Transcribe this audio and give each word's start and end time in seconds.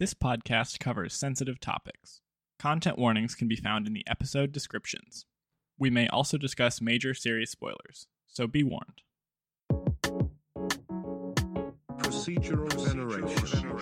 This 0.00 0.14
podcast 0.14 0.78
covers 0.78 1.12
sensitive 1.12 1.58
topics. 1.58 2.20
Content 2.56 2.98
warnings 2.98 3.34
can 3.34 3.48
be 3.48 3.56
found 3.56 3.88
in 3.88 3.94
the 3.94 4.06
episode 4.06 4.52
descriptions. 4.52 5.26
We 5.76 5.90
may 5.90 6.06
also 6.06 6.38
discuss 6.38 6.80
major 6.80 7.14
series 7.14 7.50
spoilers, 7.50 8.06
so 8.28 8.46
be 8.46 8.62
warned. 8.62 9.02
Procedural 11.98 12.72
veneration. 12.86 13.80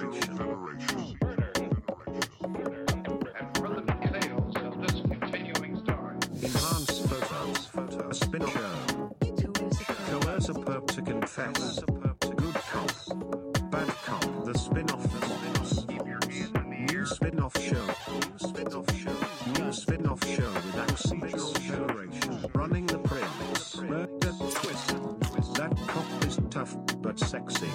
and 3.39 3.57
from 3.59 3.75
the 3.75 3.93
details 4.01 4.57
of 4.57 4.81
this 4.81 5.03
continuing 5.03 5.77
story. 5.81 6.17
Enhanced 6.43 7.09
photos. 7.09 8.11
A 8.11 8.15
spin 8.15 8.47
show. 8.47 9.15
Coerce 10.07 10.49
a 10.49 10.55
perp 10.55 10.87
to 10.87 11.03
confess. 11.03 12.06
Show. 17.61 17.87
New 18.13 18.39
spin-off 18.39 18.97
show. 18.97 19.17
New 19.53 19.73
spin-off 19.73 20.25
show 20.25 20.53
with 20.53 20.75
procedural 20.75 21.59
veneration. 21.59 22.51
Running 22.55 22.87
the 22.87 22.99
prince. 22.99 23.77
Murder 23.77 24.33
twist. 24.55 24.89
That 25.55 25.77
cop 25.87 26.25
is 26.25 26.39
tough 26.51 26.77
but 27.01 27.19
sexy. 27.19 27.69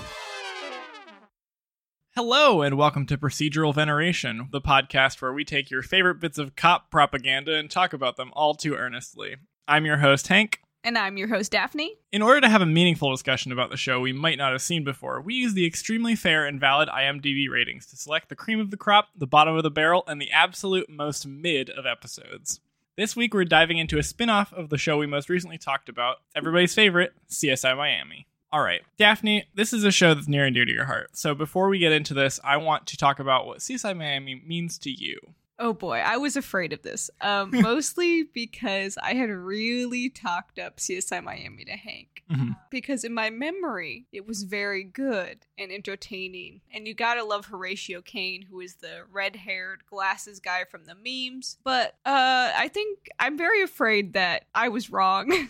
Hello, 2.15 2.61
and 2.61 2.77
welcome 2.77 3.05
to 3.07 3.17
Procedural 3.17 3.73
Veneration, 3.73 4.49
the 4.51 4.61
podcast 4.61 5.21
where 5.21 5.33
we 5.33 5.45
take 5.45 5.71
your 5.71 5.81
favorite 5.81 6.19
bits 6.19 6.37
of 6.37 6.55
cop 6.55 6.91
propaganda 6.91 7.55
and 7.55 7.71
talk 7.71 7.93
about 7.93 8.17
them 8.17 8.31
all 8.33 8.53
too 8.53 8.75
earnestly. 8.75 9.37
I'm 9.67 9.85
your 9.85 9.97
host, 9.97 10.27
Hank. 10.27 10.59
And 10.83 10.97
I'm 10.97 11.15
your 11.15 11.27
host, 11.27 11.51
Daphne. 11.51 11.95
In 12.11 12.23
order 12.23 12.41
to 12.41 12.49
have 12.49 12.63
a 12.63 12.65
meaningful 12.65 13.11
discussion 13.11 13.51
about 13.51 13.69
the 13.69 13.77
show 13.77 13.99
we 13.99 14.13
might 14.13 14.39
not 14.39 14.51
have 14.51 14.63
seen 14.63 14.83
before, 14.83 15.21
we 15.21 15.35
use 15.35 15.53
the 15.53 15.65
extremely 15.65 16.15
fair 16.15 16.45
and 16.45 16.59
valid 16.59 16.89
IMDb 16.89 17.47
ratings 17.49 17.85
to 17.87 17.95
select 17.95 18.29
the 18.29 18.35
cream 18.35 18.59
of 18.59 18.71
the 18.71 18.77
crop, 18.77 19.09
the 19.15 19.27
bottom 19.27 19.55
of 19.55 19.61
the 19.61 19.69
barrel, 19.69 20.03
and 20.07 20.19
the 20.19 20.31
absolute 20.31 20.89
most 20.89 21.27
mid 21.27 21.69
of 21.69 21.85
episodes. 21.85 22.61
This 22.97 23.15
week 23.15 23.33
we're 23.33 23.45
diving 23.45 23.77
into 23.77 23.99
a 23.99 24.03
spin 24.03 24.29
off 24.29 24.51
of 24.53 24.69
the 24.69 24.77
show 24.77 24.97
we 24.97 25.05
most 25.05 25.29
recently 25.29 25.59
talked 25.59 25.87
about, 25.87 26.17
everybody's 26.35 26.73
favorite, 26.73 27.13
CSI 27.29 27.77
Miami. 27.77 28.25
All 28.51 28.63
right, 28.63 28.81
Daphne, 28.97 29.45
this 29.53 29.73
is 29.73 29.83
a 29.83 29.91
show 29.91 30.15
that's 30.15 30.27
near 30.27 30.45
and 30.45 30.55
dear 30.55 30.65
to 30.65 30.73
your 30.73 30.85
heart. 30.85 31.15
So 31.15 31.35
before 31.35 31.69
we 31.69 31.77
get 31.77 31.93
into 31.93 32.15
this, 32.15 32.39
I 32.43 32.57
want 32.57 32.87
to 32.87 32.97
talk 32.97 33.19
about 33.19 33.45
what 33.45 33.59
CSI 33.59 33.95
Miami 33.95 34.41
means 34.45 34.79
to 34.79 34.89
you. 34.89 35.19
Oh 35.63 35.73
boy, 35.73 35.99
I 36.03 36.17
was 36.17 36.35
afraid 36.35 36.73
of 36.73 36.81
this. 36.81 37.11
Um, 37.21 37.51
mostly 37.61 38.23
because 38.23 38.97
I 39.01 39.13
had 39.13 39.29
really 39.29 40.09
talked 40.09 40.57
up 40.57 40.77
CSI 40.77 41.23
Miami 41.23 41.63
to 41.65 41.73
Hank. 41.73 42.23
Mhm. 42.31 42.57
Because 42.71 43.03
in 43.03 43.13
my 43.13 43.29
memory, 43.29 44.07
it 44.11 44.25
was 44.25 44.41
very 44.41 44.83
good 44.83 45.45
and 45.59 45.71
entertaining. 45.71 46.61
And 46.73 46.87
you 46.87 46.95
gotta 46.95 47.23
love 47.23 47.45
Horatio 47.45 48.01
Caine, 48.01 48.41
who 48.49 48.59
is 48.59 48.75
the 48.75 49.03
red 49.11 49.35
haired 49.35 49.85
glasses 49.85 50.39
guy 50.39 50.63
from 50.65 50.85
the 50.85 50.95
memes. 50.95 51.57
But 51.63 51.95
uh, 52.05 52.51
I 52.57 52.67
think 52.67 53.09
I'm 53.19 53.37
very 53.37 53.61
afraid 53.61 54.13
that 54.13 54.45
I 54.55 54.69
was 54.69 54.89
wrong 54.89 55.31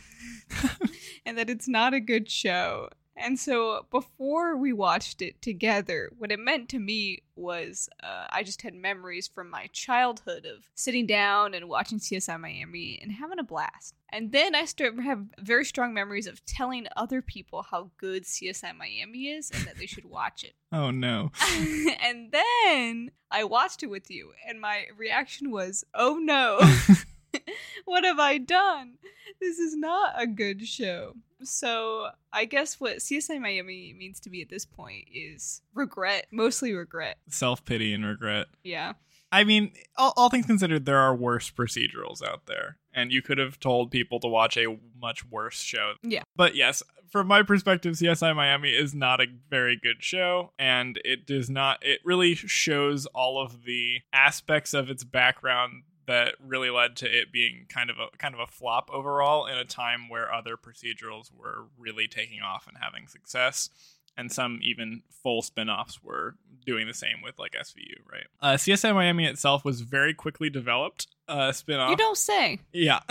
and 1.26 1.38
that 1.38 1.50
it's 1.50 1.70
not 1.70 1.94
a 1.94 2.00
good 2.02 2.30
show. 2.30 2.90
And 3.22 3.40
so 3.40 3.86
before 3.92 4.58
we 4.58 4.74
watched 4.74 5.22
it 5.22 5.42
together, 5.42 6.12
what 6.18 6.32
it 6.32 6.40
meant 6.40 6.70
to 6.70 6.80
me 6.80 7.24
was 7.36 7.88
uh, 8.04 8.26
I 8.30 8.44
just 8.44 8.62
had 8.62 8.74
memories 8.74 9.28
from 9.28 9.50
my 9.50 9.68
childhood 9.72 10.46
of 10.46 10.66
sitting 10.76 11.06
down 11.06 11.54
and 11.54 11.70
watching 11.70 12.00
CSI 12.00 12.40
Miami 12.40 13.00
and 13.02 13.12
having 13.12 13.40
a 13.40 13.44
blast. 13.44 13.96
And 14.10 14.32
then 14.32 14.56
I 14.56 14.66
start 14.66 15.00
have 15.00 15.26
very 15.40 15.66
strong 15.66 15.94
memories 15.94 16.28
of 16.28 16.46
telling 16.46 16.88
other 16.96 17.22
people 17.22 17.64
how 17.64 17.92
good 17.98 18.24
CSI 18.24 18.76
Miami 18.76 19.30
is 19.30 19.52
and 19.52 19.64
that 19.66 19.78
they 19.78 19.86
should 19.86 20.06
watch 20.06 20.44
it. 20.44 20.54
Oh 20.74 20.90
no. 20.90 21.34
and 22.02 22.32
then 22.32 23.12
I 23.30 23.44
watched 23.44 23.84
it 23.84 23.88
with 23.88 24.10
you, 24.10 24.32
and 24.48 24.62
my 24.62 24.86
reaction 24.96 25.52
was, 25.52 25.84
"Oh 25.94 26.16
no, 26.16 26.62
what 27.86 28.06
have 28.06 28.20
I 28.20 28.38
done? 28.38 28.94
This 29.42 29.60
is 29.60 29.76
not 29.76 30.14
a 30.16 30.26
good 30.26 30.66
show." 30.66 31.16
So 31.44 32.10
I 32.32 32.46
guess 32.46 32.80
what 32.80 32.98
CSI 32.98 33.40
Miami 33.40 33.94
means 33.98 34.20
to 34.22 34.30
me 34.30 34.42
at 34.42 34.50
this 34.50 34.66
point 34.66 35.06
is 35.14 35.62
regret, 35.74 36.28
mostly 36.32 36.74
regret. 36.74 37.18
Self 37.28 37.66
pity 37.66 37.94
and 37.94 38.06
regret. 38.06 38.48
Yeah, 38.64 38.94
I 39.32 39.44
mean, 39.44 39.72
all, 39.98 40.14
all 40.18 40.30
things 40.30 40.46
considered, 40.46 40.86
there 40.86 40.98
are 40.98 41.16
worse 41.16 41.50
procedurals 41.50 42.22
out 42.22 42.48
there, 42.48 42.78
and 42.94 43.12
you 43.12 43.22
could 43.22 43.38
have 43.38 43.60
told 43.60 43.90
people 43.90 44.20
to 44.20 44.28
watch 44.28 44.58
a 44.58 44.78
much 45.00 45.26
worse 45.26 45.62
show. 45.62 45.94
Yeah. 46.04 46.24
But 46.36 46.56
yes, 46.56 46.84
from 47.10 47.28
my 47.28 47.42
perspective, 47.44 47.96
CSI 47.96 48.36
Miami 48.36 48.72
is 48.72 48.94
not 48.94 49.22
a 49.22 49.28
very 49.50 49.78
good 49.82 50.04
show, 50.04 50.52
and 50.60 51.00
it 51.06 51.26
does 51.26 51.50
not. 51.50 51.80
It 51.82 52.00
really 52.04 52.36
shows 52.36 53.06
all 53.08 53.42
of 53.42 53.64
the 53.64 54.00
aspects 54.12 54.74
of 54.74 54.90
its 54.90 55.04
background 55.06 55.84
that 56.12 56.36
really 56.46 56.70
led 56.70 56.96
to 56.98 57.06
it 57.06 57.32
being 57.32 57.66
kind 57.70 57.90
of 57.90 57.98
a 57.98 58.16
kind 58.18 58.34
of 58.34 58.40
a 58.42 58.48
flop 58.48 58.90
overall 58.92 59.46
in 59.46 59.58
a 59.58 59.66
time 59.66 60.10
where 60.10 60.34
other 60.34 60.58
procedurals 60.58 61.32
were 61.34 61.66
really 61.80 62.08
taking 62.08 62.42
off 62.42 62.68
and 62.68 62.78
having 62.82 63.08
success 63.08 63.70
and 64.18 64.32
some 64.32 64.60
even 64.62 65.02
full 65.24 65.42
spin-offs 65.42 66.04
were 66.04 66.36
doing 66.66 66.88
the 66.88 66.94
same 66.94 67.22
with 67.24 67.40
like 67.40 67.54
SVU, 67.54 67.96
right? 68.12 68.26
Uh, 68.42 68.54
CSI 68.56 68.94
Miami 68.94 69.26
itself 69.26 69.66
was 69.66 69.82
very 69.82 70.14
quickly 70.14 70.50
developed. 70.50 71.08
Uh, 71.28 71.52
spin-off. 71.52 71.90
you 71.90 71.96
don't 71.96 72.18
say. 72.18 72.60
Yeah. 72.74 73.00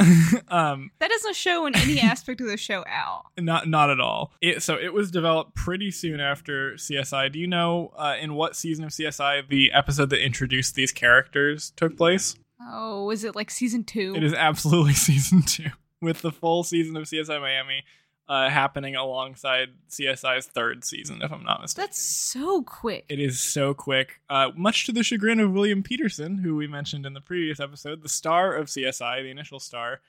um, 0.49 0.91
That 0.99 1.09
doesn't 1.09 1.37
show 1.37 1.65
in 1.65 1.75
any 1.75 2.01
aspect 2.03 2.43
of 2.43 2.49
the 2.49 2.59
show 2.59 2.85
out. 2.87 3.25
not 3.39 3.67
not 3.67 3.89
at 3.89 3.99
all. 3.99 4.33
It, 4.43 4.63
so 4.63 4.77
it 4.77 4.93
was 4.93 5.11
developed 5.11 5.55
pretty 5.55 5.91
soon 5.91 6.21
after 6.21 6.75
CSI. 6.75 7.33
Do 7.33 7.39
you 7.39 7.47
know 7.47 7.93
uh, 7.97 8.17
in 8.21 8.35
what 8.35 8.57
season 8.57 8.85
of 8.85 8.91
CSI 8.91 9.49
the 9.49 9.73
episode 9.73 10.11
that 10.11 10.23
introduced 10.23 10.75
these 10.75 10.93
characters 10.93 11.73
took 11.77 11.97
place? 11.97 12.37
Oh, 12.63 13.05
was 13.05 13.25
it 13.25 13.35
like 13.35 13.51
season 13.51 13.85
two? 13.85 14.15
It 14.17 14.23
is 14.23 14.35
absolutely 14.35 14.93
season 14.95 15.43
two, 15.43 15.71
with 16.01 16.23
the 16.23 16.33
full 16.33 16.65
season 16.65 16.97
of 16.97 17.05
CSI 17.05 17.41
Miami 17.41 17.85
uh, 18.31 18.49
happening 18.49 18.95
alongside 18.95 19.71
CSI's 19.91 20.47
third 20.47 20.85
season, 20.85 21.21
if 21.21 21.33
I'm 21.33 21.43
not 21.43 21.61
mistaken. 21.61 21.89
That's 21.89 22.01
so 22.01 22.63
quick. 22.63 23.05
It 23.09 23.19
is 23.19 23.41
so 23.41 23.75
quick, 23.75 24.21
uh, 24.31 24.51
much 24.57 24.87
to 24.87 24.93
the 24.93 25.03
chagrin 25.03 25.41
of 25.41 25.53
William 25.53 25.83
Petersen, 25.83 26.39
who 26.39 26.55
we 26.55 26.69
mentioned 26.69 27.05
in 27.07 27.15
the 27.15 27.21
previous 27.21 27.59
episode, 27.59 28.03
the 28.03 28.09
star 28.09 28.55
of 28.55 28.69
CSI, 28.69 29.23
the 29.23 29.31
initial 29.31 29.59
star, 29.59 30.01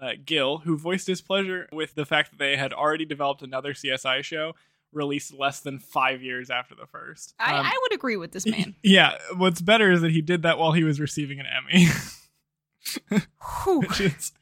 uh, 0.00 0.12
Gil, 0.24 0.58
who 0.58 0.76
voiced 0.76 1.06
his 1.06 1.22
pleasure 1.22 1.68
with 1.72 1.94
the 1.94 2.04
fact 2.04 2.30
that 2.30 2.38
they 2.38 2.56
had 2.56 2.74
already 2.74 3.06
developed 3.06 3.40
another 3.40 3.72
CSI 3.72 4.22
show 4.22 4.54
released 4.92 5.32
less 5.32 5.60
than 5.60 5.78
five 5.78 6.22
years 6.22 6.50
after 6.50 6.74
the 6.74 6.86
first. 6.86 7.34
I, 7.38 7.56
Um, 7.56 7.66
I 7.66 7.78
would 7.82 7.94
agree 7.94 8.16
with 8.16 8.32
this 8.32 8.46
man. 8.46 8.74
Yeah, 8.82 9.16
what's 9.36 9.60
better 9.60 9.90
is 9.90 10.00
that 10.02 10.10
he 10.10 10.20
did 10.22 10.42
that 10.42 10.58
while 10.58 10.72
he 10.72 10.84
was 10.84 11.00
receiving 11.00 11.40
an 11.40 11.46
Emmy. 11.46 11.86
Which 13.66 14.00
is 14.00 14.32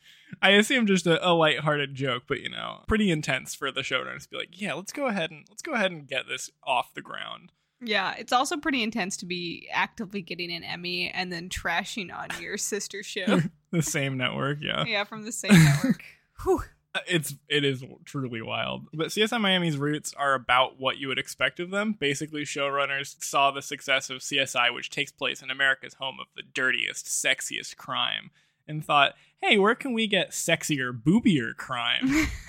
I 0.43 0.51
assume 0.51 0.87
just 0.87 1.07
a, 1.07 1.27
a 1.27 1.33
lighthearted 1.33 1.95
joke, 1.95 2.25
but 2.29 2.41
you 2.41 2.51
know, 2.51 2.85
pretty 2.87 3.11
intense 3.11 3.55
for 3.55 3.73
the 3.73 3.81
showrunners 3.81 4.25
to 4.25 4.29
be 4.31 4.37
like, 4.37 4.61
yeah, 4.61 4.75
let's 4.75 4.93
go 4.93 5.07
ahead 5.07 5.31
and 5.31 5.45
let's 5.49 5.63
go 5.63 5.73
ahead 5.73 5.91
and 5.91 6.07
get 6.07 6.29
this 6.29 6.51
off 6.65 6.95
the 6.95 7.03
ground. 7.03 7.53
Yeah, 7.81 8.15
it's 8.19 8.33
also 8.33 8.57
pretty 8.57 8.83
intense 8.83 9.17
to 9.19 9.27
be 9.27 9.69
actively 9.73 10.21
getting 10.21 10.53
an 10.53 10.65
Emmy 10.65 11.11
and 11.11 11.33
then 11.33 11.49
trashing 11.49 12.13
on 12.13 12.29
your 12.41 12.57
sister 12.59 13.03
show. 13.03 13.41
The 13.71 13.83
same 13.83 14.17
network, 14.17 14.61
yeah. 14.63 14.87
yeah, 14.87 15.05
from 15.05 15.27
the 15.27 15.31
same 15.31 15.53
network. 15.53 16.03
Whew. 16.43 16.63
It's 17.07 17.35
it 17.49 17.65
is 17.65 17.85
truly 18.05 18.43
wild. 18.43 18.87
But 18.93 19.09
CSI 19.09 19.41
Miami's 19.41 19.77
roots 19.77 20.13
are 20.15 20.35
about 20.35 20.81
what 20.81 20.99
you 20.99 21.09
would 21.09 21.19
expect 21.19 21.61
of 21.61 21.71
them. 21.71 21.95
Basically, 21.99 22.43
showrunners 22.43 23.23
saw 23.23 23.51
the 23.51 23.63
success 23.63 24.11
of 24.11 24.19
CSI, 24.19 24.75
which 24.75 24.91
takes 24.91 25.13
place 25.13 25.43
in 25.43 25.51
America's 25.51 25.95
home 25.95 26.19
of 26.21 26.27
the 26.35 26.43
dirtiest, 26.43 27.07
sexiest 27.07 27.77
crime, 27.77 28.31
and 28.67 28.85
thought, 28.85 29.15
hey, 29.41 29.57
where 29.59 29.75
can 29.75 29.93
we 29.93 30.07
get 30.07 30.31
sexier, 30.31 30.93
boobier 30.93 31.55
crime? 31.57 32.09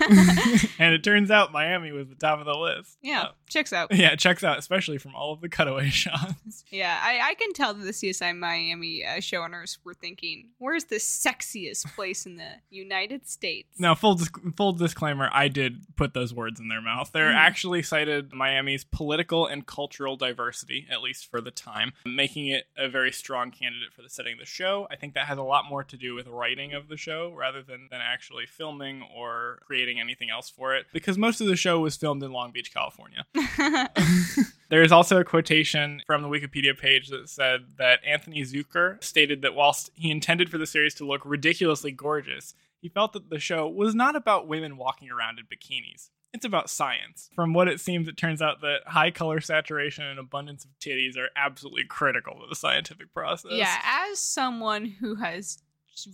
and 0.78 0.92
it 0.94 1.04
turns 1.04 1.30
out 1.30 1.52
Miami 1.52 1.92
was 1.92 2.08
the 2.08 2.14
top 2.14 2.38
of 2.40 2.46
the 2.46 2.54
list. 2.54 2.98
yeah, 3.02 3.22
Uh, 3.22 3.28
checks 3.48 3.72
out. 3.72 3.94
yeah, 3.94 4.14
checks 4.16 4.42
out, 4.44 4.58
especially 4.58 4.98
from 4.98 5.14
all 5.14 5.32
of 5.32 5.40
the 5.40 5.48
cutaway 5.48 5.88
shots. 5.90 6.64
Yeah, 6.70 6.98
I, 7.02 7.20
I 7.30 7.34
can 7.34 7.52
tell 7.52 7.74
that 7.74 7.82
the 7.84 7.92
CSI 7.92 8.36
Miami 8.36 9.04
uh, 9.04 9.16
showrunners 9.18 9.78
were 9.84 9.94
thinking, 9.94 10.48
where's 10.58 10.84
the 10.84 10.96
sexiest 10.96 11.94
place 11.94 12.26
in 12.26 12.36
the 12.36 12.48
United 12.70 13.28
States? 13.28 13.68
Now, 13.78 13.94
full 13.94 14.14
dis- 14.14 14.30
full 14.56 14.72
disclaimer: 14.72 15.28
I 15.32 15.48
did 15.48 15.84
put 15.96 16.14
those 16.14 16.34
words 16.34 16.60
in 16.60 16.68
their 16.68 16.80
mouth. 16.82 17.10
They're 17.12 17.30
Mhm. 17.30 17.34
actually 17.36 17.82
cited 17.82 18.32
Miami's 18.32 18.84
political 18.84 19.46
and 19.46 19.66
cultural 19.66 20.16
diversity, 20.16 20.86
at 20.90 21.02
least 21.02 21.30
for 21.30 21.40
the 21.40 21.50
time, 21.50 21.92
making 22.04 22.46
it 22.48 22.64
a 22.76 22.88
very 22.88 23.12
strong 23.12 23.50
candidate 23.50 23.92
for 23.92 24.02
the 24.02 24.08
setting 24.08 24.34
of 24.34 24.38
the 24.40 24.46
show. 24.46 24.86
I 24.90 24.96
think 24.96 25.14
that 25.14 25.26
has 25.26 25.38
a 25.38 25.42
lot 25.42 25.64
more 25.68 25.84
to 25.84 25.96
do 25.96 26.14
with 26.14 26.26
writing 26.26 26.72
of 26.72 26.79
the 26.88 26.96
show 26.96 27.32
rather 27.36 27.62
than 27.62 27.88
than 27.90 28.00
actually 28.02 28.46
filming 28.46 29.02
or 29.14 29.58
creating 29.66 30.00
anything 30.00 30.30
else 30.30 30.48
for 30.50 30.74
it, 30.74 30.86
because 30.92 31.18
most 31.18 31.40
of 31.40 31.46
the 31.46 31.56
show 31.56 31.80
was 31.80 31.96
filmed 31.96 32.22
in 32.22 32.32
Long 32.32 32.50
Beach, 32.50 32.72
California. 32.72 33.26
There 34.70 34.82
is 34.84 34.92
also 34.92 35.18
a 35.18 35.24
quotation 35.24 36.00
from 36.06 36.22
the 36.22 36.28
Wikipedia 36.28 36.78
page 36.78 37.08
that 37.08 37.28
said 37.28 37.76
that 37.78 37.98
Anthony 38.06 38.42
Zuiker 38.42 39.02
stated 39.02 39.42
that 39.42 39.56
whilst 39.56 39.90
he 39.94 40.12
intended 40.12 40.48
for 40.48 40.58
the 40.58 40.66
series 40.66 40.94
to 40.94 41.04
look 41.04 41.22
ridiculously 41.24 41.90
gorgeous, 41.90 42.54
he 42.80 42.88
felt 42.88 43.12
that 43.14 43.30
the 43.30 43.40
show 43.40 43.68
was 43.68 43.96
not 43.96 44.14
about 44.14 44.46
women 44.46 44.76
walking 44.76 45.10
around 45.10 45.40
in 45.40 45.46
bikinis. 45.46 46.10
It's 46.32 46.44
about 46.44 46.70
science. 46.70 47.28
From 47.34 47.52
what 47.52 47.66
it 47.66 47.80
seems, 47.80 48.06
it 48.06 48.16
turns 48.16 48.40
out 48.40 48.60
that 48.60 48.82
high 48.86 49.10
color 49.10 49.40
saturation 49.40 50.04
and 50.04 50.20
abundance 50.20 50.64
of 50.64 50.70
titties 50.78 51.18
are 51.18 51.30
absolutely 51.34 51.84
critical 51.84 52.34
to 52.34 52.46
the 52.48 52.54
scientific 52.54 53.12
process. 53.12 53.50
Yeah, 53.52 53.76
as 53.82 54.20
someone 54.20 54.84
who 54.84 55.16
has 55.16 55.58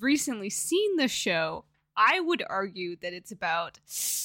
recently 0.00 0.50
seen 0.50 0.96
the 0.96 1.08
show, 1.08 1.64
I 1.96 2.20
would 2.20 2.42
argue 2.48 2.96
that 3.02 3.12
it's 3.12 3.32
about 3.32 3.78
70% 3.86 4.24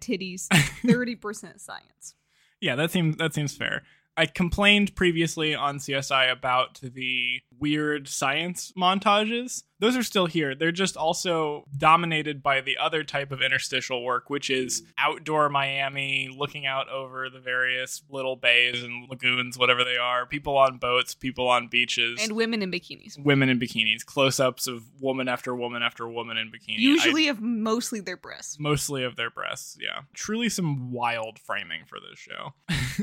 titties, 0.00 0.48
30% 0.82 1.60
science. 1.60 2.14
Yeah, 2.60 2.76
that 2.76 2.90
seems 2.90 3.16
that 3.16 3.34
seems 3.34 3.56
fair. 3.56 3.82
I 4.16 4.26
complained 4.26 4.94
previously 4.94 5.54
on 5.54 5.78
CSI 5.78 6.30
about 6.30 6.80
the 6.82 7.40
weird 7.58 8.08
science 8.08 8.72
montages. 8.76 9.62
Those 9.82 9.96
are 9.96 10.04
still 10.04 10.26
here. 10.26 10.54
They're 10.54 10.70
just 10.70 10.96
also 10.96 11.64
dominated 11.76 12.40
by 12.40 12.60
the 12.60 12.78
other 12.78 13.02
type 13.02 13.32
of 13.32 13.42
interstitial 13.42 14.04
work, 14.04 14.30
which 14.30 14.48
is 14.48 14.84
outdoor 14.96 15.48
Miami, 15.48 16.28
looking 16.34 16.66
out 16.66 16.88
over 16.88 17.28
the 17.28 17.40
various 17.40 18.00
little 18.08 18.36
bays 18.36 18.80
and 18.82 19.08
lagoons, 19.10 19.58
whatever 19.58 19.82
they 19.82 19.96
are, 19.96 20.24
people 20.24 20.56
on 20.56 20.78
boats, 20.78 21.16
people 21.16 21.48
on 21.48 21.66
beaches. 21.66 22.20
And 22.22 22.36
women 22.36 22.62
in 22.62 22.70
bikinis. 22.70 23.18
women 23.24 23.48
in 23.48 23.58
bikinis, 23.58 24.04
close 24.06 24.38
ups 24.38 24.68
of 24.68 24.84
woman 25.00 25.26
after 25.26 25.52
woman 25.52 25.82
after 25.82 26.06
woman 26.08 26.36
in 26.36 26.52
bikini. 26.52 26.76
I- 26.78 26.92
Usually 26.92 27.26
of 27.26 27.40
mostly 27.40 27.98
their 28.00 28.16
breasts. 28.16 28.60
mostly 28.60 29.02
of 29.02 29.16
their 29.16 29.30
breasts 29.30 29.76
yeah 29.80 30.02
truly 30.14 30.48
some 30.48 30.92
wild 30.92 31.38
framing 31.40 31.82
for 31.86 31.98
this 31.98 32.18
show 32.18 32.54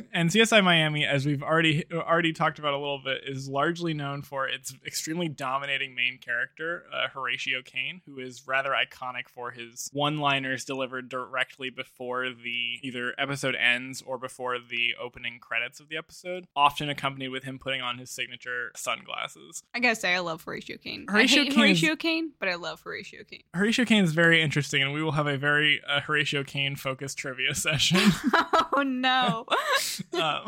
and 0.14 0.30
csi 0.30 0.64
miami 0.64 1.06
as 1.06 1.26
we've 1.26 1.44
already 1.44 1.84
already 1.92 2.32
talked 2.32 2.60
about 2.60 2.74
a 2.74 2.78
little 2.78 3.02
bit 3.04 3.22
is 3.26 3.50
largely 3.50 3.94
known 3.94 4.22
for 4.22 4.48
its 4.48 4.74
extremely 4.86 5.28
dominating 5.28 5.94
main 5.96 6.18
character 6.18 6.69
uh, 6.94 7.08
horatio 7.10 7.62
caine 7.64 8.02
who 8.06 8.20
is 8.20 8.44
rather 8.48 8.72
iconic 8.72 9.28
for 9.28 9.52
his 9.52 9.90
one 9.94 10.18
liners 10.20 10.64
delivered 10.66 11.10
directly 11.10 11.70
before 11.70 12.30
the 12.30 12.80
either 12.82 13.14
episode 13.18 13.56
ends 13.56 14.02
or 14.06 14.18
before 14.18 14.58
the 14.60 14.94
opening 15.02 15.40
credits 15.40 15.80
of 15.80 15.90
the 15.90 15.98
episode 15.98 16.46
often 16.56 16.90
accompanied 16.90 17.30
with 17.30 17.44
him 17.44 17.60
putting 17.60 17.82
on 17.82 17.98
his 17.98 18.10
signature 18.10 18.72
sunglasses 18.76 19.64
I 19.74 19.80
gotta 19.80 19.96
say, 19.96 20.14
I 20.16 20.20
love 20.20 20.44
Horatio 20.44 20.78
Caine. 20.78 21.06
Horatio 21.08 21.42
I 21.42 21.46
hate 21.46 21.54
Caine 21.54 21.70
is- 21.72 21.82
Horatio 21.82 21.96
Caine, 21.96 22.32
but 22.40 22.50
I 22.50 22.56
love 22.56 22.82
Horatio 22.82 23.24
Caine. 23.30 23.44
horatio 23.54 23.86
caine 23.86 24.04
is 24.04 24.14
very 24.14 24.42
interesting 24.42 24.82
and 24.82 24.94
we 24.94 25.02
will 25.04 25.12
have 25.14 25.28
a 25.28 25.38
very 25.38 25.82
uh, 25.88 26.02
horatio 26.02 26.44
caine 26.44 26.76
focused 26.76 27.18
trivia 27.18 27.54
session 27.66 28.00
oh 28.76 28.84
no. 28.84 29.46
um, 30.14 30.44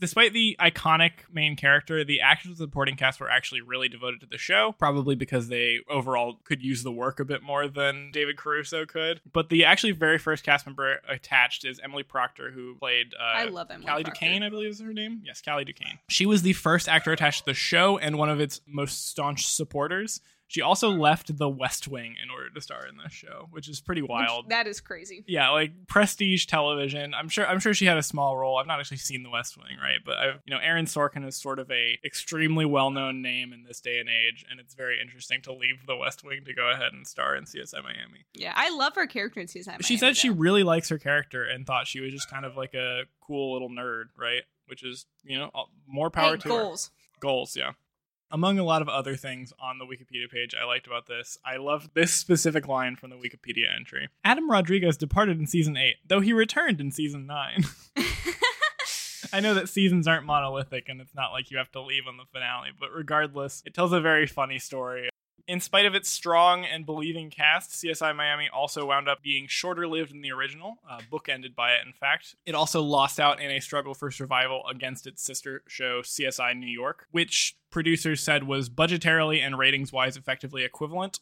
despite 0.00 0.32
the 0.32 0.56
iconic 0.58 1.12
main 1.32 1.56
character, 1.56 2.02
the 2.04 2.20
actors 2.20 2.52
of 2.52 2.58
the 2.58 2.64
supporting 2.64 2.96
cast 2.96 3.20
were 3.20 3.30
actually 3.30 3.60
really 3.60 3.88
devoted 3.88 4.20
to 4.20 4.26
the 4.26 4.38
show, 4.38 4.74
probably 4.78 5.14
because 5.14 5.48
they 5.48 5.78
overall 5.88 6.38
could 6.44 6.62
use 6.62 6.82
the 6.82 6.90
work 6.90 7.20
a 7.20 7.24
bit 7.24 7.42
more 7.42 7.68
than 7.68 8.10
David 8.12 8.36
Caruso 8.36 8.86
could. 8.86 9.20
But 9.32 9.50
the 9.50 9.64
actually 9.64 9.92
very 9.92 10.18
first 10.18 10.42
cast 10.44 10.66
member 10.66 11.00
attached 11.08 11.64
is 11.64 11.78
Emily 11.82 12.02
Procter, 12.02 12.50
who 12.50 12.74
played 12.76 13.14
uh, 13.18 13.22
I 13.22 13.44
love 13.44 13.70
Emily 13.70 13.86
Calleigh 13.86 14.02
Procter. 14.04 14.26
Duquesne, 14.26 14.42
I 14.42 14.48
believe 14.48 14.70
is 14.70 14.80
her 14.80 14.92
name. 14.92 15.22
Yes, 15.24 15.40
Calleigh 15.40 15.64
Duquesne. 15.64 15.98
She 16.08 16.26
was 16.26 16.42
the 16.42 16.54
first 16.54 16.88
actor 16.88 17.12
attached 17.12 17.40
to 17.40 17.46
the 17.46 17.54
show 17.54 17.98
and 17.98 18.18
one 18.18 18.30
of 18.30 18.40
its 18.40 18.60
most 18.66 19.08
staunch 19.08 19.46
supporters. 19.46 20.20
She 20.50 20.62
also 20.62 20.88
left 20.90 21.38
The 21.38 21.48
West 21.48 21.86
Wing 21.86 22.16
in 22.20 22.28
order 22.28 22.50
to 22.50 22.60
star 22.60 22.84
in 22.84 22.96
this 22.96 23.12
show, 23.12 23.46
which 23.52 23.68
is 23.68 23.80
pretty 23.80 24.02
wild. 24.02 24.48
That 24.48 24.66
is 24.66 24.80
crazy. 24.80 25.22
yeah, 25.28 25.50
like 25.50 25.86
prestige 25.86 26.46
television. 26.46 27.14
I'm 27.14 27.28
sure. 27.28 27.46
I'm 27.46 27.60
sure 27.60 27.72
she 27.72 27.86
had 27.86 27.96
a 27.96 28.02
small 28.02 28.36
role. 28.36 28.56
I've 28.58 28.66
not 28.66 28.80
actually 28.80 28.96
seen 28.96 29.22
The 29.22 29.30
West 29.30 29.56
Wing, 29.56 29.76
right? 29.80 29.98
But 30.04 30.16
I've, 30.18 30.40
you 30.44 30.52
know, 30.52 30.58
Aaron 30.60 30.86
Sorkin 30.86 31.24
is 31.24 31.36
sort 31.36 31.60
of 31.60 31.70
a 31.70 32.00
extremely 32.04 32.64
well 32.64 32.90
known 32.90 33.22
name 33.22 33.52
in 33.52 33.62
this 33.62 33.80
day 33.80 34.00
and 34.00 34.08
age, 34.08 34.44
and 34.50 34.58
it's 34.58 34.74
very 34.74 35.00
interesting 35.00 35.40
to 35.42 35.52
leave 35.52 35.86
The 35.86 35.96
West 35.96 36.24
Wing 36.24 36.40
to 36.44 36.52
go 36.52 36.68
ahead 36.68 36.92
and 36.94 37.06
star 37.06 37.36
in 37.36 37.44
CSI 37.44 37.80
Miami. 37.84 38.24
Yeah, 38.34 38.52
I 38.56 38.70
love 38.76 38.96
her 38.96 39.06
character 39.06 39.38
in 39.38 39.46
CSI. 39.46 39.68
Miami, 39.68 39.82
she 39.84 39.96
said 39.98 40.16
she 40.16 40.30
though. 40.30 40.34
really 40.34 40.64
likes 40.64 40.88
her 40.88 40.98
character 40.98 41.44
and 41.44 41.64
thought 41.64 41.86
she 41.86 42.00
was 42.00 42.10
just 42.12 42.28
kind 42.28 42.44
of 42.44 42.56
like 42.56 42.74
a 42.74 43.02
cool 43.20 43.52
little 43.52 43.70
nerd, 43.70 44.06
right? 44.18 44.42
Which 44.66 44.82
is, 44.82 45.06
you 45.22 45.38
know, 45.38 45.50
more 45.86 46.10
power 46.10 46.32
Hey, 46.32 46.38
to 46.38 46.48
her 46.48 46.48
goals. 46.48 46.90
goals 47.20 47.56
yeah 47.56 47.72
among 48.30 48.58
a 48.58 48.64
lot 48.64 48.82
of 48.82 48.88
other 48.88 49.16
things 49.16 49.52
on 49.60 49.78
the 49.78 49.84
wikipedia 49.84 50.28
page 50.30 50.54
i 50.60 50.64
liked 50.64 50.86
about 50.86 51.06
this 51.06 51.38
i 51.44 51.56
love 51.56 51.90
this 51.94 52.12
specific 52.12 52.68
line 52.68 52.96
from 52.96 53.10
the 53.10 53.16
wikipedia 53.16 53.74
entry. 53.74 54.08
Adam 54.24 54.50
rodriguez 54.50 54.96
departed 54.96 55.38
in 55.38 55.46
season 55.46 55.76
8 55.76 55.96
though 56.06 56.20
he 56.20 56.32
returned 56.32 56.80
in 56.80 56.90
season 56.90 57.26
9 57.26 57.64
i 59.32 59.40
know 59.40 59.54
that 59.54 59.68
seasons 59.68 60.08
aren't 60.08 60.26
monolithic 60.26 60.88
and 60.88 61.00
it's 61.00 61.14
not 61.14 61.32
like 61.32 61.50
you 61.50 61.58
have 61.58 61.70
to 61.72 61.80
leave 61.82 62.06
on 62.08 62.16
the 62.16 62.24
finale 62.32 62.70
but 62.78 62.90
regardless 62.92 63.62
it 63.66 63.74
tells 63.74 63.92
a 63.92 64.00
very 64.00 64.26
funny 64.26 64.58
story 64.58 65.08
in 65.46 65.60
spite 65.60 65.86
of 65.86 65.94
its 65.94 66.10
strong 66.10 66.64
and 66.64 66.86
believing 66.86 67.30
cast, 67.30 67.70
CSI 67.70 68.14
Miami 68.14 68.48
also 68.52 68.86
wound 68.86 69.08
up 69.08 69.22
being 69.22 69.46
shorter 69.48 69.86
lived 69.86 70.12
than 70.12 70.22
the 70.22 70.32
original, 70.32 70.78
uh, 70.88 71.00
bookended 71.10 71.54
by 71.54 71.72
it, 71.72 71.86
in 71.86 71.92
fact. 71.92 72.36
It 72.46 72.54
also 72.54 72.82
lost 72.82 73.20
out 73.20 73.40
in 73.40 73.50
a 73.50 73.60
struggle 73.60 73.94
for 73.94 74.10
survival 74.10 74.62
against 74.70 75.06
its 75.06 75.22
sister 75.22 75.62
show, 75.68 76.02
CSI 76.02 76.56
New 76.56 76.66
York, 76.66 77.06
which 77.10 77.56
producers 77.70 78.22
said 78.22 78.44
was 78.44 78.68
budgetarily 78.68 79.40
and 79.40 79.58
ratings 79.58 79.92
wise 79.92 80.16
effectively 80.16 80.64
equivalent. 80.64 81.20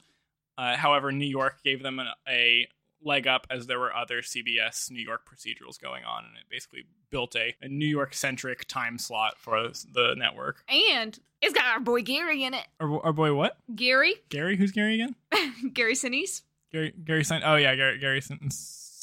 Uh, 0.57 0.77
however, 0.77 1.13
New 1.13 1.27
York 1.27 1.63
gave 1.63 1.83
them 1.83 1.99
an, 1.99 2.09
a 2.29 2.69
leg 3.03 3.27
up 3.27 3.47
as 3.51 3.67
there 3.67 3.79
were 3.79 3.95
other 3.95 4.23
CBS 4.23 4.91
New 4.91 5.03
York 5.03 5.23
procedurals 5.29 5.81
going 5.81 6.05
on, 6.05 6.25
and 6.25 6.37
it 6.37 6.45
basically 6.51 6.85
built 7.11 7.35
a, 7.37 7.55
a 7.63 7.69
New 7.69 7.87
York 7.87 8.15
centric 8.15 8.67
time 8.67 8.99
slot 8.99 9.39
for 9.39 9.71
the 9.93 10.15
network. 10.17 10.63
and 10.69 11.19
it's 11.41 11.55
got 11.55 11.67
our 11.67 11.79
boy 11.81 12.03
Gary 12.03 12.43
in 12.43 12.53
it. 12.55 12.67
Our, 12.81 13.01
our 13.07 13.13
boy, 13.13 13.33
what? 13.33 13.57
Gary, 13.75 14.17
Gary? 14.29 14.57
Who's 14.57 14.73
Gary 14.73 14.95
again? 15.01 15.15
Gary 15.73 15.95
Sinise. 15.95 16.43
Gary 16.73 16.93
Gary 17.05 17.23
Sin- 17.25 17.43
Oh 17.45 17.55
yeah, 17.57 17.75
Gary 17.77 17.99
Gary 17.99 18.21
Sin- 18.21 18.51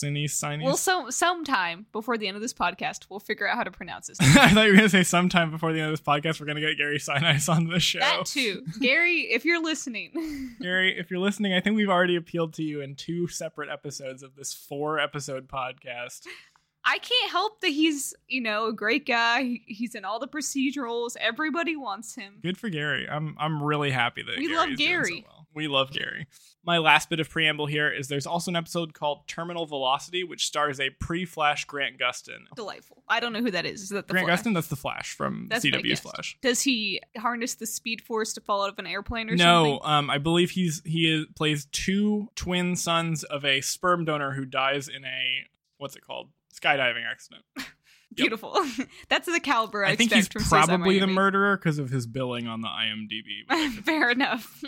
Sinise 0.03 0.31
Sinise. 0.31 0.63
Well, 0.63 0.77
so 0.77 1.09
sometime 1.09 1.85
before 1.91 2.17
the 2.17 2.27
end 2.27 2.35
of 2.35 2.41
this 2.41 2.53
podcast, 2.53 3.05
we'll 3.09 3.19
figure 3.19 3.47
out 3.47 3.55
how 3.55 3.63
to 3.63 3.71
pronounce 3.71 4.07
this. 4.07 4.17
I 4.21 4.49
thought 4.49 4.65
you 4.65 4.71
were 4.71 4.77
gonna 4.77 4.89
say 4.89 5.03
sometime 5.03 5.51
before 5.51 5.71
the 5.73 5.79
end 5.79 5.91
of 5.91 5.93
this 5.93 6.05
podcast 6.05 6.39
we're 6.39 6.45
gonna 6.47 6.61
get 6.61 6.77
Gary 6.77 6.97
Sinise 6.99 7.47
on 7.47 7.67
the 7.67 7.79
show. 7.79 7.99
that 7.99 8.25
too, 8.25 8.63
Gary. 8.79 9.21
If 9.31 9.45
you're 9.45 9.63
listening, 9.63 10.55
Gary, 10.61 10.97
if 10.97 11.09
you're 11.09 11.19
listening, 11.19 11.53
I 11.53 11.61
think 11.61 11.75
we've 11.75 11.89
already 11.89 12.15
appealed 12.15 12.53
to 12.55 12.63
you 12.63 12.81
in 12.81 12.95
two 12.95 13.27
separate 13.27 13.69
episodes 13.69 14.21
of 14.23 14.35
this 14.35 14.53
four 14.53 14.99
episode 14.99 15.47
podcast. 15.47 16.21
I 16.87 16.99
can't 16.99 17.31
help 17.31 17.61
that 17.61 17.69
he's 17.69 18.13
you 18.27 18.41
know 18.41 18.67
a 18.67 18.73
great 18.73 19.07
guy. 19.07 19.59
He's 19.65 19.95
in 19.95 20.05
all 20.05 20.19
the 20.19 20.27
procedurals. 20.27 21.15
Everybody 21.19 21.75
wants 21.75 22.13
him. 22.15 22.35
Good 22.43 22.57
for 22.57 22.69
Gary. 22.69 23.07
I'm 23.09 23.35
I'm 23.39 23.63
really 23.63 23.91
happy 23.91 24.21
that 24.23 24.37
We 24.37 24.47
Gary 24.47 24.55
love 24.57 24.65
doing 24.67 24.77
so 24.77 24.85
Gary. 24.85 25.25
well. 25.27 25.47
We 25.55 25.67
love 25.67 25.91
Gary. 25.91 26.27
My 26.65 26.79
last 26.79 27.09
bit 27.09 27.19
of 27.19 27.29
preamble 27.29 27.67
here 27.67 27.91
is 27.91 28.07
there's 28.07 28.25
also 28.25 28.51
an 28.51 28.55
episode 28.55 28.93
called 28.93 29.27
Terminal 29.27 29.65
Velocity, 29.65 30.23
which 30.23 30.45
stars 30.47 30.79
a 30.79 30.89
pre-Flash 30.89 31.65
Grant 31.65 31.99
Gustin. 31.99 32.45
Delightful. 32.55 33.03
I 33.07 33.19
don't 33.19 33.33
know 33.33 33.41
who 33.41 33.51
that 33.51 33.65
is. 33.65 33.83
Is 33.83 33.89
that 33.89 34.07
the 34.07 34.13
Grant 34.13 34.27
Flash? 34.27 34.41
Gustin, 34.41 34.53
that's 34.53 34.67
the 34.67 34.75
Flash 34.75 35.13
from 35.13 35.47
That's 35.49 35.63
CW's. 35.63 35.99
Flash. 35.99 36.37
Does 36.41 36.61
he 36.61 37.01
harness 37.17 37.55
the 37.55 37.67
speed 37.67 38.01
force 38.01 38.33
to 38.33 38.41
fall 38.41 38.63
out 38.63 38.69
of 38.69 38.79
an 38.79 38.87
airplane 38.87 39.29
or 39.29 39.35
no, 39.35 39.43
something? 39.43 39.79
No, 39.83 39.89
um, 39.89 40.09
I 40.09 40.17
believe 40.17 40.51
he's 40.51 40.81
he 40.85 41.11
is, 41.13 41.25
plays 41.35 41.65
two 41.71 42.29
twin 42.35 42.75
sons 42.75 43.23
of 43.23 43.45
a 43.45 43.61
sperm 43.61 44.05
donor 44.05 44.31
who 44.31 44.45
dies 44.45 44.87
in 44.87 45.05
a 45.05 45.45
what's 45.77 45.95
it 45.95 46.03
called 46.05 46.29
skydiving 46.53 47.03
accident. 47.09 47.43
Beautiful. 48.15 48.57
That's 49.09 49.25
the 49.31 49.39
caliber 49.39 49.85
I, 49.85 49.91
I 49.91 49.95
think 49.95 50.13
he's 50.13 50.27
expect 50.27 50.45
from 50.45 50.59
CSI 50.59 50.65
probably 50.67 50.99
the 50.99 51.07
murderer 51.07 51.57
because 51.57 51.79
of 51.79 51.89
his 51.89 52.07
billing 52.07 52.47
on 52.47 52.61
the 52.61 52.67
IMDb. 52.67 53.73
Fair 53.83 54.09
enough. 54.09 54.63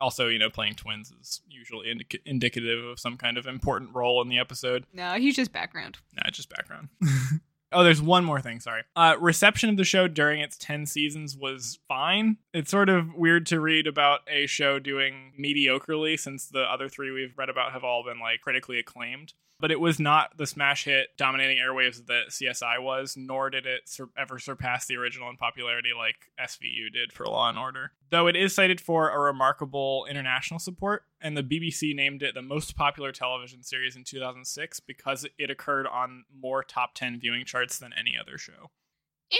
Also, 0.00 0.28
you 0.28 0.38
know, 0.38 0.50
playing 0.50 0.74
twins 0.74 1.12
is 1.20 1.40
usually 1.48 1.86
indic- 1.86 2.20
indicative 2.24 2.84
of 2.84 3.00
some 3.00 3.16
kind 3.16 3.38
of 3.38 3.46
important 3.46 3.94
role 3.94 4.20
in 4.22 4.28
the 4.28 4.38
episode. 4.38 4.84
no, 4.92 5.14
he's 5.14 5.36
just 5.36 5.52
background. 5.52 5.98
Nah, 6.16 6.30
just 6.30 6.48
background. 6.48 6.88
oh, 7.72 7.82
there's 7.84 8.02
one 8.02 8.24
more 8.24 8.40
thing. 8.40 8.60
Sorry. 8.60 8.82
Uh, 8.94 9.16
reception 9.18 9.70
of 9.70 9.76
the 9.76 9.84
show 9.84 10.08
during 10.08 10.40
its 10.40 10.56
10 10.58 10.86
seasons 10.86 11.36
was 11.36 11.78
fine. 11.88 12.36
It's 12.52 12.70
sort 12.70 12.88
of 12.88 13.14
weird 13.14 13.46
to 13.46 13.60
read 13.60 13.86
about 13.86 14.20
a 14.28 14.46
show 14.46 14.78
doing 14.78 15.32
mediocrely 15.40 16.18
since 16.18 16.46
the 16.46 16.62
other 16.62 16.88
three 16.88 17.10
we've 17.10 17.36
read 17.36 17.48
about 17.48 17.72
have 17.72 17.84
all 17.84 18.04
been 18.04 18.20
like 18.20 18.40
critically 18.40 18.78
acclaimed. 18.78 19.32
But 19.58 19.70
it 19.70 19.80
was 19.80 19.98
not 19.98 20.36
the 20.36 20.46
smash 20.46 20.84
hit 20.84 21.16
dominating 21.16 21.56
airwaves 21.56 22.04
that 22.06 22.28
CSI 22.28 22.82
was, 22.82 23.16
nor 23.16 23.48
did 23.48 23.64
it 23.64 23.88
sur- 23.88 24.10
ever 24.16 24.38
surpass 24.38 24.86
the 24.86 24.96
original 24.96 25.30
in 25.30 25.36
popularity 25.38 25.90
like 25.96 26.30
SVU 26.38 26.92
did 26.92 27.10
for 27.10 27.24
Law 27.26 27.48
and 27.48 27.58
Order. 27.58 27.92
Though 28.10 28.26
it 28.26 28.36
is 28.36 28.54
cited 28.54 28.82
for 28.82 29.08
a 29.08 29.18
remarkable 29.18 30.06
international 30.10 30.60
support, 30.60 31.04
and 31.22 31.36
the 31.36 31.42
BBC 31.42 31.94
named 31.94 32.22
it 32.22 32.34
the 32.34 32.42
most 32.42 32.76
popular 32.76 33.12
television 33.12 33.62
series 33.62 33.96
in 33.96 34.04
2006 34.04 34.80
because 34.80 35.26
it 35.38 35.48
occurred 35.50 35.86
on 35.86 36.24
more 36.38 36.62
top 36.62 36.94
10 36.94 37.18
viewing 37.18 37.46
charts 37.46 37.78
than 37.78 37.92
any 37.98 38.14
other 38.20 38.36
show. 38.36 38.70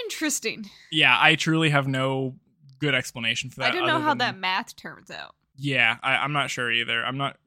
Interesting. 0.04 0.70
Yeah, 0.90 1.16
I 1.20 1.34
truly 1.34 1.70
have 1.70 1.86
no 1.86 2.36
good 2.78 2.94
explanation 2.94 3.50
for 3.50 3.60
that. 3.60 3.72
I 3.72 3.76
don't 3.76 3.86
know 3.86 4.00
how 4.00 4.10
than- 4.10 4.18
that 4.18 4.38
math 4.38 4.76
turns 4.76 5.10
out. 5.10 5.34
Yeah, 5.58 5.96
I, 6.02 6.16
I'm 6.16 6.32
not 6.32 6.50
sure 6.50 6.70
either. 6.70 7.02
I'm 7.04 7.16
not. 7.16 7.38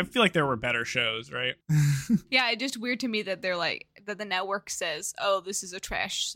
I 0.00 0.04
feel 0.04 0.22
like 0.22 0.32
there 0.32 0.46
were 0.46 0.56
better 0.56 0.84
shows, 0.84 1.30
right? 1.30 1.54
Yeah, 2.30 2.50
it's 2.50 2.60
just 2.60 2.76
weird 2.76 3.00
to 3.00 3.08
me 3.08 3.22
that 3.22 3.40
they're 3.42 3.56
like 3.56 3.86
that 4.06 4.18
the 4.18 4.24
network 4.24 4.68
says, 4.70 5.14
"Oh, 5.20 5.40
this 5.40 5.62
is 5.62 5.72
a 5.72 5.78
trash 5.80 6.32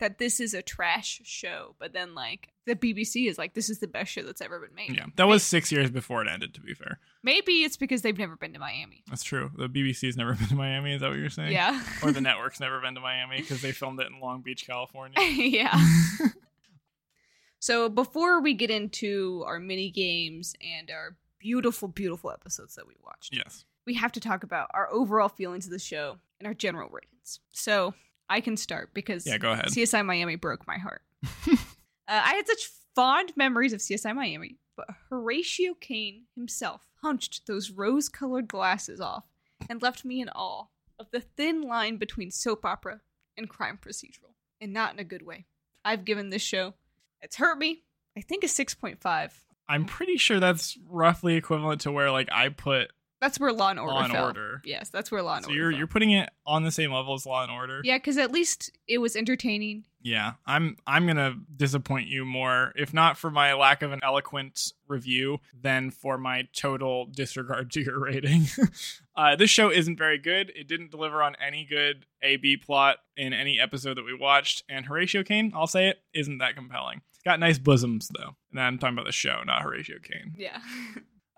that 0.00 0.18
this 0.18 0.40
is 0.40 0.52
a 0.52 0.62
trash 0.62 1.20
show, 1.24 1.76
but 1.78 1.92
then 1.92 2.12
like 2.14 2.48
the 2.66 2.74
BBC 2.74 3.28
is 3.28 3.38
like 3.38 3.54
this 3.54 3.70
is 3.70 3.78
the 3.78 3.86
best 3.86 4.10
show 4.10 4.22
that's 4.24 4.40
ever 4.40 4.58
been 4.58 4.74
made. 4.74 4.96
Yeah, 4.96 5.06
that 5.14 5.28
was 5.28 5.44
six 5.44 5.70
years 5.70 5.90
before 5.92 6.22
it 6.22 6.28
ended. 6.28 6.54
To 6.54 6.60
be 6.60 6.74
fair, 6.74 6.98
Maybe 7.22 7.62
it's 7.62 7.76
because 7.76 8.02
they've 8.02 8.18
never 8.18 8.34
been 8.34 8.52
to 8.54 8.58
Miami. 8.58 9.04
that's 9.08 9.22
true. 9.22 9.52
The 9.56 9.68
BBC's 9.68 10.16
never 10.16 10.34
been 10.38 10.48
to 10.48 10.56
Miami. 10.56 10.94
Is 10.94 11.02
that 11.02 11.10
what 11.10 11.18
you're 11.18 11.30
saying? 11.30 11.52
Yeah. 11.52 11.80
Or 12.02 12.10
the 12.10 12.20
network's 12.30 12.58
never 12.58 12.80
been 12.80 12.96
to 12.96 13.00
Miami 13.00 13.40
because 13.40 13.62
they 13.62 13.70
filmed 13.70 14.00
it 14.00 14.08
in 14.08 14.18
Long 14.18 14.42
Beach, 14.42 14.66
California. 14.66 15.20
yeah. 15.20 15.72
so 17.60 17.88
before 17.88 18.40
we 18.42 18.54
get 18.54 18.70
into 18.70 19.44
our 19.46 19.60
mini 19.60 19.90
games 19.90 20.54
and 20.60 20.90
our 20.90 21.16
beautiful, 21.42 21.88
beautiful 21.88 22.30
episodes 22.30 22.76
that 22.76 22.86
we 22.86 22.94
watched, 23.04 23.34
yes. 23.34 23.64
we 23.84 23.94
have 23.94 24.12
to 24.12 24.20
talk 24.20 24.44
about 24.44 24.70
our 24.72 24.90
overall 24.92 25.28
feelings 25.28 25.66
of 25.66 25.72
the 25.72 25.78
show 25.78 26.18
and 26.38 26.46
our 26.46 26.54
general 26.54 26.88
ratings. 26.88 27.40
So 27.50 27.94
I 28.28 28.40
can 28.40 28.56
start 28.56 28.94
because 28.94 29.26
Yeah. 29.26 29.38
Go 29.38 29.52
ahead. 29.52 29.66
CSI 29.66 30.06
Miami 30.06 30.36
broke 30.36 30.66
my 30.66 30.78
heart. 30.78 31.02
uh, 31.24 31.56
I 32.08 32.34
had 32.34 32.46
such 32.46 32.70
fond 32.94 33.32
memories 33.36 33.72
of 33.72 33.80
CSI 33.80 34.14
Miami, 34.14 34.58
but 34.76 34.86
Horatio 35.10 35.74
Caine 35.74 36.22
himself 36.34 36.86
hunched 37.02 37.46
those 37.46 37.70
rose 37.70 38.08
colored 38.08 38.46
glasses 38.46 39.00
off 39.00 39.24
and 39.68 39.82
left 39.82 40.04
me 40.04 40.20
in 40.20 40.28
awe 40.30 40.66
of 40.98 41.10
the 41.10 41.20
thin 41.20 41.62
line 41.62 41.96
between 41.96 42.30
soap 42.30 42.64
opera 42.64 43.00
and 43.36 43.48
crime 43.48 43.78
procedural, 43.82 44.34
and 44.60 44.72
not 44.72 44.92
in 44.92 45.00
a 45.00 45.04
good 45.04 45.26
way. 45.26 45.46
I've 45.84 46.04
given 46.04 46.30
this 46.30 46.42
show, 46.42 46.74
it's 47.20 47.36
hurt 47.36 47.58
me, 47.58 47.82
I 48.16 48.20
think 48.20 48.44
a 48.44 48.46
6.5. 48.46 49.32
I'm 49.72 49.84
pretty 49.86 50.16
sure 50.18 50.38
that's 50.40 50.78
roughly 50.88 51.34
equivalent 51.34 51.80
to 51.82 51.92
where 51.92 52.10
like 52.10 52.28
I 52.30 52.48
put 52.50 52.92
That's 53.20 53.38
where 53.40 53.52
Law 53.52 53.70
and 53.70 53.78
Order 53.80 53.92
Law 53.94 54.02
and 54.04 54.12
fell. 54.12 54.24
Order. 54.26 54.60
Yes, 54.64 54.90
that's 54.90 55.10
where 55.10 55.22
Law 55.22 55.36
and 55.36 55.44
So 55.44 55.50
Order 55.50 55.58
you're 55.60 55.70
fell. 55.70 55.78
you're 55.78 55.86
putting 55.86 56.10
it 56.12 56.28
on 56.46 56.64
the 56.64 56.70
same 56.72 56.92
level 56.92 57.14
as 57.14 57.24
Law 57.24 57.42
and 57.42 57.50
Order. 57.52 57.80
Yeah, 57.84 57.96
because 57.98 58.18
at 58.18 58.32
least 58.32 58.70
it 58.86 58.98
was 58.98 59.16
entertaining. 59.16 59.84
Yeah, 60.04 60.32
I'm 60.44 60.76
I'm 60.86 61.06
gonna 61.06 61.36
disappoint 61.56 62.08
you 62.08 62.24
more, 62.24 62.72
if 62.74 62.92
not 62.92 63.16
for 63.16 63.30
my 63.30 63.54
lack 63.54 63.82
of 63.82 63.92
an 63.92 64.00
eloquent 64.02 64.72
review, 64.88 65.38
than 65.58 65.90
for 65.92 66.18
my 66.18 66.48
total 66.52 67.06
disregard 67.06 67.70
to 67.72 67.80
your 67.80 68.00
rating. 68.00 68.46
uh, 69.16 69.36
this 69.36 69.48
show 69.50 69.70
isn't 69.70 69.96
very 69.96 70.18
good. 70.18 70.50
It 70.56 70.66
didn't 70.66 70.90
deliver 70.90 71.22
on 71.22 71.36
any 71.40 71.64
good 71.64 72.04
A 72.20 72.34
B 72.36 72.56
plot 72.56 72.96
in 73.16 73.32
any 73.32 73.60
episode 73.60 73.96
that 73.96 74.04
we 74.04 74.12
watched, 74.12 74.64
and 74.68 74.84
Horatio 74.86 75.22
Caine, 75.22 75.52
I'll 75.54 75.68
say 75.68 75.86
it, 75.88 76.02
isn't 76.12 76.38
that 76.38 76.56
compelling. 76.56 77.02
Got 77.24 77.40
nice 77.40 77.58
bosoms 77.58 78.10
though, 78.16 78.36
and 78.50 78.60
I'm 78.60 78.78
talking 78.78 78.94
about 78.94 79.06
the 79.06 79.12
show, 79.12 79.42
not 79.44 79.62
Horatio 79.62 79.98
Caine. 80.02 80.34
Yeah. 80.36 80.58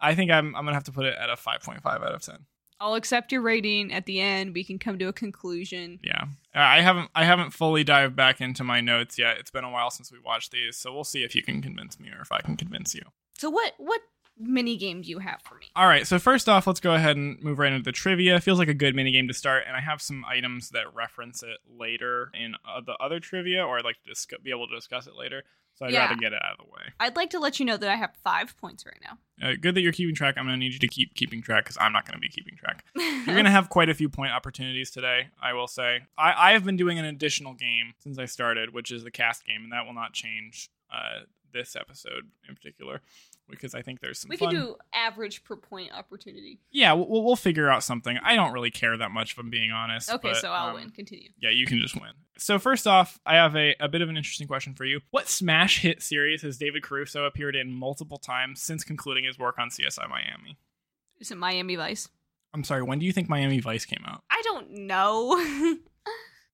I 0.00 0.14
think 0.14 0.30
I'm 0.30 0.54
I'm 0.54 0.64
gonna 0.64 0.74
have 0.74 0.84
to 0.84 0.92
put 0.92 1.06
it 1.06 1.14
at 1.18 1.30
a 1.30 1.34
5.5 1.34 1.84
out 1.86 2.14
of 2.14 2.22
10. 2.22 2.46
I'll 2.80 2.94
accept 2.94 3.32
your 3.32 3.40
rating 3.40 3.92
at 3.92 4.04
the 4.04 4.20
end. 4.20 4.52
We 4.52 4.64
can 4.64 4.78
come 4.78 4.98
to 4.98 5.06
a 5.06 5.12
conclusion. 5.12 6.00
Yeah, 6.02 6.24
I 6.54 6.80
haven't 6.80 7.10
I 7.14 7.24
haven't 7.24 7.50
fully 7.50 7.84
dived 7.84 8.16
back 8.16 8.40
into 8.40 8.64
my 8.64 8.80
notes 8.80 9.18
yet. 9.18 9.38
It's 9.38 9.50
been 9.50 9.64
a 9.64 9.70
while 9.70 9.90
since 9.90 10.10
we 10.12 10.18
watched 10.18 10.52
these, 10.52 10.76
so 10.76 10.92
we'll 10.92 11.04
see 11.04 11.22
if 11.22 11.34
you 11.34 11.42
can 11.42 11.62
convince 11.62 11.98
me 11.98 12.10
or 12.10 12.20
if 12.20 12.32
I 12.32 12.40
can 12.40 12.56
convince 12.56 12.94
you. 12.94 13.02
So 13.38 13.48
what 13.48 13.74
what 13.78 14.00
mini 14.36 14.76
game 14.76 15.02
do 15.02 15.08
you 15.08 15.20
have 15.20 15.40
for 15.42 15.54
me? 15.54 15.66
All 15.76 15.86
right, 15.86 16.06
so 16.06 16.18
first 16.18 16.48
off, 16.48 16.66
let's 16.66 16.80
go 16.80 16.94
ahead 16.94 17.16
and 17.16 17.40
move 17.42 17.58
right 17.58 17.72
into 17.72 17.84
the 17.84 17.92
trivia. 17.92 18.40
Feels 18.40 18.58
like 18.58 18.68
a 18.68 18.74
good 18.74 18.94
mini 18.94 19.12
game 19.12 19.28
to 19.28 19.34
start, 19.34 19.64
and 19.66 19.76
I 19.76 19.80
have 19.80 20.02
some 20.02 20.24
items 20.28 20.70
that 20.70 20.92
reference 20.94 21.42
it 21.42 21.58
later 21.68 22.30
in 22.34 22.54
uh, 22.68 22.80
the 22.84 22.94
other 22.94 23.20
trivia, 23.20 23.64
or 23.64 23.78
I'd 23.78 23.84
like 23.84 24.02
to 24.02 24.10
discuss, 24.10 24.40
be 24.42 24.50
able 24.50 24.68
to 24.68 24.74
discuss 24.74 25.06
it 25.06 25.14
later. 25.14 25.44
So 25.76 25.87
I'd 25.87 25.93
Yeah. 25.93 26.00
rather 26.07 26.14
get 26.16 26.33
it 26.33 26.40
out 26.43 26.52
of 26.52 26.59
the 26.66 26.71
way. 26.73 26.93
I'd 27.00 27.16
like 27.16 27.31
to 27.31 27.38
let 27.40 27.59
you 27.59 27.66
know 27.66 27.76
that 27.76 27.88
I 27.90 27.97
have 27.97 28.14
five 28.23 28.57
points 28.59 28.85
right 28.87 28.99
now. 29.02 29.19
Uh, 29.49 29.54
good 29.61 29.75
that 29.75 29.81
you're 29.81 29.93
keeping 29.93 30.14
track. 30.14 30.37
I'm 30.38 30.45
going 30.45 30.54
to 30.54 30.59
need 30.59 30.73
you 30.73 30.78
to 30.78 30.87
keep 30.88 31.14
keeping 31.14 31.43
track 31.43 31.64
because 31.64 31.76
I'm 31.81 31.93
not 31.93 32.07
going 32.07 32.14
to 32.14 32.21
be 32.21 32.28
keeping 32.28 32.57
track. 32.57 32.85
You're 32.95 33.35
going 33.35 33.45
to 33.47 33.50
have 33.50 33.69
quite 33.69 33.88
a 33.88 33.95
few 33.95 34.09
point 34.09 34.31
opportunities 34.33 34.90
today, 34.93 35.28
I 35.43 35.52
will 35.52 35.66
say. 35.66 36.02
I, 36.16 36.50
I 36.50 36.52
have 36.52 36.64
been 36.64 36.76
doing 36.76 36.99
an 37.00 37.04
additional 37.04 37.54
game 37.54 37.95
since 37.99 38.16
I 38.19 38.26
started, 38.26 38.73
which 38.73 38.93
is 38.93 39.02
the 39.02 39.11
cast 39.11 39.45
game, 39.45 39.64
and 39.64 39.73
that 39.73 39.85
will 39.87 39.95
not 39.95 40.12
change 40.12 40.69
uh, 40.93 41.25
this 41.52 41.75
episode 41.75 42.31
in 42.49 42.54
particular 42.54 43.00
because 43.48 43.74
I 43.74 43.82
think 43.82 44.00
there's 44.00 44.18
some 44.18 44.28
we 44.28 44.36
fun. 44.36 44.50
can 44.50 44.60
do 44.60 44.76
average 44.92 45.44
per 45.44 45.56
point 45.56 45.92
opportunity. 45.92 46.60
Yeah, 46.70 46.92
we'll, 46.92 47.24
we'll 47.24 47.36
figure 47.36 47.68
out 47.68 47.82
something. 47.82 48.18
I 48.22 48.36
don't 48.36 48.52
really 48.52 48.70
care 48.70 48.96
that 48.96 49.10
much, 49.10 49.32
if 49.32 49.38
I'm 49.38 49.50
being 49.50 49.70
honest. 49.70 50.10
Okay, 50.10 50.30
but, 50.30 50.36
so 50.38 50.50
I'll 50.50 50.70
um, 50.70 50.74
win. 50.74 50.90
Continue. 50.90 51.28
Yeah, 51.38 51.50
you 51.50 51.66
can 51.66 51.78
just 51.78 51.94
win. 51.94 52.12
So 52.38 52.58
first 52.58 52.86
off, 52.86 53.18
I 53.24 53.34
have 53.34 53.54
a, 53.54 53.74
a 53.80 53.88
bit 53.88 54.02
of 54.02 54.08
an 54.08 54.16
interesting 54.16 54.46
question 54.46 54.74
for 54.74 54.84
you. 54.84 55.00
What 55.10 55.28
smash 55.28 55.80
hit 55.80 56.02
series 56.02 56.42
has 56.42 56.58
David 56.58 56.82
Caruso 56.82 57.24
appeared 57.24 57.56
in 57.56 57.72
multiple 57.72 58.18
times 58.18 58.62
since 58.62 58.84
concluding 58.84 59.24
his 59.24 59.38
work 59.38 59.58
on 59.58 59.68
CSI 59.68 60.08
Miami? 60.08 60.58
Is 61.20 61.30
it 61.30 61.38
Miami 61.38 61.76
Vice? 61.76 62.08
I'm 62.52 62.64
sorry, 62.64 62.82
when 62.82 62.98
do 62.98 63.06
you 63.06 63.12
think 63.12 63.28
Miami 63.28 63.60
Vice 63.60 63.84
came 63.84 64.04
out? 64.06 64.22
I 64.30 64.40
don't 64.44 64.70
know. 64.70 65.76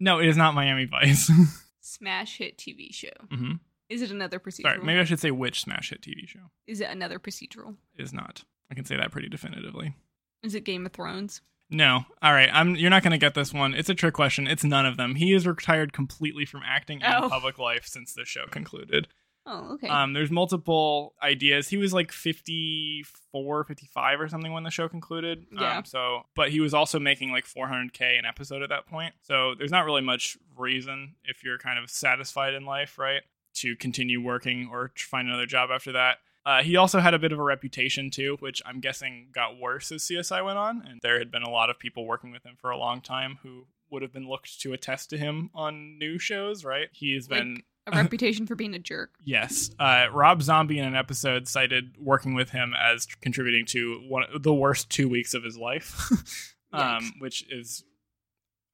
No, 0.00 0.18
it 0.18 0.28
is 0.28 0.36
not 0.36 0.54
Miami 0.54 0.86
Vice. 0.86 1.30
Smash 1.80 2.38
hit 2.38 2.56
TV 2.56 2.92
show. 2.92 3.08
hmm 3.30 3.52
Is 3.90 4.00
it 4.02 4.10
another 4.10 4.38
procedural? 4.38 4.62
Sorry, 4.62 4.78
maybe 4.82 5.00
I 5.00 5.04
should 5.04 5.20
say 5.20 5.30
which 5.30 5.60
smash 5.60 5.90
hit 5.90 6.00
TV 6.00 6.26
show. 6.26 6.50
Is 6.66 6.80
it 6.80 6.88
another 6.88 7.18
procedural? 7.18 7.74
It 7.98 8.02
is 8.02 8.12
not. 8.12 8.44
I 8.70 8.74
can 8.74 8.84
say 8.86 8.96
that 8.96 9.10
pretty 9.10 9.28
definitively. 9.28 9.94
Is 10.42 10.54
it 10.54 10.64
Game 10.64 10.86
of 10.86 10.92
Thrones? 10.92 11.42
No. 11.68 12.04
All 12.22 12.32
right. 12.32 12.48
I'm 12.52 12.74
you're 12.76 12.90
not 12.90 13.02
going 13.02 13.12
to 13.12 13.18
get 13.18 13.34
this 13.34 13.52
one. 13.52 13.74
It's 13.74 13.88
a 13.88 13.94
trick 13.94 14.14
question. 14.14 14.46
It's 14.46 14.64
none 14.64 14.86
of 14.86 14.96
them. 14.96 15.16
He 15.16 15.32
is 15.34 15.46
retired 15.46 15.92
completely 15.92 16.44
from 16.46 16.62
acting 16.64 17.02
and 17.02 17.24
Oh. 17.24 17.28
public 17.28 17.58
life 17.58 17.84
since 17.86 18.14
the 18.14 18.24
show 18.24 18.46
concluded. 18.50 19.08
Oh, 19.46 19.72
okay. 19.74 19.88
Um, 19.88 20.12
there's 20.12 20.30
multiple 20.30 21.14
ideas. 21.22 21.68
He 21.68 21.76
was 21.76 21.92
like 21.92 22.12
54, 22.12 23.64
55 23.64 24.20
or 24.20 24.28
something 24.28 24.52
when 24.52 24.64
the 24.64 24.70
show 24.70 24.88
concluded. 24.88 25.46
Yeah. 25.52 25.78
Um, 25.78 25.84
so, 25.84 26.22
but 26.36 26.50
he 26.50 26.60
was 26.60 26.74
also 26.74 26.98
making 26.98 27.30
like 27.32 27.44
400k 27.46 28.18
an 28.18 28.24
episode 28.24 28.62
at 28.62 28.68
that 28.68 28.86
point. 28.86 29.14
So 29.22 29.54
there's 29.56 29.70
not 29.70 29.84
really 29.84 30.02
much 30.02 30.36
reason 30.56 31.14
if 31.24 31.42
you're 31.44 31.58
kind 31.58 31.78
of 31.78 31.90
satisfied 31.90 32.54
in 32.54 32.64
life, 32.64 32.98
right, 32.98 33.22
to 33.54 33.76
continue 33.76 34.22
working 34.22 34.68
or 34.70 34.92
find 34.96 35.28
another 35.28 35.46
job 35.46 35.70
after 35.72 35.92
that. 35.92 36.18
Uh, 36.46 36.62
he 36.62 36.76
also 36.76 37.00
had 37.00 37.12
a 37.12 37.18
bit 37.18 37.32
of 37.32 37.38
a 37.38 37.42
reputation 37.42 38.10
too, 38.10 38.36
which 38.40 38.62
I'm 38.64 38.80
guessing 38.80 39.28
got 39.34 39.58
worse 39.58 39.92
as 39.92 40.02
CSI 40.04 40.42
went 40.44 40.58
on, 40.58 40.82
and 40.88 40.98
there 41.02 41.18
had 41.18 41.30
been 41.30 41.42
a 41.42 41.50
lot 41.50 41.68
of 41.68 41.78
people 41.78 42.06
working 42.06 42.32
with 42.32 42.44
him 42.44 42.56
for 42.58 42.70
a 42.70 42.78
long 42.78 43.02
time 43.02 43.38
who 43.42 43.66
would 43.90 44.02
have 44.02 44.12
been 44.12 44.28
looked 44.28 44.60
to 44.62 44.72
attest 44.72 45.10
to 45.10 45.18
him 45.18 45.50
on 45.54 45.98
new 45.98 46.18
shows, 46.18 46.64
right? 46.64 46.88
He's 46.92 47.28
Like- 47.28 47.40
been 47.40 47.62
a 47.86 47.96
reputation 47.96 48.46
for 48.46 48.54
being 48.54 48.74
a 48.74 48.78
jerk. 48.78 49.10
Yes, 49.24 49.70
uh, 49.78 50.06
Rob 50.12 50.42
Zombie 50.42 50.78
in 50.78 50.84
an 50.86 50.94
episode 50.94 51.46
cited 51.48 51.96
working 51.98 52.34
with 52.34 52.50
him 52.50 52.72
as 52.78 53.04
contributing 53.06 53.66
to 53.66 54.00
one 54.08 54.24
the 54.38 54.54
worst 54.54 54.88
two 54.90 55.08
weeks 55.08 55.34
of 55.34 55.42
his 55.42 55.58
life, 55.58 56.10
um, 56.72 57.12
which 57.18 57.44
is, 57.50 57.84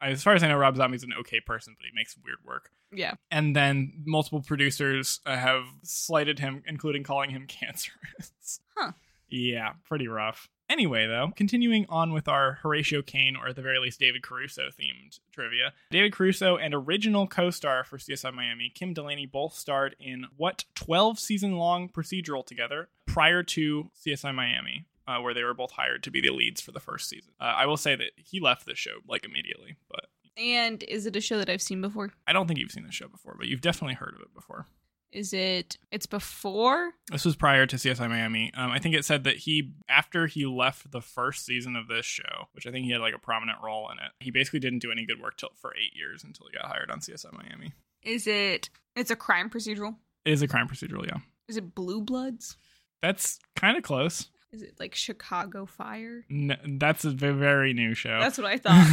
as 0.00 0.23
far 0.23 0.35
as 0.35 0.42
I 0.42 0.49
know, 0.49 0.56
Rob 0.56 0.76
Zombie's 0.76 1.02
an 1.02 1.12
okay 1.21 1.40
person, 1.40 1.75
but 1.78 1.85
he 1.87 1.90
makes 1.95 2.16
weird 2.25 2.38
work. 2.45 2.71
Yeah. 2.93 3.14
And 3.31 3.55
then 3.55 3.93
multiple 4.05 4.43
producers 4.43 5.21
uh, 5.26 5.37
have 5.37 5.64
slighted 5.83 6.38
him, 6.38 6.62
including 6.66 7.02
calling 7.02 7.31
him 7.31 7.47
cancerous. 7.49 8.61
Huh. 8.76 8.93
Yeah, 9.28 9.73
pretty 9.85 10.09
rough. 10.09 10.49
Anyway, 10.69 11.07
though, 11.07 11.33
continuing 11.37 11.87
on 11.88 12.12
with 12.12 12.26
our 12.26 12.55
Horatio 12.62 13.00
Caine, 13.00 13.37
or 13.37 13.49
at 13.49 13.57
the 13.57 13.62
very 13.62 13.78
least 13.78 14.00
David 14.00 14.23
Caruso 14.23 14.62
themed 14.69 15.21
trivia. 15.33 15.73
David 15.90 16.12
Caruso 16.12 16.57
and 16.57 16.75
original 16.75 17.28
co 17.28 17.50
star 17.50 17.85
for 17.85 17.99
CSI 17.99 18.35
Miami, 18.35 18.73
Kim 18.75 18.93
Delaney, 18.93 19.26
both 19.26 19.55
starred 19.55 19.95
in 20.00 20.26
what 20.37 20.64
12 20.75 21.21
season 21.21 21.57
long 21.57 21.88
procedural 21.88 22.45
together 22.45 22.88
prior 23.07 23.45
to 23.45 23.90
CSI 24.05 24.35
Miami, 24.35 24.87
uh, 25.07 25.21
where 25.21 25.35
they 25.35 25.45
were 25.45 25.55
both 25.55 25.73
hired 25.73 26.02
to 26.02 26.11
be 26.11 26.21
the 26.21 26.31
leads 26.31 26.61
for 26.61 26.73
the 26.73 26.81
first 26.81 27.09
season. 27.09 27.33
Uh, 27.40 27.45
I 27.45 27.66
will 27.66 27.76
say 27.76 27.95
that 27.95 28.11
he 28.16 28.40
left 28.40 28.66
the 28.66 28.75
show 28.75 28.99
like 29.09 29.25
immediately, 29.25 29.76
but 29.88 30.07
And 30.37 30.83
is 30.83 31.07
it 31.07 31.16
a 31.16 31.21
show 31.21 31.38
that 31.38 31.49
I've 31.49 31.62
seen 31.62 31.81
before? 31.81 32.11
I 32.26 32.33
don't 32.33 32.47
think 32.47 32.59
you've 32.59 32.71
seen 32.71 32.85
the 32.85 32.93
show 32.93 33.09
before, 33.09 33.35
but 33.38 33.47
you've 33.49 33.61
definitely 33.61 33.95
heard 33.95 34.14
of 34.14 34.21
it 34.21 34.35
before. 34.35 34.66
Is 35.12 35.33
it? 35.33 35.78
It's 35.90 36.05
before. 36.07 36.93
This 37.11 37.25
was 37.25 37.37
prior 37.37 37.64
to 37.64 37.76
CSI 37.76 38.09
Miami. 38.09 38.52
Um, 38.55 38.71
I 38.71 38.78
think 38.78 38.95
it 38.95 39.05
said 39.05 39.25
that 39.25 39.37
he, 39.37 39.73
after 39.88 40.26
he 40.26 40.45
left 40.45 40.90
the 40.90 41.00
first 41.00 41.47
season 41.47 41.75
of 41.75 41.88
this 41.88 42.05
show, 42.05 42.49
which 42.52 42.66
I 42.66 42.71
think 42.71 42.85
he 42.85 42.93
had 42.93 43.00
like 43.00 43.14
a 43.14 43.19
prominent 43.19 43.59
role 43.64 43.88
in 43.90 43.99
it, 43.99 44.12
he 44.21 44.31
basically 44.31 44.61
didn't 44.61 44.81
do 44.81 44.93
any 44.93 45.07
good 45.07 45.21
work 45.21 45.38
till 45.38 45.50
for 45.57 45.73
eight 45.75 45.97
years 45.97 46.23
until 46.23 46.47
he 46.49 46.57
got 46.57 46.66
hired 46.66 46.90
on 46.90 47.00
CSI 47.00 47.33
Miami. 47.33 47.73
Is 48.02 48.26
it? 48.26 48.69
It's 48.95 49.11
a 49.11 49.16
crime 49.16 49.49
procedural. 49.49 49.97
It 50.25 50.33
is 50.33 50.43
a 50.43 50.49
crime 50.49 50.69
procedural, 50.69 51.07
yeah. 51.07 51.19
Is 51.49 51.57
it 51.57 51.75
Blue 51.75 52.02
Bloods? 52.02 52.57
That's 53.00 53.38
kind 53.55 53.76
of 53.76 53.85
close. 53.85 54.28
Is 54.53 54.62
it 54.62 54.75
like 54.79 54.95
Chicago 54.95 55.67
Fire? 55.67 56.25
N- 56.31 56.79
that's 56.81 57.05
a 57.05 57.11
very 57.11 57.73
new 57.75 57.95
show. 57.95 58.19
That's 58.21 58.38
what 58.38 58.47
I 58.47 58.59
thought. 58.59 58.87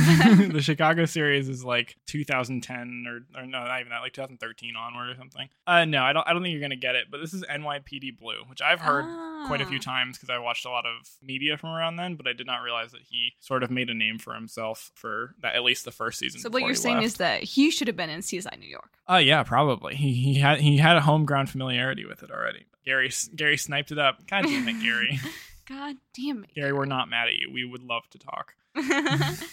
the 0.52 0.62
Chicago 0.64 1.06
series 1.06 1.48
is 1.48 1.64
like 1.64 1.96
2010 2.08 3.06
or, 3.08 3.40
or 3.40 3.46
no, 3.46 3.64
not 3.64 3.80
even 3.80 3.92
that, 3.92 4.00
like 4.00 4.14
2013 4.14 4.76
onward 4.76 5.10
or 5.10 5.16
something. 5.16 5.48
Uh, 5.68 5.86
no, 5.86 6.02
I 6.04 6.12
don't. 6.12 6.28
I 6.28 6.34
don't 6.34 6.42
think 6.42 6.54
you're 6.54 6.62
gonna 6.62 6.76
get 6.76 6.96
it. 6.96 7.06
But 7.12 7.20
this 7.22 7.34
is 7.34 7.44
NYPD 7.44 8.18
Blue, 8.18 8.42
which 8.50 8.62
I've 8.62 8.80
heard 8.82 9.06
quite 9.48 9.62
a 9.62 9.66
few 9.66 9.78
Ah. 9.78 9.82
times 9.82 10.18
because 10.18 10.30
I 10.30 10.38
watched 10.40 10.66
a 10.66 10.70
lot 10.70 10.86
of 10.86 11.08
media 11.22 11.58
from 11.58 11.70
around 11.70 11.96
then, 11.98 12.16
but 12.16 12.28
I 12.28 12.34
did 12.34 12.48
not 12.48 12.58
realize 12.62 12.92
that 12.92 13.02
he 13.10 13.34
sort 13.40 13.64
of 13.64 13.70
made 13.72 13.90
a 13.90 13.94
name 13.94 14.18
for 14.20 14.34
himself 14.34 14.92
for 14.96 15.36
that 15.42 15.56
at 15.56 15.64
least 15.64 15.86
the 15.86 15.92
first 15.92 16.20
season. 16.20 16.42
So 16.42 16.50
what 16.50 16.64
you're 16.64 16.76
saying 16.76 16.96
left. 16.98 17.06
is 17.06 17.14
that 17.16 17.44
he 17.44 17.70
should 17.72 17.88
have 17.88 17.96
been 17.98 18.10
in 18.10 18.22
CSI 18.22 18.58
New 18.60 18.68
York. 18.70 18.90
Oh 19.08 19.18
yeah, 19.18 19.44
probably. 19.44 19.96
He 19.96 20.14
he 20.14 20.34
had 20.40 20.60
he 20.62 20.78
had 20.78 20.98
a 20.98 21.02
home 21.02 21.26
ground 21.26 21.50
familiarity 21.50 22.06
with 22.06 22.24
it 22.24 22.32
already. 22.32 22.66
Gary 22.86 23.12
Gary 23.36 23.56
sniped 23.58 23.92
it 23.92 24.00
up. 24.00 24.26
God 24.28 24.44
damn 24.44 24.68
it, 24.68 24.82
Gary. 24.82 25.20
God 25.68 25.96
damn 26.14 26.44
it. 26.44 26.54
Gary, 26.56 26.74
we're 26.74 26.86
not 26.86 27.10
mad 27.10 27.28
at 27.28 27.36
you. 27.36 27.52
We 27.52 27.64
would 27.66 27.84
love 27.84 28.04
to 28.12 28.20
talk. 28.20 28.54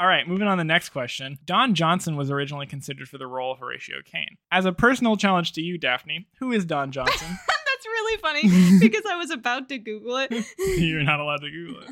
All 0.00 0.06
right, 0.06 0.28
moving 0.28 0.46
on 0.46 0.58
to 0.58 0.60
the 0.60 0.64
next 0.64 0.90
question. 0.90 1.38
Don 1.44 1.74
Johnson 1.74 2.14
was 2.16 2.30
originally 2.30 2.66
considered 2.66 3.08
for 3.08 3.18
the 3.18 3.26
role 3.26 3.52
of 3.52 3.58
Horatio 3.58 3.96
Caine. 4.04 4.36
As 4.52 4.64
a 4.64 4.72
personal 4.72 5.16
challenge 5.16 5.52
to 5.54 5.60
you, 5.60 5.76
Daphne, 5.76 6.28
who 6.38 6.52
is 6.52 6.64
Don 6.64 6.92
Johnson? 6.92 7.26
That's 7.48 7.86
really 7.86 8.16
funny 8.18 8.78
because 8.80 9.02
I 9.10 9.16
was 9.16 9.30
about 9.30 9.68
to 9.70 9.78
Google 9.78 10.16
it. 10.18 10.32
You're 10.58 11.02
not 11.02 11.18
allowed 11.18 11.40
to 11.40 11.50
Google 11.50 11.82
it. 11.82 11.90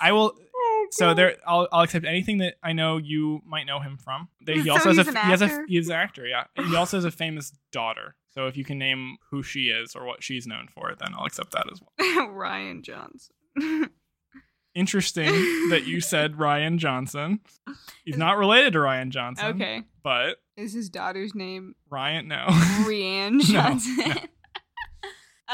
I 0.00 0.12
will. 0.12 0.32
Oh, 0.54 0.86
so 0.90 1.12
there, 1.14 1.36
I'll, 1.46 1.66
I'll 1.72 1.82
accept 1.82 2.04
anything 2.04 2.38
that 2.38 2.54
I 2.62 2.72
know 2.72 2.98
you 2.98 3.40
might 3.44 3.64
know 3.64 3.80
him 3.80 3.96
from. 3.96 4.28
He 4.46 4.62
So 4.64 4.72
also 4.72 4.94
has 4.94 4.98
a 4.98 5.04
he 5.04 5.30
has 5.30 5.42
a 5.42 5.64
he's 5.66 5.88
an 5.88 5.94
actor. 5.96 6.26
Yeah, 6.26 6.44
he 6.56 6.74
also 6.76 6.96
has 6.96 7.04
a 7.04 7.10
famous 7.10 7.52
daughter. 7.72 8.14
So 8.34 8.46
if 8.48 8.56
you 8.56 8.64
can 8.64 8.78
name 8.78 9.16
who 9.30 9.42
she 9.44 9.66
is 9.66 9.94
or 9.94 10.04
what 10.04 10.22
she's 10.24 10.46
known 10.46 10.66
for, 10.74 10.92
then 10.98 11.14
I'll 11.16 11.24
accept 11.26 11.52
that 11.52 11.66
as 11.72 11.80
well. 11.80 12.28
Rian 12.28 12.82
Johnson. 12.82 13.34
Interesting 14.74 15.26
that 15.70 15.84
you 15.86 16.00
said 16.00 16.34
Rian 16.34 16.78
Johnson. 16.78 17.38
He's 18.04 18.16
not 18.16 18.38
related 18.38 18.72
to 18.72 18.80
Ryan 18.80 19.12
Johnson. 19.12 19.46
okay. 19.54 19.82
but 20.02 20.38
Is 20.56 20.72
his 20.72 20.90
daughter's 20.90 21.32
name 21.32 21.76
Ryan, 21.90 22.26
no. 22.26 22.46
Rianne 22.48 23.40
Johnson? 23.44 23.96
no. 23.98 24.14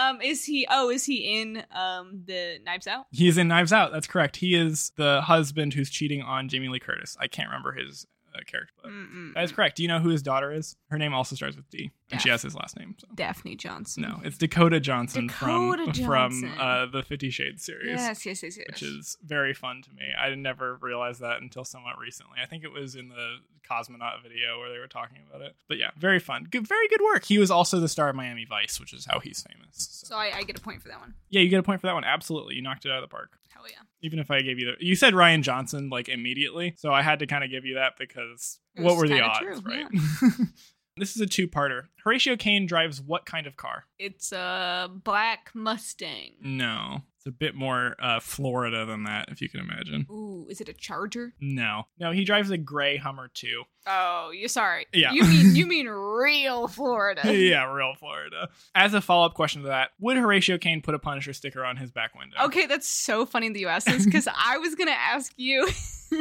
um, 0.02 0.22
is 0.22 0.46
he? 0.46 0.66
Oh, 0.70 0.88
is 0.88 1.04
he 1.04 1.38
in 1.38 1.62
um 1.70 2.22
the 2.24 2.60
Knives 2.64 2.86
Out? 2.86 3.08
He's 3.10 3.36
in 3.36 3.46
Knives 3.48 3.74
Out. 3.74 3.92
That's 3.92 4.06
correct. 4.06 4.36
He 4.36 4.54
is 4.54 4.90
the 4.96 5.20
husband 5.20 5.74
who's 5.74 5.90
cheating 5.90 6.22
on 6.22 6.48
Jamie 6.48 6.68
Lee 6.68 6.80
Curtis. 6.80 7.14
I 7.20 7.26
can't 7.26 7.48
remember 7.50 7.72
his 7.72 8.06
uh, 8.40 8.50
character, 8.50 8.74
but 8.82 8.90
that 9.34 9.44
is 9.44 9.52
correct. 9.52 9.76
Do 9.76 9.82
you 9.82 9.88
know 9.88 9.98
who 10.00 10.08
his 10.08 10.22
daughter 10.22 10.52
is? 10.52 10.76
Her 10.90 10.98
name 10.98 11.14
also 11.14 11.36
starts 11.36 11.56
with 11.56 11.68
D, 11.70 11.90
and 12.10 12.20
she 12.20 12.28
has 12.28 12.42
his 12.42 12.54
last 12.54 12.78
name. 12.78 12.94
So. 12.98 13.06
Daphne 13.14 13.56
Johnson. 13.56 14.02
No, 14.02 14.20
it's 14.24 14.38
Dakota 14.38 14.80
Johnson 14.80 15.26
Dakota 15.26 15.84
from 15.84 15.92
Johnson. 15.92 16.50
from 16.50 16.60
uh, 16.60 16.86
the 16.86 17.02
Fifty 17.02 17.30
Shades 17.30 17.64
series, 17.64 17.88
Yes, 17.88 18.24
yes, 18.26 18.42
yes, 18.42 18.56
yes. 18.56 18.66
which 18.66 18.82
is 18.82 19.16
very 19.24 19.54
fun 19.54 19.82
to 19.82 19.90
me. 19.90 20.04
I 20.18 20.34
never 20.34 20.76
realized 20.80 21.20
that 21.20 21.40
until 21.40 21.64
somewhat 21.64 21.98
recently. 21.98 22.38
I 22.42 22.46
think 22.46 22.64
it 22.64 22.72
was 22.72 22.94
in 22.96 23.08
the 23.08 23.36
Cosmonaut 23.70 24.22
video 24.22 24.58
where 24.58 24.70
they 24.72 24.78
were 24.78 24.88
talking 24.88 25.18
about 25.28 25.42
it. 25.42 25.54
But 25.68 25.78
yeah, 25.78 25.90
very 25.96 26.18
fun. 26.18 26.46
Good, 26.50 26.66
very 26.66 26.88
good 26.88 27.00
work. 27.02 27.24
He 27.24 27.38
was 27.38 27.50
also 27.50 27.78
the 27.78 27.88
star 27.88 28.08
of 28.08 28.16
Miami 28.16 28.44
Vice, 28.44 28.80
which 28.80 28.92
is 28.92 29.06
how 29.06 29.20
he's 29.20 29.42
famous. 29.42 29.88
So. 29.92 30.08
so 30.08 30.16
I, 30.16 30.32
I 30.38 30.42
get 30.42 30.58
a 30.58 30.60
point 30.60 30.82
for 30.82 30.88
that 30.88 31.00
one. 31.00 31.14
Yeah, 31.28 31.40
you 31.42 31.48
get 31.48 31.60
a 31.60 31.62
point 31.62 31.80
for 31.80 31.86
that 31.86 31.94
one. 31.94 32.04
Absolutely, 32.04 32.56
you 32.56 32.62
knocked 32.62 32.84
it 32.84 32.90
out 32.90 32.98
of 32.98 33.08
the 33.08 33.12
park. 33.12 33.38
Hell 33.50 33.64
yeah. 33.70 33.82
Even 34.02 34.18
if 34.18 34.30
I 34.30 34.40
gave 34.40 34.58
you 34.58 34.66
the, 34.66 34.84
you 34.84 34.96
said 34.96 35.14
Rian 35.14 35.42
Johnson 35.42 35.90
like 35.90 36.08
immediately, 36.08 36.74
so 36.76 36.92
I 36.92 37.02
had 37.02 37.18
to 37.18 37.26
kind 37.26 37.44
of 37.44 37.50
give 37.50 37.64
you 37.64 37.74
that 37.74 37.94
because 37.98 38.58
what 38.76 38.96
were 38.96 39.08
the 39.08 39.20
odds, 39.20 39.38
true, 39.40 39.60
right? 39.60 39.86
this 40.96 41.14
is 41.16 41.22
a 41.22 41.26
two-parter. 41.26 41.84
Horatio 42.04 42.36
Caine 42.36 42.66
drives 42.66 43.00
what 43.00 43.26
kind 43.26 43.46
of 43.46 43.56
car? 43.56 43.84
It's 43.98 44.32
a 44.32 44.90
black 45.04 45.50
Mustang. 45.54 46.32
No, 46.40 47.02
it's 47.16 47.26
a 47.26 47.30
bit 47.30 47.54
more 47.54 47.94
uh, 47.98 48.20
Florida 48.20 48.86
than 48.86 49.04
that, 49.04 49.28
if 49.30 49.42
you 49.42 49.48
can 49.50 49.60
imagine. 49.60 50.06
Ooh, 50.10 50.46
is 50.48 50.60
it 50.62 50.68
a 50.70 50.72
Charger? 50.72 51.34
No, 51.40 51.84
no, 51.98 52.12
he 52.12 52.24
drives 52.24 52.50
a 52.50 52.56
gray 52.56 52.96
Hummer 52.96 53.30
too. 53.32 53.64
Oh, 53.86 54.30
you're 54.34 54.48
sorry. 54.48 54.86
Yeah. 54.94 55.12
You 55.12 55.24
mean 55.24 55.54
you 55.54 55.66
mean 55.74 55.86
real 55.88 56.66
Florida? 56.68 57.20
yeah, 57.36 57.70
real 57.70 57.94
Florida. 57.98 58.48
As 58.74 58.94
a 58.94 59.00
follow-up 59.02 59.34
question 59.34 59.62
to 59.62 59.68
that, 59.68 59.90
would 60.00 60.16
Horatio 60.16 60.56
Caine 60.58 60.80
put 60.80 60.94
a 60.94 60.98
Punisher 60.98 61.32
sticker 61.34 61.64
on 61.64 61.76
his 61.76 61.90
back 61.90 62.14
window? 62.14 62.36
Okay, 62.44 62.64
that's 62.66 62.86
so 62.88 63.26
funny 63.26 63.50
that 63.50 63.58
you 63.58 63.68
asked 63.68 63.86
this 63.86 64.04
because 64.06 64.26
I 64.34 64.56
was 64.58 64.74
gonna 64.74 64.90
ask 64.92 65.32
you 65.36 65.68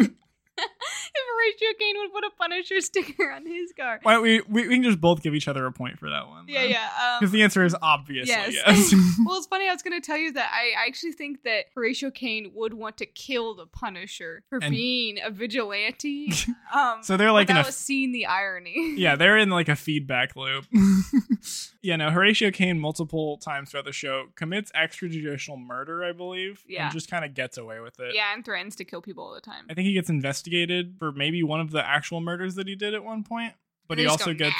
if 1.15 1.59
Horatio 1.59 1.77
Caine 1.79 1.95
would 1.99 2.13
put 2.13 2.23
a 2.23 2.29
Punisher 2.37 2.81
sticker 2.89 3.31
on 3.31 3.45
his 3.45 3.73
car. 3.77 3.99
Why 4.03 4.13
don't 4.13 4.23
we, 4.23 4.41
we 4.47 4.67
we 4.67 4.75
can 4.75 4.83
just 4.83 5.01
both 5.01 5.21
give 5.21 5.33
each 5.35 5.47
other 5.47 5.65
a 5.65 5.71
point 5.71 5.99
for 5.99 6.09
that 6.09 6.27
one? 6.27 6.45
Yeah, 6.47 6.63
yeah. 6.63 7.17
Because 7.19 7.29
Um, 7.29 7.37
the 7.37 7.43
answer 7.43 7.63
is 7.65 7.75
obviously 7.81 8.29
yes. 8.33 8.53
Yes. 8.65 8.93
well, 9.25 9.37
it's 9.37 9.47
funny. 9.47 9.67
I 9.67 9.73
was 9.73 9.81
going 9.81 9.99
to 9.99 10.05
tell 10.05 10.17
you 10.17 10.31
that 10.33 10.51
I 10.53 10.83
I 10.83 10.87
actually 10.87 11.13
think 11.13 11.43
that 11.43 11.65
Horatio 11.75 12.11
Caine 12.11 12.51
would 12.55 12.73
want 12.73 12.97
to 12.97 13.05
kill 13.05 13.55
the 13.55 13.65
Punisher 13.65 14.43
for 14.49 14.59
And- 14.61 14.71
being 14.71 15.19
a 15.23 15.29
vigilante. 15.31 16.31
Um, 16.73 17.01
So 17.03 17.17
they're 17.17 17.31
like 17.31 17.49
in 17.49 17.55
a 17.55 17.59
without 17.61 17.73
seeing 17.73 18.11
the 18.11 18.25
irony. 18.25 18.95
yeah, 18.97 19.15
they're 19.15 19.37
in 19.37 19.49
like 19.49 19.69
a 19.69 19.75
feedback 19.75 20.35
loop. 20.35 20.65
yeah, 21.81 21.95
no, 21.95 22.11
Horatio 22.11 22.51
Caine 22.51 22.79
multiple 22.79 23.37
times 23.37 23.71
throughout 23.71 23.85
the 23.85 23.91
show 23.91 24.27
commits 24.35 24.71
extrajudicial 24.73 25.57
murder, 25.59 26.03
I 26.03 26.11
believe. 26.11 26.63
Yeah. 26.67 26.85
And 26.85 26.93
just 26.93 27.09
kind 27.09 27.25
of 27.25 27.33
gets 27.33 27.57
away 27.57 27.79
with 27.79 27.99
it. 27.99 28.13
Yeah, 28.15 28.33
and 28.33 28.43
threatens 28.45 28.75
to 28.77 28.85
kill 28.85 29.01
people 29.01 29.23
all 29.23 29.33
the 29.33 29.41
time. 29.41 29.65
I 29.69 29.73
think 29.73 29.87
he 29.87 29.93
gets 29.93 30.09
investigated 30.09 30.98
for 30.99 31.11
maybe 31.11 31.41
one 31.43 31.59
of 31.59 31.71
the 31.71 31.85
actual 31.85 32.21
murders 32.21 32.55
that 32.55 32.67
he 32.67 32.75
did 32.75 32.93
at 32.93 33.03
one 33.03 33.23
point. 33.23 33.53
But 33.89 33.97
he 33.97 34.05
also 34.05 34.33
go, 34.33 34.45
gets 34.45 34.55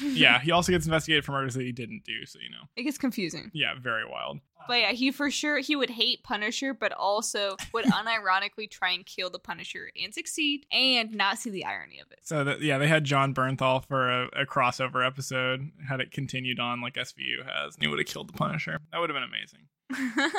"Nah." 0.00 0.08
yeah, 0.10 0.38
he 0.42 0.52
also 0.52 0.70
gets 0.70 0.86
investigated 0.86 1.24
for 1.24 1.32
murders 1.32 1.54
that 1.54 1.64
he 1.64 1.72
didn't 1.72 2.04
do, 2.04 2.24
so 2.24 2.38
you 2.38 2.48
know. 2.48 2.68
it 2.76 2.84
gets 2.84 2.96
confusing. 2.96 3.50
Yeah, 3.52 3.72
very 3.80 4.04
wild. 4.08 4.38
But 4.68 4.80
yeah, 4.80 4.92
he 4.92 5.10
for 5.10 5.30
sure 5.32 5.58
he 5.58 5.74
would 5.74 5.90
hate 5.90 6.22
Punisher, 6.22 6.72
but 6.74 6.92
also 6.92 7.56
would 7.72 7.84
unironically 7.86 8.70
try 8.70 8.92
and 8.92 9.04
kill 9.04 9.30
the 9.30 9.40
Punisher 9.40 9.90
and 10.00 10.14
succeed, 10.14 10.64
and 10.70 11.12
not 11.12 11.38
see 11.38 11.50
the 11.50 11.64
irony 11.64 11.98
of 11.98 12.12
it. 12.12 12.20
So 12.22 12.44
that 12.44 12.62
yeah, 12.62 12.78
they 12.78 12.86
had 12.86 13.02
Jon 13.02 13.34
Bernthal 13.34 13.84
for 13.84 14.08
a, 14.08 14.26
a 14.42 14.46
crossover 14.46 15.04
episode. 15.04 15.72
Had 15.88 16.00
it 16.00 16.12
continued 16.12 16.60
on 16.60 16.80
like 16.80 16.94
SVU 16.94 17.44
has, 17.44 17.74
and 17.74 17.82
he 17.82 17.88
would 17.88 17.98
have 17.98 18.06
killed 18.06 18.28
the 18.28 18.34
Punisher. 18.34 18.78
That 18.92 19.00
would 19.00 19.10
have 19.10 19.16
been 19.16 19.24
amazing. 19.24 19.66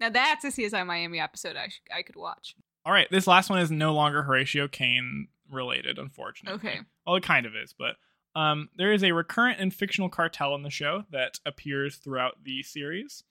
now 0.00 0.10
that's 0.10 0.44
a 0.44 0.48
CSI 0.48 0.84
Miami 0.84 1.18
episode 1.18 1.56
I 1.56 1.68
sh- 1.68 1.80
I 1.96 2.02
could 2.02 2.16
watch. 2.16 2.56
All 2.88 2.94
right, 2.94 3.06
this 3.10 3.26
last 3.26 3.50
one 3.50 3.58
is 3.58 3.70
no 3.70 3.92
longer 3.92 4.22
Horatio 4.22 4.66
Caine 4.66 5.28
related, 5.50 5.98
unfortunately. 5.98 6.56
Okay. 6.70 6.80
Well, 7.06 7.16
it 7.16 7.22
kind 7.22 7.44
of 7.44 7.54
is, 7.54 7.74
but 7.78 7.96
um, 8.34 8.70
there 8.78 8.94
is 8.94 9.04
a 9.04 9.12
recurrent 9.12 9.60
and 9.60 9.74
fictional 9.74 10.08
cartel 10.08 10.54
in 10.54 10.62
the 10.62 10.70
show 10.70 11.04
that 11.10 11.38
appears 11.44 11.96
throughout 11.96 12.44
the 12.44 12.62
series. 12.62 13.24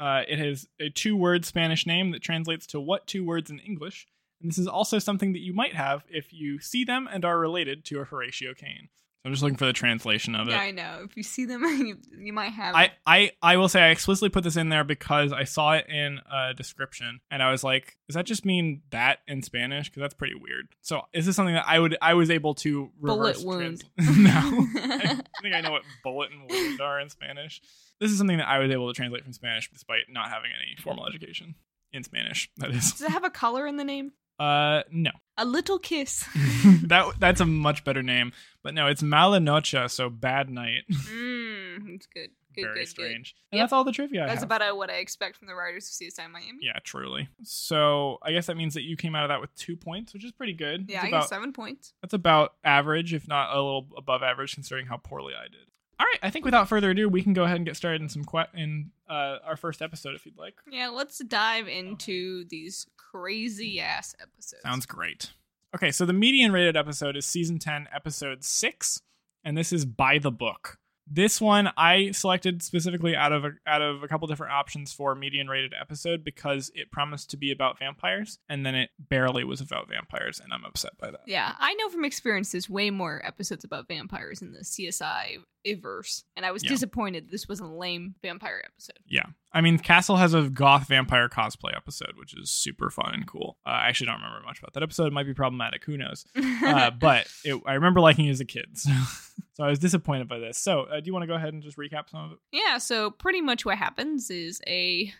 Uh, 0.00 0.22
it 0.26 0.40
has 0.40 0.66
a 0.80 0.88
two 0.88 1.16
word 1.16 1.44
Spanish 1.44 1.86
name 1.86 2.10
that 2.10 2.20
translates 2.20 2.66
to 2.66 2.80
what 2.80 3.06
two 3.06 3.24
words 3.24 3.48
in 3.48 3.60
English. 3.60 4.08
And 4.42 4.50
this 4.50 4.58
is 4.58 4.66
also 4.66 4.98
something 4.98 5.34
that 5.34 5.38
you 5.38 5.54
might 5.54 5.76
have 5.76 6.02
if 6.08 6.32
you 6.32 6.58
see 6.58 6.82
them 6.82 7.08
and 7.08 7.24
are 7.24 7.38
related 7.38 7.84
to 7.84 8.00
a 8.00 8.04
Horatio 8.04 8.54
Caine. 8.54 8.88
I'm 9.26 9.32
just 9.32 9.42
looking 9.42 9.56
for 9.56 9.66
the 9.66 9.72
translation 9.72 10.36
of 10.36 10.46
it. 10.46 10.52
Yeah, 10.52 10.60
I 10.60 10.70
know. 10.70 11.00
If 11.04 11.16
you 11.16 11.24
see 11.24 11.46
them, 11.46 11.64
you, 11.64 11.98
you 12.16 12.32
might 12.32 12.52
have. 12.52 12.76
I, 12.76 12.84
it. 12.84 12.90
I, 13.04 13.32
I 13.42 13.56
will 13.56 13.68
say 13.68 13.82
I 13.82 13.88
explicitly 13.88 14.28
put 14.28 14.44
this 14.44 14.56
in 14.56 14.68
there 14.68 14.84
because 14.84 15.32
I 15.32 15.42
saw 15.42 15.72
it 15.72 15.88
in 15.88 16.20
a 16.32 16.54
description 16.54 17.18
and 17.28 17.42
I 17.42 17.50
was 17.50 17.64
like, 17.64 17.96
does 18.06 18.14
that 18.14 18.24
just 18.24 18.44
mean 18.44 18.82
that 18.90 19.18
in 19.26 19.42
Spanish? 19.42 19.88
Because 19.88 20.00
that's 20.00 20.14
pretty 20.14 20.36
weird. 20.36 20.68
So 20.80 21.02
is 21.12 21.26
this 21.26 21.34
something 21.34 21.56
that 21.56 21.66
I 21.66 21.80
would 21.80 21.96
I 22.00 22.14
was 22.14 22.30
able 22.30 22.54
to 22.56 22.92
Bullet 23.00 23.18
reverse 23.18 23.44
wound. 23.44 23.84
trans- 23.98 24.16
no, 24.18 24.30
I 24.76 25.20
think 25.42 25.56
I 25.56 25.60
know 25.60 25.72
what 25.72 25.82
bullet 26.04 26.30
and 26.30 26.48
wound 26.48 26.80
are 26.80 27.00
in 27.00 27.10
Spanish. 27.10 27.60
This 27.98 28.12
is 28.12 28.18
something 28.18 28.38
that 28.38 28.46
I 28.46 28.60
was 28.60 28.70
able 28.70 28.86
to 28.86 28.94
translate 28.94 29.24
from 29.24 29.32
Spanish 29.32 29.68
despite 29.72 30.02
not 30.08 30.28
having 30.28 30.52
any 30.56 30.76
formal 30.80 31.04
education 31.04 31.56
in 31.92 32.04
Spanish. 32.04 32.48
That 32.58 32.70
is, 32.70 32.92
Does 32.92 33.02
it 33.02 33.10
have 33.10 33.24
a 33.24 33.30
color 33.30 33.66
in 33.66 33.76
the 33.76 33.84
name? 33.84 34.12
Uh, 34.38 34.82
no. 34.90 35.10
A 35.38 35.44
little 35.44 35.78
kiss. 35.78 36.24
that 36.84 37.12
that's 37.18 37.42
a 37.42 37.46
much 37.46 37.84
better 37.84 38.02
name, 38.02 38.32
but 38.62 38.72
no, 38.72 38.86
it's 38.86 39.02
Mala 39.02 39.38
Noche, 39.38 39.74
so 39.88 40.08
bad 40.08 40.48
night. 40.48 40.84
Mmm, 40.90 41.94
it's 41.94 42.06
good. 42.06 42.30
Good, 42.54 42.62
Very 42.62 42.78
good, 42.80 42.88
strange. 42.88 43.34
And 43.52 43.58
Yep. 43.58 43.64
that's 43.64 43.72
all 43.74 43.84
the 43.84 43.92
trivia. 43.92 44.24
I. 44.24 44.26
That's 44.28 44.40
have. 44.40 44.44
about 44.44 44.62
uh, 44.62 44.74
what 44.74 44.88
I 44.88 44.94
expect 44.94 45.36
from 45.36 45.46
the 45.46 45.54
writers 45.54 45.84
of 45.88 45.92
CSI 46.08 46.30
Miami. 46.30 46.60
Yeah, 46.62 46.78
truly. 46.82 47.28
So 47.42 48.16
I 48.22 48.32
guess 48.32 48.46
that 48.46 48.56
means 48.56 48.72
that 48.74 48.84
you 48.84 48.96
came 48.96 49.14
out 49.14 49.24
of 49.24 49.28
that 49.28 49.42
with 49.42 49.54
two 49.56 49.76
points, 49.76 50.14
which 50.14 50.24
is 50.24 50.32
pretty 50.32 50.54
good. 50.54 50.86
Yeah, 50.88 51.02
That's 51.02 51.04
I 51.04 51.16
about, 51.18 51.28
seven 51.28 51.52
points. 51.52 51.92
That's 52.00 52.14
about 52.14 52.54
average, 52.64 53.12
if 53.12 53.28
not 53.28 53.54
a 53.54 53.56
little 53.60 53.88
above 53.94 54.22
average, 54.22 54.54
considering 54.54 54.86
how 54.86 54.96
poorly 54.96 55.34
I 55.38 55.48
did. 55.48 55.66
All 55.98 56.06
right, 56.06 56.18
I 56.22 56.30
think 56.30 56.44
without 56.44 56.68
further 56.68 56.90
ado, 56.90 57.08
we 57.08 57.22
can 57.22 57.32
go 57.32 57.44
ahead 57.44 57.56
and 57.56 57.64
get 57.64 57.76
started 57.76 58.02
in 58.02 58.08
some 58.08 58.24
que- 58.24 58.44
in 58.54 58.90
uh, 59.08 59.38
our 59.44 59.56
first 59.56 59.80
episode, 59.80 60.14
if 60.14 60.26
you'd 60.26 60.36
like. 60.36 60.54
Yeah, 60.70 60.88
let's 60.88 61.18
dive 61.24 61.68
into 61.68 62.44
these 62.48 62.86
crazy 62.98 63.80
ass 63.80 64.14
episodes. 64.20 64.62
Sounds 64.62 64.84
great. 64.84 65.32
Okay, 65.74 65.90
so 65.90 66.04
the 66.04 66.12
median 66.12 66.52
rated 66.52 66.76
episode 66.76 67.16
is 67.16 67.24
season 67.24 67.58
10, 67.58 67.88
episode 67.94 68.44
6, 68.44 69.00
and 69.44 69.56
this 69.56 69.72
is 69.72 69.84
by 69.86 70.18
the 70.18 70.30
book. 70.30 70.78
This 71.08 71.40
one 71.40 71.70
I 71.76 72.10
selected 72.10 72.62
specifically 72.62 73.14
out 73.14 73.32
of 73.32 73.44
a, 73.44 73.52
out 73.66 73.80
of 73.80 74.02
a 74.02 74.08
couple 74.08 74.26
different 74.26 74.52
options 74.52 74.92
for 74.92 75.14
median 75.14 75.48
rated 75.48 75.72
episode 75.80 76.24
because 76.24 76.70
it 76.74 76.90
promised 76.90 77.30
to 77.30 77.36
be 77.36 77.52
about 77.52 77.78
vampires 77.78 78.38
and 78.48 78.66
then 78.66 78.74
it 78.74 78.90
barely 78.98 79.44
was 79.44 79.60
about 79.60 79.88
vampires 79.88 80.40
and 80.42 80.52
I'm 80.52 80.64
upset 80.64 80.98
by 80.98 81.10
that. 81.12 81.20
Yeah, 81.26 81.54
I 81.58 81.74
know 81.74 81.88
from 81.90 82.04
experience 82.04 82.50
there's 82.52 82.68
way 82.68 82.90
more 82.90 83.20
episodes 83.24 83.64
about 83.64 83.86
vampires 83.88 84.42
in 84.42 84.52
the 84.52 84.60
CSI 84.64 85.38
verse, 85.80 86.24
and 86.36 86.46
I 86.46 86.52
was 86.52 86.62
Yeah. 86.62 86.70
disappointed 86.70 87.28
this 87.30 87.48
was 87.48 87.60
a 87.60 87.66
lame 87.66 88.14
vampire 88.22 88.62
episode. 88.64 88.98
Yeah. 89.06 89.26
I 89.56 89.62
mean, 89.62 89.78
Castle 89.78 90.16
has 90.16 90.34
a 90.34 90.50
goth 90.50 90.86
vampire 90.86 91.30
cosplay 91.30 91.74
episode, 91.74 92.12
which 92.18 92.36
is 92.36 92.50
super 92.50 92.90
fun 92.90 93.14
and 93.14 93.26
cool. 93.26 93.56
Uh, 93.64 93.70
I 93.70 93.88
actually 93.88 94.08
don't 94.08 94.16
remember 94.16 94.42
much 94.44 94.58
about 94.58 94.74
that 94.74 94.82
episode. 94.82 95.06
It 95.06 95.14
might 95.14 95.24
be 95.24 95.32
problematic. 95.32 95.82
Who 95.86 95.96
knows? 95.96 96.26
Uh, 96.66 96.90
but 96.90 97.28
it, 97.44 97.60
I 97.64 97.74
remember 97.74 98.00
liking 98.00 98.26
it 98.26 98.30
as 98.30 98.40
a 98.40 98.44
kid. 98.44 98.66
So, 98.74 98.90
so 99.54 99.64
I 99.64 99.68
was 99.68 99.78
disappointed 99.78 100.28
by 100.28 100.38
this. 100.38 100.58
So, 100.58 100.82
uh, 100.82 100.96
do 100.96 101.06
you 101.06 101.12
want 101.12 101.22
to 101.22 101.26
go 101.26 101.34
ahead 101.34 101.52
and 101.52 101.62
just 101.62 101.76
recap 101.76 102.10
some 102.10 102.24
of 102.24 102.32
it? 102.32 102.38
Yeah, 102.50 102.78
so 102.78 103.10
pretty 103.10 103.40
much 103.40 103.64
what 103.64 103.78
happens 103.78 104.30
is 104.30 104.60
a 104.66 105.12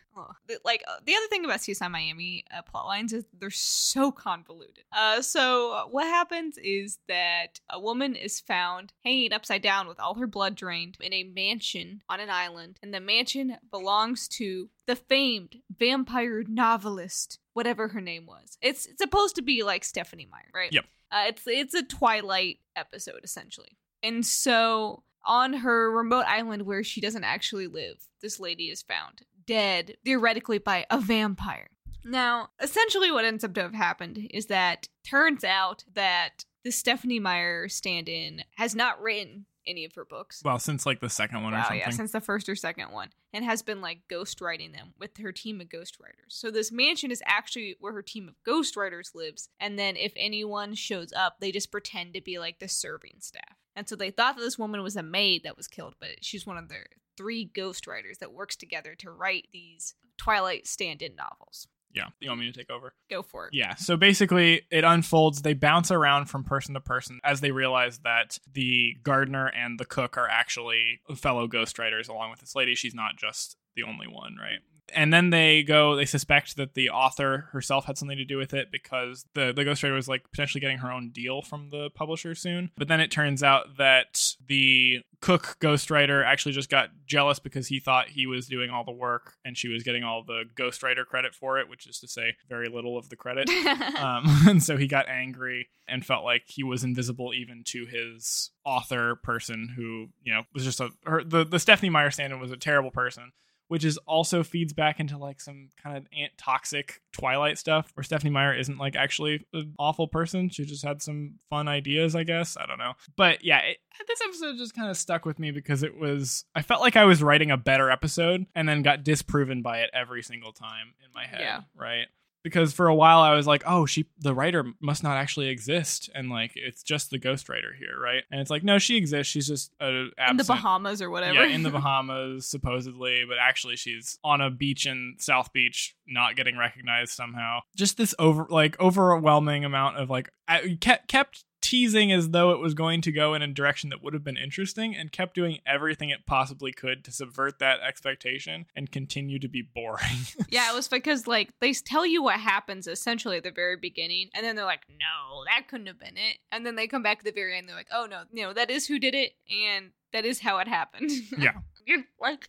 like 0.65 0.83
uh, 0.87 0.97
the 1.05 1.15
other 1.15 1.27
thing 1.29 1.45
about 1.45 1.61
CSI 1.61 1.91
Miami 1.91 2.45
uh, 2.57 2.63
plot 2.63 2.87
lines 2.87 3.13
is 3.13 3.25
they're 3.39 3.51
so 3.51 4.11
convoluted. 4.11 4.85
Uh, 4.93 5.23
so 5.23 5.73
uh, 5.73 5.85
what 5.85 6.07
happens 6.07 6.59
is 6.59 6.99
that 7.09 7.61
a 7.71 7.81
woman 7.81 8.15
is 8.15 8.41
found 8.41 8.93
hanging 9.05 9.33
upside 9.33 9.63
down 9.63 9.89
with 9.89 10.01
all 10.01 10.15
her 10.15 10.27
blood 10.27 10.55
drained 10.55 10.97
in 11.01 11.13
a 11.13 11.25
mansion 11.25 12.03
on 12.09 12.21
an 12.21 12.31
island, 12.31 12.79
and 12.83 12.93
the 12.93 13.01
mansion 13.01 13.57
belongs 13.71 14.29
to 14.29 14.71
the 14.87 14.97
famed 14.97 15.57
vampire 15.79 16.45
novelist, 16.47 17.39
whatever 17.53 17.89
her 17.89 18.01
name 18.01 18.27
was. 18.27 18.57
It's, 18.63 18.87
it's 18.87 19.01
supposed 19.01 19.37
to 19.37 19.43
be 19.43 19.63
like 19.63 19.85
Stephenie 19.85 20.29
Meyer, 20.31 20.51
right? 20.55 20.73
Yep. 20.73 20.85
Uh, 21.11 21.25
it's 21.29 21.43
it's 21.47 21.75
a 21.75 21.85
Twilight 21.85 22.59
episode 22.75 23.21
essentially, 23.23 23.79
and 24.03 24.27
so 24.27 25.05
on 25.27 25.53
her 25.55 25.91
remote 25.91 26.25
island 26.27 26.62
where 26.62 26.83
she 26.85 27.01
doesn't 27.01 27.25
actually 27.25 27.67
live, 27.67 28.09
this 28.23 28.39
lady 28.41 28.71
is 28.71 28.83
found 28.83 29.23
dead, 29.47 29.97
theoretically 30.05 30.59
by 30.59 30.87
a 30.91 31.01
vampire. 31.01 31.69
Now, 32.05 32.51
essentially, 32.61 33.11
what 33.11 33.25
ends 33.25 33.45
up 33.45 33.55
to 33.55 33.62
have 33.62 33.75
happened 33.75 34.29
is 34.31 34.47
that 34.47 34.89
turns 35.05 35.45
out 35.45 35.85
that 35.95 36.45
the 36.65 36.71
Stephenie 36.73 37.21
Meyer 37.21 37.69
stand-in 37.69 38.43
has 38.57 38.75
not 38.75 39.01
written 39.01 39.47
any 39.67 39.85
of 39.85 39.95
her 39.97 40.05
books. 40.05 40.43
Well, 40.45 40.59
since 40.61 40.87
like 40.87 41.01
the 41.01 41.11
second 41.11 41.43
one 41.43 41.53
or 41.53 41.57
Wow, 41.57 41.62
something. 41.65 41.79
yeah, 41.81 41.91
since 41.91 42.12
the 42.12 42.21
first 42.21 42.49
or 42.49 42.55
second 42.55 42.93
one, 42.93 43.11
and 43.33 43.45
has 43.45 43.62
been 43.62 43.81
like 43.81 44.03
ghostwriting 44.09 44.73
them 44.73 44.95
with 44.99 45.17
her 45.19 45.33
team 45.33 45.61
of 45.61 45.69
ghostwriters. 45.69 46.29
So 46.29 46.51
this 46.53 46.71
mansion 46.71 47.11
is 47.11 47.23
actually 47.27 47.75
where 47.81 47.93
her 47.93 48.03
team 48.03 48.29
of 48.29 48.35
ghostwriters 48.47 49.15
lives, 49.15 49.49
and 49.59 49.77
then 49.77 49.97
if 49.97 50.12
anyone 50.17 50.75
shows 50.75 51.12
up, 51.12 51.41
they 51.41 51.51
just 51.51 51.73
pretend 51.73 52.15
to 52.15 52.21
be 52.21 52.39
like 52.39 52.61
the 52.61 52.69
serving 52.69 53.17
staff. 53.19 53.57
And 53.77 53.89
so 53.89 53.95
they 53.95 54.11
thought 54.11 54.37
that 54.37 54.43
this 54.43 54.59
woman 54.59 54.83
was 54.83 54.97
a 54.97 55.03
maid 55.03 55.43
that 55.45 55.57
was 55.57 55.69
killed, 55.69 55.95
but 56.01 56.25
she's 56.25 56.47
one 56.47 56.57
of 56.57 56.69
their 56.69 56.87
three 57.17 57.49
ghostwriters 57.55 58.19
that 58.21 58.33
works 58.33 58.57
together 58.57 58.95
to 58.97 59.11
write 59.11 59.47
these 59.53 59.95
Twilight 60.17 60.67
stand-in 60.67 61.15
novels. 61.15 61.69
yeah. 61.95 62.09
You 62.21 62.29
want 62.29 62.41
me 62.41 62.53
to 62.53 62.59
take 62.59 62.71
over? 62.71 62.95
Go 63.11 63.23
for 63.23 63.47
it. 63.47 63.55
Yeah. 63.55 63.75
So 63.75 63.97
basically, 63.97 64.62
it 64.71 64.85
unfolds. 64.85 65.43
They 65.43 65.55
bounce 65.55 65.91
around 65.91 66.27
from 66.27 66.45
person 66.45 66.75
to 66.75 66.81
person 66.81 67.21
as 67.25 67.41
they 67.41 67.51
realize 67.51 67.99
that 68.01 68.39
the 68.53 68.97
gardener 69.03 69.47
and 69.47 69.79
the 69.79 69.85
cook 69.85 70.17
are 70.17 70.29
actually 70.29 71.01
fellow 71.15 71.49
ghostwriters 71.49 72.09
along 72.09 72.31
with 72.31 72.41
this 72.41 72.55
lady. 72.55 72.75
She's 72.75 72.95
not 72.95 73.17
just 73.17 73.57
the 73.75 73.83
only 73.83 74.07
one, 74.07 74.37
right? 74.41 74.61
And 74.94 75.12
then 75.12 75.31
they 75.31 75.62
go, 75.62 75.96
they 75.96 76.05
suspect 76.05 76.57
that 76.57 76.75
the 76.75 76.90
author 76.90 77.49
herself 77.53 77.87
had 77.87 77.99
something 77.99 78.18
to 78.18 78.25
do 78.25 78.37
with 78.37 78.55
it 78.55 78.70
because 78.70 79.27
the, 79.35 79.53
the 79.53 79.64
ghostwriter 79.64 79.94
was 79.94 80.09
like 80.09 80.31
potentially 80.31 80.61
getting 80.61 80.79
her 80.79 80.92
own 80.92 81.11
deal 81.11 81.42
from 81.42 81.70
the 81.70 81.90
publisher 81.90 82.35
soon. 82.35 82.70
But 82.77 82.88
then 82.88 83.01
it 83.01 83.11
turns 83.11 83.42
out 83.42 83.79
that 83.79 84.35
the 84.46 85.01
cook 85.20 85.57
ghostwriter 85.61 86.25
actually 86.25 86.53
just 86.53 86.70
got 86.70 86.90
jealous 87.07 87.38
because 87.38 87.66
he 87.68 87.81
thought 87.81 88.09
he 88.09 88.27
was 88.27 88.46
doing 88.46 88.70
all 88.70 88.85
the 88.85 88.92
work 88.92 89.35
and 89.44 89.57
she 89.57 89.68
was 89.68 89.83
getting 89.83 90.05
all 90.05 90.22
the 90.22 90.44
ghostwriter 90.55 91.05
credit 91.05 91.35
for 91.35 91.59
it, 91.59 91.68
which 91.68 91.87
is 91.87 91.99
to 92.01 92.09
say, 92.09 92.37
very 92.49 92.68
little 92.68 92.96
of 92.96 93.09
the 93.09 93.16
credit. 93.16 93.49
um, 93.99 94.25
and 94.49 94.62
so 94.62 94.77
he 94.77 94.87
got 94.87 95.09
angry 95.09 95.68
and 95.88 96.05
felt 96.05 96.25
like 96.25 96.42
he 96.46 96.62
was 96.62 96.85
invisible 96.85 97.33
even 97.35 97.62
to 97.64 97.87
his 97.87 98.51
author 98.64 99.16
person 99.16 99.72
who 99.77 100.09
you 100.22 100.35
know 100.35 100.42
was 100.53 100.64
just 100.64 100.81
a 100.81 100.90
her, 101.05 101.22
the 101.22 101.44
the 101.44 101.59
Stephenie 101.59 101.90
Meyer 101.90 102.11
stand 102.11 102.38
was 102.40 102.51
a 102.51 102.57
terrible 102.57 102.90
person 102.90 103.33
which 103.69 103.85
is 103.85 103.99
also 104.07 104.43
feeds 104.43 104.73
back 104.73 105.01
into 105.01 105.19
like 105.19 105.41
some 105.41 105.69
kind 105.83 105.97
of 105.97 106.07
ant 106.17 106.33
toxic 106.37 107.01
Twilight 107.13 107.59
stuff 107.59 107.91
where 107.95 108.05
Stephenie 108.05 108.31
Meyer 108.31 108.55
isn't 108.55 108.79
like 108.79 108.97
actually 108.97 109.45
an 109.53 109.75
awful 109.79 110.09
person. 110.09 110.49
She 110.49 110.65
just 110.65 110.85
had 110.85 111.03
some 111.03 111.35
fun 111.51 111.69
ideas, 111.69 112.15
I 112.15 112.25
guess. 112.25 112.57
I 112.57 112.67
don't 112.67 112.79
know. 112.79 112.93
But 113.17 113.45
yeah, 113.45 113.59
it, 113.59 113.79
this 114.07 114.21
episode 114.25 114.59
just 114.59 114.75
kind 114.75 114.91
of 114.91 114.97
stuck 114.97 115.25
with 115.25 115.39
me 115.39 115.51
because 115.51 115.83
it 115.83 115.97
was, 115.97 116.45
I 116.55 116.63
felt 116.63 116.81
like 116.81 116.97
I 116.97 117.05
was 117.05 117.23
writing 117.23 117.51
a 117.51 117.57
better 117.57 117.91
episode 117.91 118.47
and 118.55 118.69
then 118.69 118.83
got 118.83 119.05
disproven 119.05 119.63
by 119.63 119.81
it 119.81 119.91
every 119.93 120.23
single 120.23 120.53
time 120.53 120.95
in 121.05 121.11
my 121.15 121.27
head. 121.27 121.41
Yeah. 121.41 121.61
Right 121.75 122.07
because 122.47 122.73
for 122.73 122.87
a 122.87 122.95
while 122.95 123.19
I 123.19 123.35
was 123.35 123.45
like, 123.45 123.65
oh, 123.67 123.87
she 123.87 124.07
the 124.21 124.33
writer 124.33 124.65
must 124.81 125.03
not 125.03 125.17
actually 125.17 125.49
exist, 125.49 126.09
and 126.15 126.31
like 126.31 126.53
it's 126.55 126.85
just 126.85 127.11
the 127.11 127.19
ghostwriter 127.19 127.75
here, 127.77 127.99
right? 128.01 128.23
And 128.31 128.41
it's 128.41 128.51
like, 128.51 128.63
no, 128.63 128.79
she 128.79 128.97
exists. 128.97 129.33
She's 129.33 129.49
just 129.49 129.73
a 129.81 130.11
in 130.29 130.37
the 130.37 130.45
Bahamas 130.45 131.03
or 131.03 131.11
whatever. 131.11 131.45
Yeah, 131.45 131.53
in 131.53 131.65
the 131.65 131.71
Bahamas 131.79 132.47
supposedly, 132.47 133.25
but 133.29 133.39
actually 133.41 133.75
she's 133.75 134.17
on 134.23 134.41
a 134.41 134.49
beach 134.49 134.87
in 134.87 135.17
South 135.19 135.53
Beach, 135.53 135.97
not 136.07 136.37
getting 136.37 136.57
recognized 136.57 137.11
somehow. 137.11 137.59
Just 137.77 137.97
this 137.97 138.15
over 138.21 138.47
like 138.49 138.79
overwhelming 138.79 139.65
amount 139.65 139.97
of 139.97 140.09
like 140.09 140.31
I 140.47 140.79
kept 140.81 141.09
kept 141.09 141.45
teasing 141.61 142.12
as 142.12 142.31
though 142.31 142.51
it 142.53 142.59
was 142.61 142.75
going 142.75 143.01
to 143.03 143.12
go 143.12 143.35
in 143.35 143.42
a 143.42 143.47
direction 143.49 143.90
that 143.90 144.03
would 144.03 144.14
have 144.14 144.23
been 144.23 144.37
interesting 144.37 144.95
and 144.95 145.11
kept 145.11 145.35
doing 145.35 145.59
everything 145.66 146.11
it 146.11 146.27
possibly 146.27 146.73
could 146.73 147.05
to 147.05 147.11
subvert 147.11 147.59
that 147.59 147.81
expectation 147.81 148.66
and 148.77 148.92
continue 148.92 149.38
to 149.38 149.49
be 149.49 149.62
boring. 149.62 149.97
Yeah, 150.49 150.71
it 150.71 150.75
was 150.75 150.88
because 150.88 151.27
like 151.27 151.51
they 151.61 151.73
tell 151.73 152.07
you 152.07 152.23
what 152.23 152.38
happens 152.38 152.87
essentially 152.87 153.37
at 153.38 153.42
the 153.42 153.51
very 153.51 153.77
beginning, 153.77 154.31
and 154.35 154.45
then 154.45 154.55
they're 154.57 154.64
like, 154.64 154.87
"No, 154.88 155.45
that 155.47 155.69
couldn't 155.69 155.88
have 155.88 155.99
been 155.99 156.16
it." 156.16 156.38
And 156.53 156.64
then 156.64 156.77
they 156.77 156.87
come 156.87 157.03
back 157.03 157.19
at 157.19 157.25
the 157.25 157.33
very 157.33 157.59
end, 157.59 157.69
they're 157.69 157.77
like, 157.77 157.88
"Oh 157.92 158.07
no, 158.09 158.23
you 158.33 158.42
know 158.42 158.53
that 158.53 158.71
is 158.71 158.87
who 158.87 158.99
did 158.99 159.14
it, 159.14 159.33
and 159.51 159.90
that 160.12 160.25
is 160.25 160.40
how 160.40 160.59
it 160.59 160.69
happened." 160.69 161.11
Yeah. 161.38 161.53
You're 161.87 162.05
like, 162.21 162.49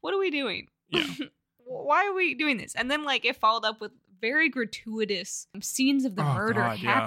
what 0.00 0.14
are 0.14 0.18
we 0.18 0.30
doing? 0.30 0.68
Yeah. 0.90 1.06
Why 1.64 2.06
are 2.06 2.14
we 2.14 2.34
doing 2.34 2.56
this? 2.56 2.74
And 2.74 2.90
then 2.90 3.04
like 3.04 3.24
it 3.24 3.36
followed 3.36 3.64
up 3.64 3.80
with 3.80 3.92
very 4.20 4.48
gratuitous 4.48 5.46
um, 5.54 5.62
scenes 5.62 6.04
of 6.04 6.16
the 6.16 6.22
Oh, 6.22 6.34
murder 6.34 6.60
God, 6.60 6.78
yeah. 6.80 7.00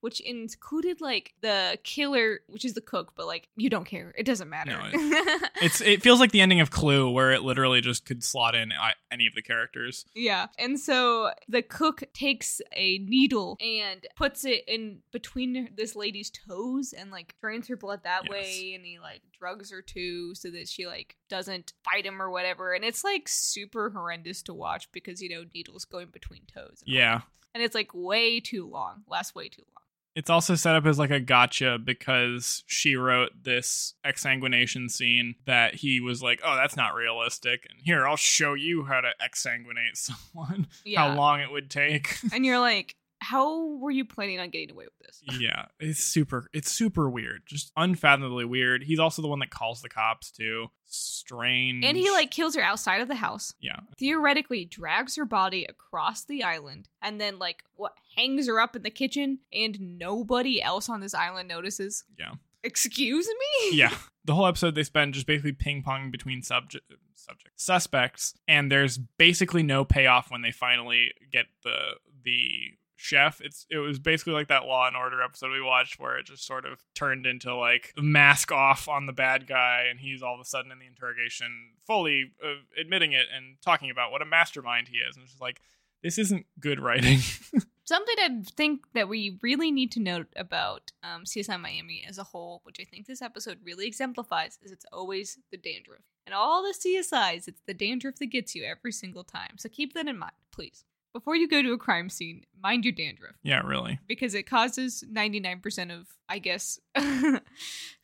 Which 0.00 0.20
included 0.20 1.00
like 1.00 1.34
the 1.40 1.78
killer, 1.82 2.40
which 2.46 2.64
is 2.64 2.74
the 2.74 2.80
cook, 2.80 3.14
but 3.16 3.26
like 3.26 3.48
you 3.56 3.68
don't 3.68 3.84
care. 3.84 4.14
It 4.16 4.24
doesn't 4.26 4.48
matter. 4.48 4.70
No, 4.70 4.88
it's 5.60 5.80
it 5.80 6.02
feels 6.02 6.20
like 6.20 6.30
the 6.30 6.40
ending 6.40 6.60
of 6.60 6.70
Clue 6.70 7.10
where 7.10 7.32
it 7.32 7.42
literally 7.42 7.80
just 7.80 8.04
could 8.06 8.22
slot 8.22 8.54
in 8.54 8.72
any 9.10 9.26
of 9.26 9.34
the 9.34 9.42
characters. 9.42 10.04
Yeah. 10.14 10.46
And 10.58 10.78
so 10.78 11.30
the 11.48 11.62
cook 11.62 12.04
takes 12.14 12.60
a 12.76 12.98
needle 12.98 13.56
and 13.60 14.06
puts 14.16 14.44
it 14.44 14.62
in 14.68 14.98
between 15.10 15.70
this 15.76 15.96
lady's 15.96 16.30
toes 16.30 16.92
and 16.96 17.10
like 17.10 17.34
drains 17.40 17.66
her 17.66 17.76
blood 17.76 18.00
that 18.04 18.22
Yes. 18.24 18.30
way 18.30 18.74
and 18.76 18.84
he 18.84 18.98
like 19.00 19.22
drugs 19.36 19.70
her 19.72 19.82
too 19.82 20.34
so 20.36 20.50
that 20.50 20.68
she 20.68 20.86
like 20.86 21.16
doesn't 21.28 21.72
fight 21.84 22.06
him 22.06 22.22
or 22.22 22.30
whatever. 22.30 22.72
And 22.72 22.84
it's 22.84 23.02
like 23.02 23.26
super 23.28 23.90
horrendous 23.90 24.42
to 24.44 24.54
watch 24.54 24.90
because 24.92 25.20
you 25.20 25.28
know 25.28 25.44
needles 25.52 25.84
going 25.84 26.08
between 26.12 26.42
toes. 26.46 26.82
And 26.86 26.94
Yeah. 26.94 27.14
that. 27.18 27.24
And 27.54 27.62
it's 27.64 27.74
like 27.74 27.90
way 27.94 28.38
too 28.38 28.68
long. 28.68 29.02
Lasts 29.08 29.34
way 29.34 29.48
too 29.48 29.62
long. 29.66 29.82
It's 30.18 30.30
also 30.30 30.56
set 30.56 30.74
up 30.74 30.84
as 30.84 30.98
like 30.98 31.12
a 31.12 31.20
gotcha 31.20 31.78
because 31.78 32.64
she 32.66 32.96
wrote 32.96 33.30
this 33.44 33.94
exsanguination 34.04 34.90
scene 34.90 35.36
that 35.46 35.76
he 35.76 36.00
was 36.00 36.20
like, 36.24 36.40
"Oh, 36.44 36.56
that's 36.56 36.76
not 36.76 36.96
realistic." 36.96 37.68
And 37.70 37.78
here, 37.80 38.04
I'll 38.04 38.16
show 38.16 38.54
you 38.54 38.82
how 38.82 39.00
to 39.00 39.10
exsanguinate 39.22 39.94
someone. 39.94 40.66
Yeah. 40.84 41.06
How 41.06 41.14
long 41.14 41.38
it 41.40 41.52
would 41.52 41.70
take. 41.70 42.16
And 42.32 42.44
you're 42.44 42.58
like, 42.58 42.96
how 43.20 43.66
were 43.78 43.90
you 43.90 44.04
planning 44.04 44.38
on 44.40 44.50
getting 44.50 44.70
away 44.70 44.84
with 44.84 44.98
this? 45.06 45.22
yeah, 45.40 45.66
it's 45.80 46.02
super 46.02 46.46
it's 46.52 46.70
super 46.70 47.08
weird. 47.10 47.42
Just 47.46 47.72
unfathomably 47.76 48.44
weird. 48.44 48.82
He's 48.84 48.98
also 48.98 49.22
the 49.22 49.28
one 49.28 49.40
that 49.40 49.50
calls 49.50 49.82
the 49.82 49.88
cops 49.88 50.30
too. 50.30 50.68
Strange. 50.86 51.84
And 51.84 51.96
he 51.96 52.10
like 52.10 52.30
kills 52.30 52.54
her 52.54 52.62
outside 52.62 53.00
of 53.00 53.08
the 53.08 53.14
house. 53.14 53.52
Yeah. 53.60 53.80
theoretically 53.98 54.64
drags 54.64 55.16
her 55.16 55.24
body 55.24 55.64
across 55.68 56.24
the 56.24 56.42
island 56.44 56.88
and 57.02 57.20
then 57.20 57.38
like 57.38 57.62
what 57.74 57.92
hangs 58.16 58.46
her 58.46 58.60
up 58.60 58.76
in 58.76 58.82
the 58.82 58.90
kitchen 58.90 59.40
and 59.52 59.98
nobody 59.98 60.62
else 60.62 60.88
on 60.88 61.00
this 61.00 61.14
island 61.14 61.48
notices 61.48 62.04
Yeah. 62.18 62.32
excuse 62.62 63.26
me 63.26 63.76
yeah 63.76 63.94
the 64.24 64.34
whole 64.34 64.46
episode 64.46 64.74
they 64.74 64.82
spend 64.82 65.14
just 65.14 65.26
basically 65.26 65.52
ping 65.52 65.82
pong 65.82 66.10
between 66.10 66.42
subject 66.42 66.84
subject 67.14 67.60
suspects 67.60 68.34
and 68.46 68.70
there's 68.70 68.98
basically 68.98 69.62
no 69.62 69.84
payoff 69.84 70.30
when 70.30 70.42
they 70.42 70.52
finally 70.52 71.12
get 71.32 71.46
the 71.64 71.76
the 72.24 72.72
chef. 72.98 73.40
It's 73.40 73.64
it 73.70 73.78
was 73.78 73.98
basically 73.98 74.32
like 74.32 74.48
that 74.48 74.64
law 74.64 74.86
and 74.86 74.96
order 74.96 75.22
episode 75.22 75.52
we 75.52 75.62
watched 75.62 76.00
where 76.00 76.18
it 76.18 76.26
just 76.26 76.44
sort 76.44 76.66
of 76.66 76.82
turned 76.94 77.26
into 77.26 77.54
like 77.54 77.94
mask 77.96 78.50
off 78.50 78.88
on 78.88 79.06
the 79.06 79.12
bad 79.12 79.46
guy 79.46 79.84
and 79.88 80.00
he's 80.00 80.20
all 80.20 80.34
of 80.34 80.40
a 80.40 80.44
sudden 80.44 80.72
in 80.72 80.80
the 80.80 80.86
interrogation 80.86 81.70
fully 81.86 82.32
uh, 82.44 82.60
admitting 82.78 83.12
it 83.12 83.26
and 83.34 83.56
talking 83.64 83.90
about 83.90 84.10
what 84.10 84.20
a 84.20 84.26
mastermind 84.26 84.88
he 84.88 84.96
is. 84.96 85.16
And 85.16 85.22
it's 85.22 85.32
just 85.32 85.40
like 85.40 85.60
this 86.02 86.18
isn't 86.18 86.44
good 86.60 86.80
writing. 86.80 87.20
Something 87.84 88.16
i 88.18 88.42
think 88.54 88.84
that 88.92 89.08
we 89.08 89.38
really 89.42 89.70
need 89.70 89.90
to 89.92 90.00
note 90.00 90.26
about 90.36 90.92
um, 91.02 91.24
csi 91.24 91.58
miami 91.58 92.04
as 92.06 92.18
a 92.18 92.24
whole 92.24 92.60
which 92.64 92.76
i 92.78 92.84
think 92.84 93.06
this 93.06 93.22
episode 93.22 93.56
really 93.64 93.86
exemplifies 93.86 94.58
is 94.62 94.72
it's 94.72 94.84
always 94.92 95.38
the 95.50 95.56
dandruff. 95.56 96.02
And 96.26 96.34
all 96.34 96.62
the 96.62 96.74
csis 96.74 97.48
it's 97.48 97.62
the 97.66 97.72
dandruff 97.72 98.16
that 98.16 98.26
gets 98.26 98.54
you 98.54 98.64
every 98.64 98.92
single 98.92 99.24
time. 99.24 99.56
So 99.56 99.70
keep 99.70 99.94
that 99.94 100.06
in 100.06 100.18
mind 100.18 100.34
please 100.52 100.84
before 101.18 101.36
you 101.36 101.48
go 101.48 101.62
to 101.62 101.72
a 101.72 101.78
crime 101.78 102.08
scene 102.08 102.44
mind 102.62 102.84
your 102.84 102.92
dandruff 102.92 103.34
yeah 103.42 103.60
really 103.60 103.98
because 104.06 104.34
it 104.34 104.44
causes 104.44 105.04
99% 105.12 105.92
of, 105.98 106.06
I 106.28 106.38
guess, 106.38 106.78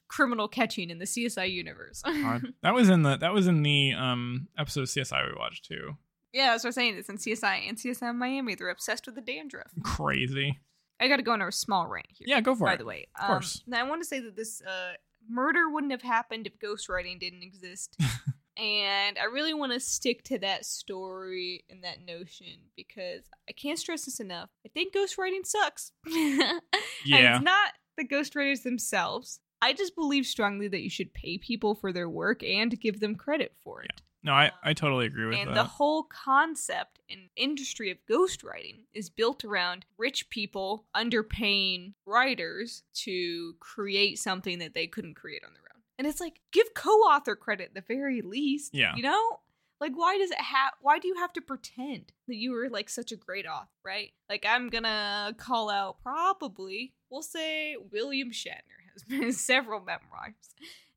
criminal 0.09 0.48
catching 0.48 0.90
in 0.90 0.98
the 0.98 1.05
CSI 1.05 1.50
universe. 1.50 2.03
That 2.62 2.74
was 2.74 2.88
in 2.88 3.03
the 3.03 3.16
that 3.18 3.33
was 3.33 3.46
in 3.46 3.62
the 3.62 3.92
um 3.92 4.48
episode 4.59 4.83
of 4.83 4.88
csi 4.88 5.29
we 5.29 5.38
watched 5.38 5.64
too 5.66 5.96
yeah, 6.33 6.50
that's 6.50 6.64
what 6.64 6.70
I'm 6.70 6.72
saying. 6.72 6.96
It's 6.96 7.09
in 7.09 7.16
CSI 7.16 7.68
and 7.68 7.79
CSI 7.79 8.12
Miami. 8.12 8.57
They're 8.57 8.68
obsessed 8.68 9.07
with 9.07 9.14
the 9.14 9.20
dandruff. 9.20 9.70
crazy 9.85 10.59
I 10.98 11.07
got 11.07 11.16
to 11.16 11.22
go 11.22 11.33
on 11.33 11.40
a 11.40 11.53
small 11.53 11.87
rant 11.87 12.07
here. 12.09 12.27
yeah 12.29 12.40
go 12.40 12.55
for 12.55 12.66
by 12.66 12.72
it 12.72 12.77
By 12.77 12.79
the 12.79 12.85
way. 12.87 13.07
Of 13.20 13.27
course. 13.27 13.57
Um, 13.59 13.62
now, 13.68 13.81
I 13.81 13.88
want 13.88 14.03
to 14.03 14.09
say 14.09 14.18
that 14.20 14.35
this 14.37 14.61
uh, 14.62 14.94
murder 15.29 15.68
wouldn't 15.68 15.92
have 15.92 16.03
happened 16.03 16.46
if 16.48 16.59
ghostwriting 16.59 17.20
didn't 17.20 17.42
exist. 17.42 17.96
and 18.57 19.19
I 19.19 19.25
really 19.25 19.55
want 19.55 19.73
to 19.73 19.81
stick 19.81 20.23
to 20.25 20.38
that 20.38 20.64
story 20.64 21.64
and 21.69 21.83
that 21.85 22.05
notion 22.07 22.59
because 22.77 23.23
I 23.49 23.53
can't 23.53 23.79
stress 23.79 24.05
this 24.05 24.21
enough. 24.21 24.51
I 24.64 24.69
think 24.69 24.95
ghostwriting 24.95 25.45
sucks. 25.45 25.93
Yeah. 27.07 27.37
it's 27.37 27.45
not 27.45 27.73
the 27.99 28.05
ghostwriters 28.07 28.62
themselves. 28.62 29.40
I 29.61 29.73
just 29.73 29.95
believe 29.95 30.27
strongly 30.27 30.69
that 30.69 30.83
you 30.83 30.90
should 30.90 31.12
pay 31.12 31.38
people 31.38 31.75
for 31.75 31.93
their 31.93 32.09
work 32.09 32.43
and 32.43 32.79
give 32.81 33.01
them 33.01 33.14
credit 33.14 33.55
for 33.62 33.83
it. 33.83 34.01
No, 34.23 34.33
I, 34.33 34.53
I 34.62 34.73
totally 34.73 35.05
agree 35.05 35.27
with 35.27 35.35
And 35.37 35.49
that. 35.49 35.51
And 35.51 35.57
the 35.57 35.64
whole 35.64 36.05
concept 36.05 37.01
and 37.11 37.29
industry 37.37 37.90
of 37.90 37.99
ghostwriting 38.11 38.85
is 38.95 39.11
built 39.11 39.45
around 39.45 39.85
rich 39.99 40.31
people 40.31 40.87
underpaying 40.97 41.93
writers 42.07 42.85
to 42.95 43.55
create 43.61 44.19
something 44.19 44.61
that 44.61 44.73
they 44.73 44.87
couldn't 44.87 45.14
create 45.14 45.43
on 45.45 45.53
their 45.53 45.61
own. 45.61 45.63
And 45.98 46.07
it's 46.07 46.20
like, 46.20 46.40
give 46.52 46.74
co-author 46.74 47.37
credit 47.37 47.68
at 47.68 47.74
the 47.74 47.94
very 47.94 48.20
least. 48.22 48.74
Yeah. 48.74 48.94
You 48.96 49.02
know? 49.02 49.40
Like 49.80 49.92
why 49.96 50.16
does 50.16 50.30
it 50.30 50.40
have 50.40 50.72
why 50.80 50.98
do 50.98 51.09
you 51.09 51.16
have 51.16 51.33
to 51.35 51.40
pretend 51.42 52.12
that 52.28 52.37
you 52.37 52.52
were 52.52 52.70
like 52.70 52.88
such 52.88 53.12
a 53.12 53.16
great 53.16 53.44
author, 53.44 53.68
right? 53.85 54.12
Like 54.30 54.46
I'm 54.48 54.70
gonna 54.70 55.35
call 55.37 55.68
out 55.68 56.00
probably, 56.02 56.94
we'll 57.11 57.22
say 57.22 57.76
William 57.92 58.30
Shatner 58.30 58.80
has 58.92 59.02
been 59.09 59.24
in 59.24 59.33
several 59.33 59.80
memoirs. 59.80 60.35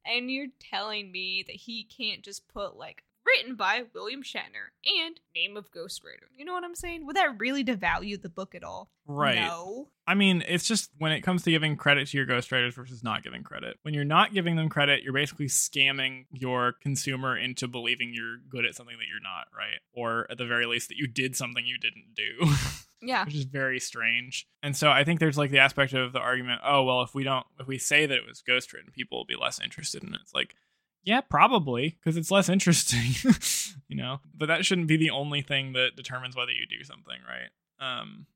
And 0.06 0.32
you're 0.32 0.48
telling 0.72 1.12
me 1.12 1.44
that 1.48 1.56
he 1.56 1.84
can't 1.84 2.24
just 2.24 2.48
put 2.48 2.78
like 2.78 3.04
written 3.28 3.56
by 3.56 3.84
William 3.94 4.24
Shatner 4.24 4.72
and 4.86 5.20
name 5.36 5.58
of 5.58 5.72
ghostwriter. 5.72 6.28
You 6.36 6.46
know 6.46 6.54
what 6.54 6.64
I'm 6.64 6.76
saying? 6.76 7.06
Would 7.06 7.16
that 7.16 7.40
really 7.40 7.64
devalue 7.64 8.22
the 8.22 8.30
book 8.30 8.56
at 8.56 8.64
all? 8.64 8.90
right. 9.06 9.36
No. 9.36 9.90
I 10.06 10.14
mean, 10.16 10.44
it's 10.48 10.66
just 10.66 10.90
when 10.98 11.12
it 11.12 11.22
comes 11.22 11.44
to 11.44 11.52
giving 11.52 11.76
credit 11.76 12.08
to 12.10 12.18
your 12.18 12.26
ghostwriters 12.26 12.74
versus 12.74 13.04
not 13.04 13.24
giving 13.24 13.44
credit. 13.44 13.78
When 13.82 13.94
you're 13.94 14.06
not 14.06 14.34
giving 14.34 14.56
them 14.56 14.70
credit, 14.70 15.04
you're 15.04 15.14
basically 15.14 15.48
scamming 15.48 16.26
your 16.32 16.74
consumer 16.82 17.38
into 17.38 17.68
believing 17.68 18.12
you're 18.14 18.38
good 18.50 18.66
at 18.66 18.76
something 18.76 18.96
that 18.98 19.08
you're 19.10 19.22
not, 19.22 19.48
right? 19.56 19.80
Or 19.94 20.26
at 20.30 20.38
the 20.38 20.46
very 20.46 20.66
least, 20.66 20.88
that 20.90 20.98
you 20.98 21.08
did 21.08 21.36
something 21.36 21.66
you 21.66 21.78
didn't 21.78 22.16
do. 22.16 22.54
Yeah. 23.00 23.26
which 23.26 23.36
is 23.36 23.44
very 23.44 23.80
strange. 23.80 24.48
And 24.64 24.76
so 24.76 24.90
I 24.90 25.04
think 25.04 25.20
there's 25.20 25.38
like 25.38 25.52
the 25.52 25.60
aspect 25.60 25.94
of 25.94 26.14
the 26.14 26.20
argument, 26.20 26.62
oh 26.66 26.84
well, 26.84 27.04
if 27.04 27.14
we 27.14 27.24
don't 27.24 27.46
if 27.60 27.68
we 27.68 27.78
say 27.78 28.08
that 28.08 28.18
it 28.18 28.26
was 28.28 28.42
ghostwritten, 28.42 28.92
people 28.92 29.20
will 29.20 29.26
be 29.26 29.36
less 29.36 29.62
interested 29.62 30.04
in 30.04 30.16
it. 30.16 30.20
It's 30.24 30.34
like, 30.34 30.56
yeah, 31.08 31.22
probably, 31.22 31.98
because 31.98 32.18
it's 32.18 32.30
less 32.30 32.50
interesting. 32.50 33.12
you 33.88 33.96
know? 33.96 34.20
But 34.36 34.48
that 34.48 34.66
shouldn't 34.66 34.88
be 34.90 34.98
the 34.98 35.10
only 35.12 35.42
thing 35.42 35.72
that 35.74 35.96
determines 35.96 36.36
whether 36.36 36.52
you 36.52 36.66
do 36.68 36.84
something, 36.84 37.18
right? 37.28 37.50
Um 37.80 38.28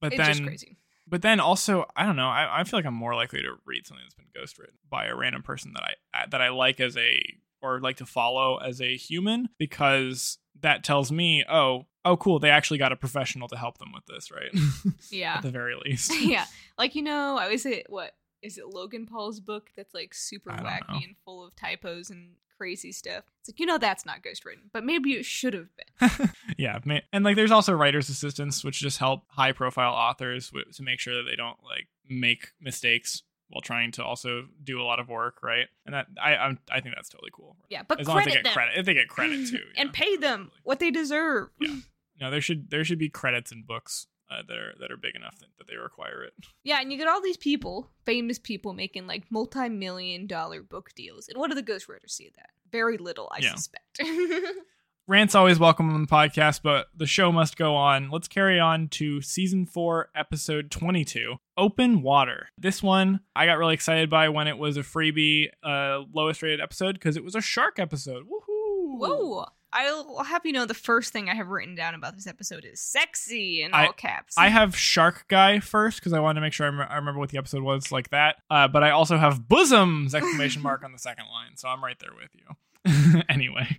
but 0.00 0.12
It's 0.14 0.22
then 0.22 0.46
crazy. 0.46 0.76
but 1.06 1.20
then 1.22 1.38
also, 1.38 1.84
I 1.96 2.04
don't 2.06 2.16
know. 2.16 2.28
I, 2.28 2.60
I 2.60 2.64
feel 2.64 2.78
like 2.78 2.86
I'm 2.86 2.94
more 2.94 3.14
likely 3.14 3.42
to 3.42 3.54
read 3.66 3.86
something 3.86 4.04
that's 4.04 4.14
been 4.14 4.26
ghostwritten 4.36 4.76
by 4.90 5.06
a 5.06 5.14
random 5.14 5.42
person 5.42 5.72
that 5.74 5.82
I 6.14 6.26
that 6.26 6.40
I 6.40 6.48
like 6.48 6.80
as 6.80 6.96
a 6.96 7.20
or 7.60 7.80
like 7.80 7.96
to 7.98 8.06
follow 8.06 8.56
as 8.58 8.80
a 8.80 8.96
human 8.96 9.48
because 9.58 10.38
that 10.60 10.84
tells 10.84 11.10
me, 11.10 11.44
oh, 11.48 11.86
oh, 12.04 12.16
cool, 12.16 12.38
they 12.38 12.50
actually 12.50 12.78
got 12.78 12.92
a 12.92 12.96
professional 12.96 13.48
to 13.48 13.56
help 13.56 13.78
them 13.78 13.92
with 13.92 14.04
this, 14.06 14.30
right? 14.30 14.52
Yeah. 15.10 15.34
At 15.36 15.42
the 15.42 15.50
very 15.50 15.74
least. 15.84 16.12
yeah. 16.20 16.46
Like 16.78 16.94
you 16.94 17.02
know, 17.02 17.36
I 17.36 17.44
always 17.44 17.62
say 17.62 17.84
what 17.88 18.12
is 18.44 18.58
it 18.58 18.68
Logan 18.68 19.06
Paul's 19.06 19.40
book 19.40 19.70
that's 19.76 19.94
like 19.94 20.14
super 20.14 20.50
wacky 20.50 20.88
know. 20.88 20.96
and 20.96 21.16
full 21.24 21.44
of 21.44 21.56
typos 21.56 22.10
and 22.10 22.34
crazy 22.56 22.92
stuff. 22.92 23.24
It's 23.40 23.48
like 23.48 23.58
you 23.58 23.66
know 23.66 23.78
that's 23.78 24.06
not 24.06 24.22
ghostwritten, 24.22 24.70
but 24.72 24.84
maybe 24.84 25.14
it 25.14 25.24
should 25.24 25.54
have 25.54 25.68
been. 25.76 26.30
yeah, 26.58 26.78
and 27.12 27.24
like 27.24 27.36
there's 27.36 27.50
also 27.50 27.72
writers' 27.72 28.08
assistants, 28.08 28.62
which 28.62 28.80
just 28.80 28.98
help 28.98 29.22
high-profile 29.28 29.92
authors 29.92 30.50
w- 30.50 30.70
to 30.72 30.82
make 30.82 31.00
sure 31.00 31.16
that 31.16 31.28
they 31.28 31.36
don't 31.36 31.56
like 31.64 31.88
make 32.08 32.52
mistakes 32.60 33.22
while 33.48 33.60
trying 33.60 33.92
to 33.92 34.04
also 34.04 34.44
do 34.62 34.80
a 34.80 34.84
lot 34.84 35.00
of 35.00 35.08
work, 35.08 35.42
right? 35.42 35.66
And 35.86 35.94
that 35.94 36.06
I 36.22 36.36
I'm, 36.36 36.58
I 36.70 36.80
think 36.80 36.94
that's 36.94 37.08
totally 37.08 37.30
cool. 37.32 37.56
Yeah, 37.68 37.82
but 37.86 38.00
as 38.00 38.06
long 38.06 38.20
as 38.20 38.26
they 38.26 38.32
get 38.32 38.44
them 38.44 38.52
credit, 38.52 38.74
if 38.76 38.86
they 38.86 38.94
get 38.94 39.08
credit 39.08 39.48
too, 39.48 39.58
and 39.76 39.88
yeah, 39.88 39.92
pay 39.92 40.16
them 40.16 40.32
absolutely. 40.32 40.60
what 40.64 40.78
they 40.80 40.90
deserve. 40.90 41.48
Yeah. 41.60 41.76
No, 42.20 42.30
there 42.30 42.40
should 42.40 42.70
there 42.70 42.84
should 42.84 42.98
be 42.98 43.08
credits 43.08 43.50
in 43.50 43.62
books 43.62 44.06
uh, 44.30 44.42
that 44.48 44.56
are 44.56 44.74
that 44.80 44.90
are 44.90 44.96
big 44.96 45.14
enough 45.16 45.38
that, 45.40 45.48
that 45.58 45.66
they 45.68 45.76
require 45.76 46.22
it. 46.22 46.32
Yeah, 46.64 46.80
and 46.80 46.90
you 46.92 46.98
get 46.98 47.08
all 47.08 47.20
these 47.20 47.36
people, 47.36 47.90
famous 48.04 48.38
people, 48.38 48.72
making 48.72 49.06
like 49.06 49.24
multi-million 49.30 50.26
dollar 50.26 50.62
book 50.62 50.90
deals. 50.94 51.28
And 51.28 51.38
what 51.38 51.48
do 51.50 51.54
the 51.54 51.62
ghostwriters 51.62 52.10
see 52.10 52.26
of 52.26 52.34
that? 52.36 52.50
Very 52.72 52.96
little, 52.98 53.28
I 53.32 53.38
Yeah. 53.40 53.54
suspect. 53.54 54.00
Rant's 55.06 55.34
always 55.34 55.58
welcome 55.58 55.92
on 55.92 56.00
the 56.00 56.08
podcast, 56.08 56.60
but 56.62 56.86
the 56.96 57.04
show 57.06 57.30
must 57.30 57.58
go 57.58 57.74
on. 57.76 58.08
Let's 58.10 58.26
carry 58.26 58.58
on 58.58 58.88
to 58.88 59.20
season 59.20 59.66
four, 59.66 60.08
episode 60.14 60.70
22 60.70 61.36
Open 61.58 62.00
Water. 62.00 62.48
This 62.56 62.82
one 62.82 63.20
I 63.36 63.44
got 63.44 63.58
really 63.58 63.74
excited 63.74 64.08
by 64.08 64.30
when 64.30 64.48
it 64.48 64.56
was 64.56 64.78
a 64.78 64.80
freebie, 64.80 65.48
uh, 65.62 66.04
lowest 66.14 66.42
rated 66.42 66.62
episode 66.62 66.94
because 66.94 67.18
it 67.18 67.24
was 67.24 67.34
a 67.34 67.42
shark 67.42 67.78
episode. 67.78 68.24
Woohoo! 68.24 68.98
Whoa. 68.98 69.44
I'll 69.74 70.22
have 70.24 70.46
you 70.46 70.52
know 70.52 70.64
the 70.66 70.72
first 70.74 71.12
thing 71.12 71.28
I 71.28 71.34
have 71.34 71.48
written 71.48 71.74
down 71.74 71.94
about 71.94 72.14
this 72.14 72.26
episode 72.26 72.64
is 72.64 72.80
sexy 72.80 73.62
in 73.62 73.74
I- 73.74 73.86
all 73.86 73.92
caps. 73.92 74.36
I 74.38 74.48
have 74.48 74.76
Shark 74.76 75.26
Guy 75.28 75.58
first 75.60 75.98
because 75.98 76.12
I 76.12 76.20
wanted 76.20 76.36
to 76.36 76.40
make 76.42 76.52
sure 76.52 76.66
I, 76.66 76.70
rem- 76.70 76.88
I 76.90 76.94
remember 76.96 77.18
what 77.20 77.30
the 77.30 77.38
episode 77.38 77.62
was 77.62 77.90
like 77.92 78.10
that. 78.10 78.36
Uh, 78.50 78.68
but 78.68 78.82
I 78.84 78.90
also 78.90 79.16
have 79.18 79.48
Bosoms! 79.48 80.14
Exclamation 80.14 80.62
mark 80.62 80.84
on 80.84 80.92
the 80.92 80.98
second 80.98 81.26
line, 81.26 81.56
so 81.56 81.68
I'm 81.68 81.82
right 81.82 81.98
there 81.98 82.12
with 82.16 82.30
you. 82.34 83.22
anyway, 83.28 83.76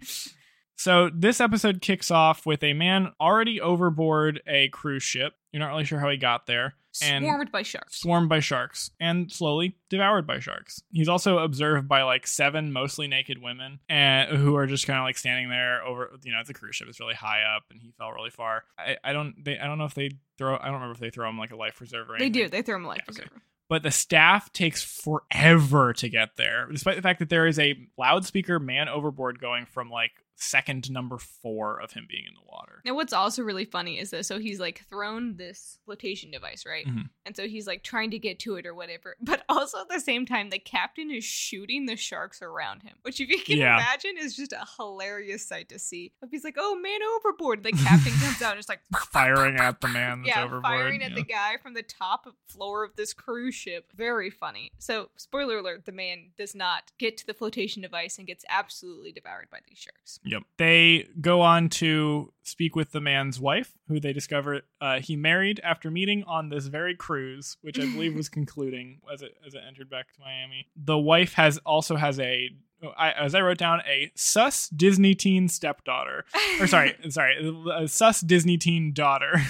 so 0.76 1.10
this 1.14 1.40
episode 1.42 1.82
kicks 1.82 2.12
off 2.12 2.46
with 2.46 2.64
a 2.64 2.74
man 2.74 3.14
already 3.20 3.62
overboard 3.62 4.42
a 4.48 4.70
cruise 4.70 5.04
ship. 5.04 5.34
You're 5.52 5.62
not 5.62 5.70
really 5.70 5.86
sure 5.86 6.00
how 6.00 6.10
he 6.10 6.18
got 6.18 6.48
there, 6.48 6.76
and 7.02 7.24
swarmed 7.24 7.52
by 7.52 7.62
sharks. 7.62 7.96
swarmed 8.00 8.30
by 8.30 8.40
sharks 8.42 8.92
and 9.00 9.32
slowly 9.32 9.78
devoured 9.90 10.28
by 10.28 10.40
sharks. 10.40 10.82
He's 10.92 11.08
also 11.08 11.38
observed 11.40 11.88
by 11.88 12.04
like 12.04 12.28
seven 12.28 12.74
mostly 12.74 13.08
naked 13.08 13.42
women 13.42 13.80
and 13.88 14.38
who 14.38 14.56
are 14.58 14.68
just 14.68 14.86
kind 14.86 15.00
of 15.00 15.04
like 15.04 15.18
standing 15.18 15.50
there 15.50 15.84
over 15.86 16.12
you 16.24 16.32
know 16.34 16.40
it's 16.42 16.50
a 16.50 16.54
cruise 16.54 16.76
ship 16.76 16.88
it's 16.90 17.00
really 17.00 17.14
high 17.14 17.44
up 17.44 17.64
and 17.72 17.80
he 17.82 17.92
fell 17.98 18.12
really 18.12 18.30
far. 18.32 18.64
I, 18.78 18.98
I 19.04 19.14
don't 19.14 19.36
they 19.44 19.58
I 19.58 19.66
don't 19.66 19.78
know 19.78 19.86
if 19.86 19.94
they 19.94 20.12
throw 20.38 20.56
I 20.58 20.66
don't 20.66 20.74
remember 20.76 20.94
if 20.94 21.00
they 21.00 21.10
throw 21.10 21.30
him 21.30 21.38
like 21.38 21.52
a 21.52 21.56
life 21.58 21.76
preserver. 21.76 22.16
Or 22.16 22.20
They 22.20 22.30
do. 22.30 22.50
They 22.50 22.62
throw 22.62 22.76
him 22.76 22.86
a 22.86 22.90
life 22.90 23.04
Yeah, 23.08 23.12
okay. 23.12 23.22
preserver. 23.24 23.42
But 23.68 23.82
the 23.82 23.92
staff 23.92 24.54
takes 24.54 24.84
forever 24.84 25.92
to 25.94 26.08
get 26.10 26.36
there, 26.38 26.68
despite 26.72 26.98
the 26.98 27.02
fact 27.02 27.18
that 27.20 27.30
there 27.30 27.48
is 27.48 27.58
a 27.58 27.76
loudspeaker 27.98 28.60
man 28.60 28.90
overboard 28.90 29.40
going 29.40 29.66
from 29.66 29.90
like 29.90 30.12
second 30.38 30.92
number 30.92 31.18
four 31.18 31.80
of 31.82 31.92
him 31.94 32.06
being 32.10 32.26
in 32.28 32.34
the 32.34 32.46
water. 32.52 32.82
Now, 32.86 32.94
what's 32.96 33.14
also 33.14 33.42
really 33.42 33.66
funny 33.66 34.00
is 34.00 34.10
that 34.12 34.26
so 34.26 34.38
he's 34.40 34.60
like 34.60 34.84
thrown 34.90 35.38
this 35.38 35.80
flotation 35.86 36.32
device, 36.32 36.66
right? 36.66 36.86
Mhm. 36.86 37.10
And 37.26 37.36
so 37.36 37.48
he's 37.48 37.66
like 37.68 37.84
trying 37.84 38.12
to 38.12 38.20
get 38.20 38.40
to 38.40 38.56
it 38.56 38.66
or 38.66 38.74
whatever. 38.74 39.16
But 39.26 39.44
also 39.50 39.80
at 39.82 39.90
the 39.90 40.00
same 40.00 40.26
time, 40.26 40.50
the 40.50 40.60
captain 40.60 41.10
is 41.12 41.24
shooting 41.24 41.86
the 41.86 41.96
sharks 41.96 42.42
around 42.42 42.84
him, 42.84 42.94
which, 43.02 43.20
if 43.20 43.30
you 43.30 43.40
can 43.40 43.58
Yeah. 43.58 43.76
imagine, 43.78 44.18
is 44.18 44.36
just 44.36 44.52
a 44.54 44.66
hilarious 44.78 45.46
sight 45.48 45.70
to 45.70 45.80
see. 45.80 46.12
If 46.22 46.30
he's 46.32 46.44
like, 46.44 46.56
"Oh, 46.58 46.76
man, 46.80 47.00
overboard!" 47.16 47.64
The 47.64 47.72
captain 47.72 48.14
comes 48.14 48.42
out 48.42 48.52
and 48.52 48.60
is 48.60 48.70
like 48.70 48.82
Firing 49.12 49.56
at 49.58 49.82
the 49.82 49.88
man 49.88 50.22
that's 50.24 50.36
yeah, 50.36 50.44
overboard. 50.44 50.64
firing 50.64 51.02
at 51.04 51.12
yeah. 51.12 51.16
the 51.16 51.24
guy 51.24 51.58
from 51.58 51.74
the 51.74 51.84
top 51.84 52.28
floor 52.48 52.84
of 52.84 52.96
this 52.96 53.14
cruise 53.14 53.56
ship. 53.56 53.92
Very 53.96 54.30
funny. 54.30 54.72
So, 54.80 55.10
spoiler 55.18 55.58
alert: 55.60 55.86
the 55.86 55.92
man 55.92 56.32
does 56.38 56.54
not 56.56 56.92
get 57.00 57.18
to 57.18 57.26
the 57.28 57.34
flotation 57.34 57.82
device 57.82 58.18
and 58.18 58.28
gets 58.28 58.46
absolutely 58.50 59.12
devoured 59.12 59.50
by 59.50 59.60
these 59.68 59.78
sharks. 59.78 60.20
Yep. 60.26 60.44
They 60.58 61.08
go 61.22 61.42
on 61.42 61.70
to 61.70 62.34
speak 62.44 62.76
with 62.76 62.92
the 62.92 63.02
man's 63.02 63.40
wife, 63.40 63.74
who 63.88 64.00
they 64.00 64.12
discover 64.14 64.62
uh, 64.82 65.00
he 65.00 65.16
married 65.16 65.60
after 65.64 65.92
meeting 65.92 66.24
on 66.26 66.50
this 66.50 66.66
very 66.68 66.96
cruise, 66.96 67.58
which 67.62 67.80
I 67.80 67.84
believe 67.84 68.16
was 68.16 68.30
concluding 68.40 69.02
as 69.12 69.22
it 69.22 69.36
as 69.46 69.54
it 69.54 69.62
entered 69.68 69.90
back 69.90 70.14
to 70.14 70.20
Miami. 70.22 70.68
The 70.76 70.98
wife 70.98 71.34
has 71.34 71.58
also 71.60 71.96
has 71.96 72.20
a, 72.20 72.50
I, 72.98 73.12
as 73.12 73.36
I 73.36 73.42
wrote 73.42 73.58
down, 73.58 73.82
a 73.88 74.12
sus 74.16 74.68
Disney 74.70 75.14
teen 75.16 75.48
stepdaughter, 75.48 76.26
or 76.60 76.68
sorry, 76.68 76.96
sorry, 77.10 77.36
a 77.76 77.88
sus 77.88 78.22
Disney 78.22 78.58
teen 78.58 78.94
daughter, 78.94 79.42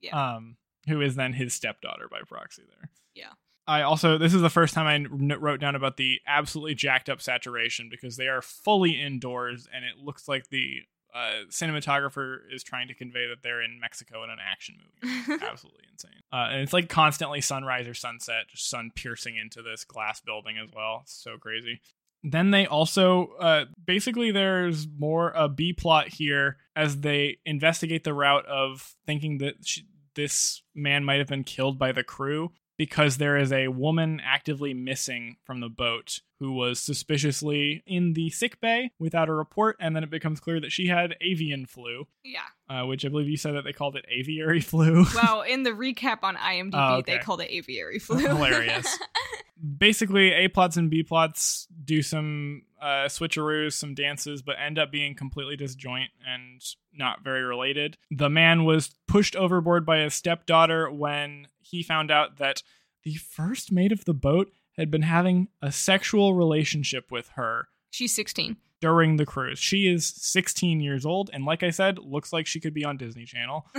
Yeah. 0.00 0.34
um, 0.36 0.56
who 0.88 1.00
is 1.00 1.16
then 1.16 1.32
his 1.32 1.54
stepdaughter 1.54 2.08
by 2.10 2.20
proxy. 2.26 2.62
There. 2.68 2.90
Yeah. 3.14 3.32
I 3.66 3.82
also 3.82 4.18
this 4.18 4.34
is 4.34 4.42
the 4.42 4.50
first 4.50 4.74
time 4.74 4.86
I 4.86 5.34
wrote 5.36 5.60
down 5.60 5.74
about 5.74 5.96
the 5.96 6.20
absolutely 6.26 6.74
jacked 6.74 7.08
up 7.08 7.20
saturation 7.20 7.88
because 7.90 8.16
they 8.16 8.28
are 8.28 8.42
fully 8.42 9.00
indoors 9.00 9.68
and 9.72 9.84
it 9.84 9.98
looks 10.02 10.28
like 10.28 10.48
the 10.48 10.82
uh, 11.16 11.44
cinematographer 11.48 12.38
is 12.52 12.62
trying 12.62 12.88
to 12.88 12.94
convey 12.94 13.26
that 13.28 13.42
they're 13.42 13.62
in 13.62 13.80
Mexico 13.80 14.22
in 14.22 14.28
an 14.28 14.38
action 14.38 14.76
movie. 15.02 15.42
absolutely 15.48 15.84
insane. 15.90 16.20
Uh, 16.30 16.48
and 16.50 16.60
it's 16.60 16.74
like 16.74 16.90
constantly 16.90 17.40
sunrise 17.40 17.88
or 17.88 17.94
sunset, 17.94 18.48
just 18.50 18.68
sun 18.68 18.90
piercing 18.94 19.36
into 19.36 19.62
this 19.62 19.84
glass 19.84 20.20
building 20.20 20.58
as 20.62 20.68
well. 20.74 21.00
It's 21.02 21.14
so 21.14 21.38
crazy. 21.38 21.80
Then 22.22 22.50
they 22.50 22.66
also 22.66 23.28
uh, 23.40 23.64
basically 23.84 24.30
there's 24.30 24.86
more 24.98 25.32
a 25.34 25.48
B 25.48 25.72
plot 25.72 26.08
here 26.08 26.58
as 26.74 27.00
they 27.00 27.38
investigate 27.46 28.04
the 28.04 28.14
route 28.14 28.46
of 28.46 28.94
thinking 29.06 29.38
that 29.38 29.54
she, 29.64 29.86
this 30.14 30.62
man 30.74 31.04
might 31.04 31.18
have 31.18 31.28
been 31.28 31.44
killed 31.44 31.78
by 31.78 31.92
the 31.92 32.04
crew 32.04 32.52
because 32.76 33.16
there 33.16 33.36
is 33.36 33.52
a 33.52 33.68
woman 33.68 34.20
actively 34.24 34.74
missing 34.74 35.36
from 35.44 35.60
the 35.60 35.68
boat 35.68 36.20
who 36.38 36.52
was 36.52 36.78
suspiciously 36.78 37.82
in 37.86 38.12
the 38.12 38.28
sick 38.30 38.60
bay 38.60 38.90
without 38.98 39.28
a 39.28 39.32
report, 39.32 39.76
and 39.80 39.96
then 39.96 40.04
it 40.04 40.10
becomes 40.10 40.38
clear 40.40 40.60
that 40.60 40.70
she 40.72 40.86
had 40.86 41.14
avian 41.20 41.64
flu, 41.64 42.06
yeah. 42.24 42.40
uh, 42.68 42.84
which 42.86 43.04
I 43.04 43.08
believe 43.08 43.28
you 43.28 43.38
said 43.38 43.54
that 43.54 43.64
they 43.64 43.72
called 43.72 43.96
it 43.96 44.04
aviary 44.08 44.60
flu. 44.62 45.06
Well, 45.14 45.42
in 45.42 45.62
the 45.62 45.70
recap 45.70 46.18
on 46.22 46.36
IMDb, 46.36 46.70
Oh, 46.74 47.02
they 47.06 47.18
called 47.18 47.40
it 47.40 47.50
aviary 47.50 47.98
flu. 48.00 48.18
Hilarious. 48.18 48.98
Basically, 49.78 50.32
A 50.32 50.48
plots 50.48 50.76
and 50.76 50.90
B 50.90 51.02
plots 51.02 51.66
do 51.82 52.02
some 52.02 52.62
uh, 52.80 53.06
switcheroos, 53.06 53.72
some 53.72 53.94
dances, 53.94 54.42
but 54.42 54.56
end 54.62 54.78
up 54.78 54.92
being 54.92 55.14
completely 55.14 55.56
disjoint 55.56 56.10
and 56.26 56.62
not 56.92 57.24
very 57.24 57.42
related. 57.42 57.96
The 58.10 58.28
man 58.28 58.64
was 58.64 58.94
pushed 59.08 59.34
overboard 59.34 59.86
by 59.86 60.00
his 60.00 60.12
stepdaughter 60.14 60.90
when 60.90 61.48
he 61.70 61.82
found 61.82 62.10
out 62.10 62.38
that 62.38 62.62
the 63.04 63.14
first 63.14 63.70
mate 63.72 63.92
of 63.92 64.04
the 64.04 64.14
boat 64.14 64.50
had 64.76 64.90
been 64.90 65.02
having 65.02 65.48
a 65.62 65.72
sexual 65.72 66.34
relationship 66.34 67.10
with 67.10 67.28
her 67.36 67.68
She's 67.90 68.14
16. 68.14 68.56
during 68.80 69.16
the 69.16 69.24
cruise. 69.24 69.58
She 69.58 69.86
is 69.88 70.06
16 70.16 70.80
years 70.80 71.06
old, 71.06 71.30
and 71.32 71.44
like 71.44 71.62
I 71.62 71.70
said, 71.70 71.98
looks 71.98 72.32
like 72.32 72.46
she 72.46 72.60
could 72.60 72.74
be 72.74 72.84
on 72.84 72.96
Disney 72.96 73.24
Channel. 73.24 73.66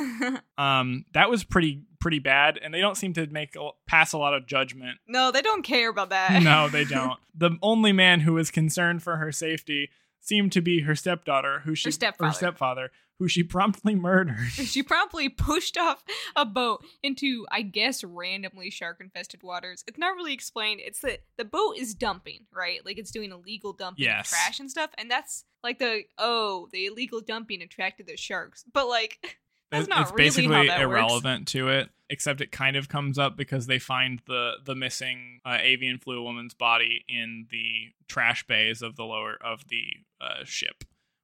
Um, 0.57 1.05
that 1.13 1.29
was 1.29 1.43
pretty 1.43 1.83
pretty 1.99 2.17
bad, 2.17 2.57
and 2.61 2.73
they 2.73 2.79
don't 2.79 2.97
seem 2.97 3.13
to 3.13 3.27
make 3.27 3.55
a, 3.55 3.69
pass 3.87 4.11
a 4.13 4.17
lot 4.17 4.33
of 4.33 4.47
judgment. 4.47 4.97
no, 5.07 5.31
they 5.31 5.43
don't 5.43 5.61
care 5.61 5.87
about 5.89 6.09
that. 6.09 6.41
No, 6.41 6.67
they 6.67 6.83
don't. 6.97 7.19
the 7.35 7.51
only 7.61 7.91
man 7.91 8.21
who 8.21 8.33
was 8.33 8.49
concerned 8.49 9.03
for 9.03 9.17
her 9.17 9.31
safety 9.31 9.89
seemed 10.19 10.51
to 10.53 10.61
be 10.61 10.81
her 10.81 10.95
stepdaughter, 10.95 11.59
who 11.65 11.75
she 11.75 11.87
Her 11.87 11.91
stepfather. 11.91 12.33
stepfather, 12.33 12.91
who 13.19 13.27
she 13.27 13.43
promptly 13.43 13.95
murdered. 13.95 14.37
She 14.51 14.83
promptly 14.83 15.29
pushed 15.29 15.77
off 15.77 16.03
a 16.35 16.45
boat 16.45 16.83
into, 17.01 17.45
I 17.51 17.61
guess, 17.61 18.03
randomly 18.03 18.69
shark 18.69 18.97
infested 18.99 19.41
waters. 19.43 19.83
It's 19.87 19.97
not 19.97 20.15
really 20.15 20.33
explained. 20.33 20.81
It's 20.83 20.99
that 21.01 21.21
the 21.37 21.45
boat 21.45 21.77
is 21.77 21.93
dumping, 21.95 22.45
right? 22.53 22.85
Like 22.85 22.97
it's 22.97 23.11
doing 23.11 23.31
illegal 23.31 23.73
dumping 23.73 24.05
of 24.19 24.27
trash 24.27 24.59
and 24.59 24.69
stuff. 24.69 24.91
And 24.97 25.09
that's 25.09 25.45
like 25.63 25.79
the, 25.79 26.03
oh, 26.17 26.67
the 26.71 26.85
illegal 26.85 27.21
dumping 27.21 27.61
attracted 27.61 28.07
the 28.07 28.17
sharks. 28.17 28.63
But 28.71 28.87
like, 28.87 29.37
that's 29.71 29.87
it's 29.89 30.11
really 30.11 30.15
basically 30.25 30.67
that 30.67 30.79
works. 30.79 30.81
irrelevant 30.81 31.47
to 31.49 31.69
it, 31.69 31.89
except 32.09 32.41
it 32.41 32.51
kind 32.51 32.75
of 32.75 32.87
comes 32.89 33.17
up 33.19 33.35
because 33.37 33.67
they 33.67 33.79
find 33.79 34.21
the 34.27 34.53
the 34.65 34.75
missing 34.75 35.39
uh, 35.45 35.57
avian 35.61 35.97
flu 35.97 36.21
woman's 36.23 36.53
body 36.53 37.03
in 37.09 37.47
the 37.51 37.93
trash 38.07 38.45
bays 38.47 38.81
of 38.81 38.95
the 38.95 39.03
lower 39.03 39.37
of 39.43 39.67
the 39.69 39.83
uh, 40.21 40.43
ship, 40.45 40.83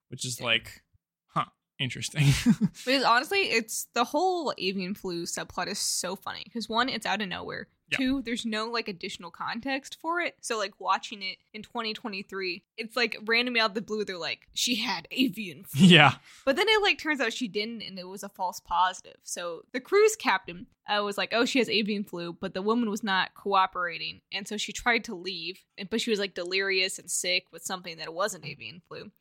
which 0.09 0.25
is 0.25 0.39
Yeah. 0.39 0.45
like, 0.45 0.83
huh, 1.27 1.45
interesting. 1.79 2.25
Because 2.85 3.03
honestly, 3.03 3.39
it's 3.51 3.87
the 3.93 4.03
whole 4.03 4.53
avian 4.57 4.93
flu 4.95 5.23
subplot 5.23 5.67
is 5.67 5.79
so 5.79 6.15
funny. 6.15 6.41
Because 6.45 6.67
one, 6.67 6.89
it's 6.89 7.05
out 7.05 7.21
of 7.21 7.29
nowhere. 7.29 7.67
Yeah. 7.93 7.97
Two, 7.97 8.21
there's 8.21 8.45
no 8.45 8.67
like 8.69 8.87
additional 8.87 9.31
context 9.31 9.97
for 10.01 10.19
it. 10.19 10.35
So 10.41 10.57
like 10.57 10.73
watching 10.79 11.21
it 11.21 11.37
in 11.53 11.63
2023, 11.63 12.63
it's 12.77 12.95
like 12.95 13.17
randomly 13.25 13.59
out 13.59 13.69
of 13.71 13.75
the 13.75 13.81
blue, 13.81 14.03
they're 14.05 14.17
like, 14.17 14.47
she 14.53 14.75
had 14.75 15.07
avian 15.11 15.63
flu. 15.63 15.85
yeah, 15.87 16.15
But 16.45 16.55
then 16.55 16.67
it 16.69 16.81
like 16.81 16.97
turns 16.99 17.21
out 17.21 17.33
she 17.33 17.47
didn't, 17.47 17.81
and 17.81 17.97
it 17.97 18.07
was 18.07 18.23
a 18.23 18.29
false 18.29 18.59
positive. 18.59 19.17
So 19.23 19.61
the 19.71 19.79
cruise 19.79 20.15
captain 20.15 20.67
uh, 20.87 21.01
was 21.03 21.17
like, 21.17 21.33
"Oh, 21.33 21.45
she 21.45 21.59
has 21.59 21.69
avian 21.69 22.03
flu," 22.03 22.33
but 22.33 22.53
the 22.53 22.61
woman 22.61 22.89
was 22.89 23.03
not 23.03 23.33
cooperating, 23.35 24.21
and 24.31 24.47
so 24.47 24.57
she 24.57 24.73
tried 24.73 25.03
to 25.05 25.15
leave, 25.15 25.63
and 25.77 25.89
but 25.89 26.01
she 26.01 26.09
was 26.09 26.19
like 26.19 26.33
delirious 26.33 26.99
and 26.99 27.09
sick 27.09 27.45
with 27.51 27.63
something 27.63 27.97
that 27.97 28.13
wasn't 28.13 28.45
avian 28.45 28.81
flu. 28.87 29.11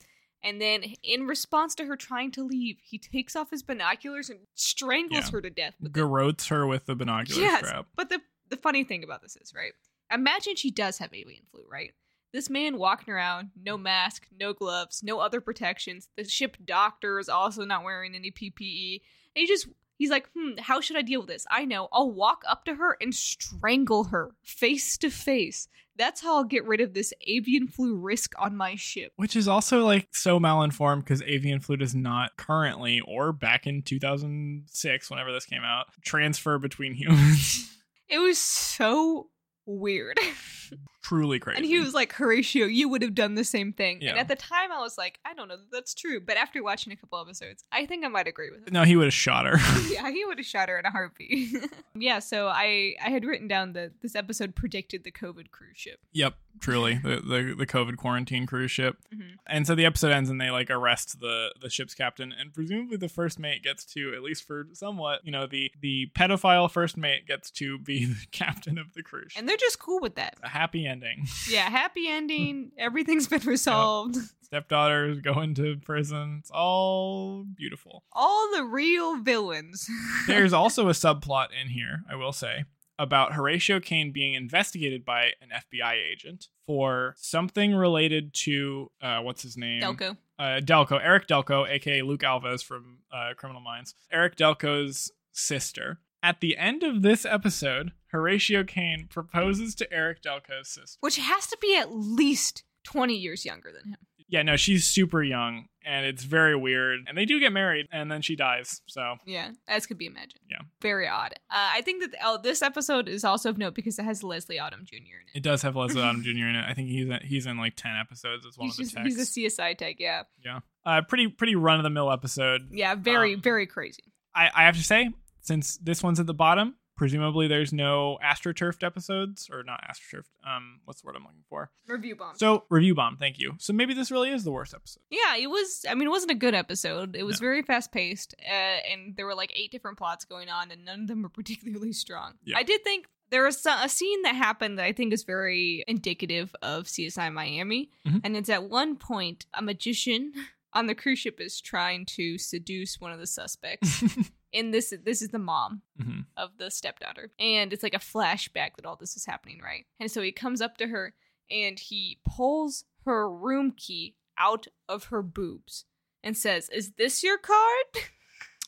And 0.44 0.60
then, 0.60 0.82
in 1.04 1.28
response 1.28 1.76
to 1.76 1.84
her 1.84 1.94
trying 1.96 2.32
to 2.32 2.42
leave, 2.44 2.78
he 2.82 2.98
takes 2.98 3.36
off 3.36 3.50
his 3.52 3.62
binoculars 3.62 4.28
and 4.28 4.40
strangles 4.56 5.26
Yeah. 5.26 5.30
her 5.30 5.40
to 5.40 5.50
death. 5.50 5.74
garrotes 5.84 6.48
her 6.48 6.66
with 6.66 6.86
the 6.86 6.96
binocular 6.96 7.40
Yes, 7.40 7.64
strap. 7.64 7.86
but 7.94 8.08
the 8.08 8.20
the 8.52 8.56
funny 8.58 8.84
thing 8.84 9.02
about 9.02 9.22
this 9.22 9.36
is 9.36 9.54
right. 9.54 9.72
Imagine 10.12 10.56
she 10.56 10.70
does 10.70 10.98
have 10.98 11.12
avian 11.12 11.42
flu, 11.50 11.62
right? 11.70 11.92
This 12.32 12.48
man 12.48 12.78
walking 12.78 13.12
around, 13.12 13.50
no 13.60 13.76
mask, 13.76 14.26
no 14.38 14.52
gloves, 14.52 15.02
no 15.02 15.18
other 15.18 15.40
protections. 15.40 16.08
The 16.16 16.24
ship 16.24 16.56
doctor 16.64 17.18
is 17.18 17.28
also 17.28 17.64
not 17.64 17.82
wearing 17.82 18.14
any 18.14 18.30
PPE. 18.30 19.00
And 19.34 19.40
he 19.40 19.46
just 19.46 19.68
he's 19.98 20.10
like, 20.10 20.28
hmm, 20.36 20.58
how 20.58 20.80
should 20.80 20.96
I 20.96 21.02
deal 21.02 21.20
with 21.20 21.28
this? 21.28 21.46
I 21.50 21.64
know. 21.64 21.88
I'll 21.92 22.10
walk 22.10 22.42
up 22.46 22.64
to 22.66 22.74
her 22.74 22.96
and 23.00 23.14
strangle 23.14 24.04
her 24.04 24.30
face 24.42 24.96
to 24.98 25.10
face. 25.10 25.68
That's 25.96 26.22
how 26.22 26.36
I'll 26.36 26.44
get 26.44 26.66
rid 26.66 26.80
of 26.80 26.94
this 26.94 27.12
avian 27.26 27.68
flu 27.68 27.96
risk 27.96 28.32
on 28.38 28.56
my 28.56 28.76
ship. 28.76 29.12
Which 29.16 29.36
is 29.36 29.46
also 29.46 29.84
like 29.84 30.08
so 30.12 30.40
malinformed 30.40 31.00
because 31.00 31.22
avian 31.22 31.60
flu 31.60 31.76
does 31.76 31.94
not 31.94 32.36
currently 32.36 33.00
or 33.00 33.32
back 33.32 33.66
in 33.66 33.82
2006, 33.82 35.10
whenever 35.10 35.32
this 35.32 35.44
came 35.44 35.64
out, 35.64 35.86
transfer 36.02 36.58
between 36.58 36.94
humans. 36.94 37.76
It 38.08 38.18
was 38.18 38.38
so 38.38 39.28
weird. 39.66 40.18
Truly 41.02 41.38
crazy. 41.40 41.56
And 41.58 41.66
he 41.66 41.80
was 41.80 41.94
like, 41.94 42.12
Horatio, 42.12 42.66
you 42.66 42.88
would 42.88 43.02
have 43.02 43.14
done 43.14 43.34
the 43.34 43.42
same 43.44 43.72
thing. 43.72 44.02
And 44.04 44.16
at 44.18 44.28
the 44.28 44.36
time, 44.36 44.70
I 44.72 44.78
was 44.78 44.96
like, 44.96 45.18
I 45.24 45.34
don't 45.34 45.48
know, 45.48 45.56
that 45.56 45.70
that's 45.72 45.94
true. 45.94 46.20
But 46.20 46.36
after 46.36 46.62
watching 46.62 46.92
a 46.92 46.96
couple 46.96 47.20
episodes, 47.20 47.64
I 47.72 47.86
think 47.86 48.04
I 48.04 48.08
might 48.08 48.28
agree 48.28 48.50
with 48.50 48.60
him. 48.68 48.72
no, 48.72 48.84
he 48.84 48.94
would 48.96 49.06
have 49.06 49.12
shot 49.14 49.44
her. 49.46 49.56
yeah, 49.90 50.10
he 50.10 50.24
would 50.24 50.38
have 50.38 50.46
shot 50.46 50.68
her 50.68 50.78
in 50.78 50.86
a 50.86 50.90
heartbeat. 50.90 51.56
yeah, 51.96 52.20
so 52.20 52.46
I 52.48 52.94
I 53.04 53.10
had 53.10 53.24
written 53.24 53.48
down 53.48 53.72
that 53.72 54.00
this 54.00 54.14
episode 54.14 54.54
predicted 54.54 55.02
the 55.04 55.10
COVID 55.10 55.50
cruise 55.50 55.76
ship. 55.76 55.98
Yep, 56.12 56.34
truly 56.60 56.94
the, 57.02 57.16
the 57.16 57.54
the 57.58 57.66
COVID 57.66 57.96
quarantine 57.96 58.46
cruise 58.46 58.70
ship. 58.70 58.96
Mhm. 59.12 59.38
And 59.48 59.66
so 59.66 59.74
the 59.74 59.84
episode 59.84 60.12
ends, 60.12 60.30
and 60.30 60.40
they 60.40 60.50
like 60.50 60.70
arrest 60.70 61.18
the 61.20 61.52
the 61.60 61.68
ship's 61.68 61.94
captain, 61.94 62.32
and 62.32 62.54
presumably 62.54 62.96
the 62.96 63.08
first 63.08 63.38
mate 63.40 63.62
gets 63.64 63.84
to 63.86 64.14
at 64.14 64.22
least 64.22 64.46
for 64.46 64.68
somewhat, 64.72 65.20
you 65.24 65.32
know, 65.32 65.46
the 65.48 65.72
the 65.80 66.10
pedophile 66.16 66.70
first 66.70 66.96
mate 66.96 67.26
gets 67.26 67.50
to 67.50 67.78
be 67.78 68.04
the 68.06 68.26
captain 68.30 68.78
of 68.78 68.92
the 68.94 69.02
cruise. 69.02 69.32
ship. 69.32 69.40
And 69.40 69.48
they're 69.48 69.56
just 69.56 69.78
cool 69.80 69.98
with 70.00 70.14
that. 70.14 70.36
a 70.44 70.48
happy 70.48 70.86
ending. 70.92 71.26
Yeah, 71.48 71.68
happy 71.70 72.08
ending. 72.08 72.70
Everything's 72.78 73.26
been 73.26 73.42
resolved. 73.46 74.16
Stepdaughters 74.42 75.20
go 75.20 75.40
into 75.40 75.76
prison. 75.78 76.36
It's 76.40 76.50
all 76.52 77.44
beautiful. 77.56 78.04
All 78.12 78.50
the 78.54 78.64
real 78.64 79.16
villains. 79.22 79.88
There's 80.26 80.52
also 80.52 80.88
a 80.88 80.92
subplot 80.92 81.46
in 81.58 81.68
here, 81.70 82.02
I 82.10 82.16
will 82.16 82.32
say, 82.32 82.64
about 82.98 83.32
Horatio 83.32 83.80
Caine 83.80 84.12
being 84.12 84.34
investigated 84.34 85.04
by 85.06 85.32
an 85.40 85.48
FBI 85.72 85.94
agent 86.12 86.48
for 86.66 87.14
something 87.16 87.74
related 87.74 88.34
to 88.34 88.90
uh, 89.00 89.20
what's 89.20 89.42
his 89.42 89.56
name? 89.56 89.80
Delko. 89.82 90.16
uh, 90.38 90.60
Delko, 90.60 91.00
Eric 91.02 91.26
Delko, 91.28 91.66
aka 91.68 92.02
Luke 92.02 92.20
Alvez 92.20 92.62
from 92.62 92.98
uh, 93.10 93.30
Criminal 93.36 93.62
Minds, 93.62 93.94
Eric 94.12 94.36
Delko's 94.36 95.10
sister. 95.32 95.98
At 96.22 96.40
the 96.40 96.56
end 96.56 96.84
of 96.84 97.02
this 97.02 97.24
episode, 97.24 97.92
Horatio 98.12 98.62
Caine 98.62 99.08
proposes 99.10 99.74
to 99.76 99.92
Eric 99.92 100.22
Delko's 100.22 100.68
sister. 100.68 100.98
Which 101.00 101.16
has 101.16 101.48
to 101.48 101.58
be 101.60 101.76
at 101.76 101.92
least 101.92 102.62
20 102.84 103.14
years 103.14 103.44
younger 103.44 103.72
than 103.72 103.90
him. 103.90 103.98
Yeah, 104.28 104.42
no, 104.42 104.56
she's 104.56 104.86
super 104.86 105.22
young, 105.22 105.66
and 105.84 106.06
it's 106.06 106.22
very 106.24 106.56
weird. 106.56 107.00
And 107.06 107.18
they 107.18 107.26
do 107.26 107.38
get 107.38 107.52
married, 107.52 107.86
and 107.92 108.10
then 108.10 108.22
she 108.22 108.34
dies. 108.34 108.80
So 108.86 109.16
Yeah, 109.26 109.50
as 109.68 109.84
could 109.84 109.98
be 109.98 110.06
imagined. 110.06 110.40
Yeah. 110.50 110.60
Very 110.80 111.06
odd. 111.06 111.34
Uh, 111.50 111.68
I 111.74 111.82
think 111.82 112.02
that 112.02 112.18
oh, 112.24 112.38
this 112.42 112.62
episode 112.62 113.10
is 113.10 113.24
also 113.24 113.50
of 113.50 113.58
note 113.58 113.74
because 113.74 113.98
it 113.98 114.04
has 114.04 114.22
Leslie 114.22 114.56
Odom 114.56 114.84
Jr. 114.84 114.96
in 114.96 115.02
it. 115.34 115.36
it 115.36 115.42
does 115.42 115.60
have 115.60 115.76
Leslie 115.76 116.00
Odom 116.00 116.22
Jr. 116.22 116.46
in 116.46 116.54
it. 116.54 116.64
I 116.66 116.72
think 116.72 116.88
he's 116.88 117.10
in, 117.10 117.18
he's 117.22 117.44
in 117.44 117.58
like 117.58 117.76
ten 117.76 117.94
episodes 117.94 118.46
as 118.46 118.56
one 118.56 118.68
he's, 118.68 118.78
of 118.78 118.84
just, 118.84 118.94
the 118.94 119.02
he's 119.02 119.58
a 119.58 119.60
CSI 119.62 119.76
tech, 119.76 119.96
yeah. 119.98 120.22
yeah, 120.42 120.60
uh, 120.86 121.02
pretty 121.02 121.28
pretty 121.28 121.54
run 121.54 121.78
of 121.78 121.82
the 121.82 121.90
mill 121.90 122.10
episode. 122.10 122.68
Yeah, 122.70 122.94
very, 122.94 123.34
Um, 123.34 123.42
very 123.42 123.66
crazy. 123.66 124.04
I, 124.34 124.50
I 124.54 124.64
have 124.64 124.76
to 124.76 124.84
say, 124.84 125.10
since 125.42 125.76
this 125.78 126.02
one's 126.02 126.18
at 126.20 126.26
the 126.26 126.34
bottom, 126.34 126.76
presumably 126.96 127.48
there's 127.48 127.72
no 127.72 128.18
astroturfed 128.24 128.84
episodes 128.84 129.48
or 129.52 129.62
not 129.64 129.82
astroturfed. 129.90 130.28
Um, 130.46 130.80
what's 130.84 131.00
the 131.02 131.06
word 131.06 131.16
I'm 131.16 131.22
looking 131.24 131.42
for? 131.48 131.70
Review 131.88 132.14
bomb. 132.16 132.36
So 132.36 132.64
review 132.70 132.94
bomb. 132.94 133.16
Thank 133.16 133.38
you. 133.38 133.54
So 133.58 133.72
maybe 133.72 133.92
this 133.94 134.10
really 134.10 134.30
is 134.30 134.44
the 134.44 134.52
worst 134.52 134.72
episode. 134.74 135.02
yeah, 135.10 135.36
it 135.36 135.48
was. 135.48 135.84
I 135.88 135.94
mean, 135.94 136.06
it 136.08 136.10
wasn't 136.10 136.32
a 136.32 136.36
good 136.36 136.54
episode. 136.54 137.16
It 137.16 137.24
was 137.24 137.40
No. 137.40 137.46
very 137.46 137.62
fast 137.62 137.92
paced, 137.92 138.34
uh, 138.48 138.52
and 138.52 139.16
there 139.16 139.26
were 139.26 139.34
like 139.34 139.52
eight 139.56 139.70
different 139.72 139.98
plots 139.98 140.24
going 140.24 140.48
on, 140.48 140.70
and 140.70 140.84
none 140.84 141.00
of 141.02 141.06
them 141.08 141.22
were 141.22 141.28
particularly 141.40 141.92
strong. 141.92 142.34
Yeah. 142.44 142.58
I 142.58 142.62
did 142.62 142.84
think 142.84 143.06
there 143.30 143.44
was 143.44 143.64
a 143.66 143.88
scene 143.88 144.20
that 144.22 144.34
happened 144.36 144.78
that 144.78 144.84
I 144.84 144.92
think 144.92 145.12
is 145.14 145.24
very 145.24 145.82
indicative 145.88 146.54
of 146.60 146.84
CSI 146.86 147.32
Miami, 147.32 147.90
Mhm. 148.06 148.20
and 148.22 148.36
it's 148.36 148.50
at 148.50 148.64
one 148.64 148.96
point 148.96 149.46
a 149.54 149.62
magician 149.62 150.32
on 150.74 150.86
the 150.86 150.94
cruise 150.94 151.18
ship 151.20 151.40
is 151.40 151.60
trying 151.60 152.04
to 152.06 152.36
seduce 152.38 153.00
one 153.00 153.10
of 153.10 153.18
the 153.18 153.26
suspects. 153.26 154.04
and 154.54 154.72
this 154.72 154.92
this 155.04 155.22
is 155.22 155.28
the 155.28 155.38
mom 155.38 155.82
hmm 156.00 156.20
of 156.36 156.50
the 156.58 156.70
stepdaughter. 156.70 157.30
And 157.38 157.72
it's 157.72 157.82
like 157.82 157.94
a 157.94 157.98
flashback 157.98 158.76
that 158.76 158.86
all 158.86 158.96
this 158.96 159.16
is 159.16 159.26
happening, 159.26 159.60
right? 159.62 159.84
And 160.00 160.10
so 160.10 160.22
he 160.22 160.32
comes 160.32 160.60
up 160.62 160.76
to 160.78 160.86
her 160.88 161.12
and 161.50 161.78
he 161.78 162.18
pulls 162.26 162.84
her 163.04 163.28
room 163.30 163.72
key 163.76 164.14
out 164.38 164.66
of 164.88 165.04
her 165.06 165.22
boobs 165.22 165.84
and 166.24 166.36
says, 166.36 166.68
Is 166.70 166.92
this 166.92 167.22
your 167.22 167.38
card? 167.38 167.58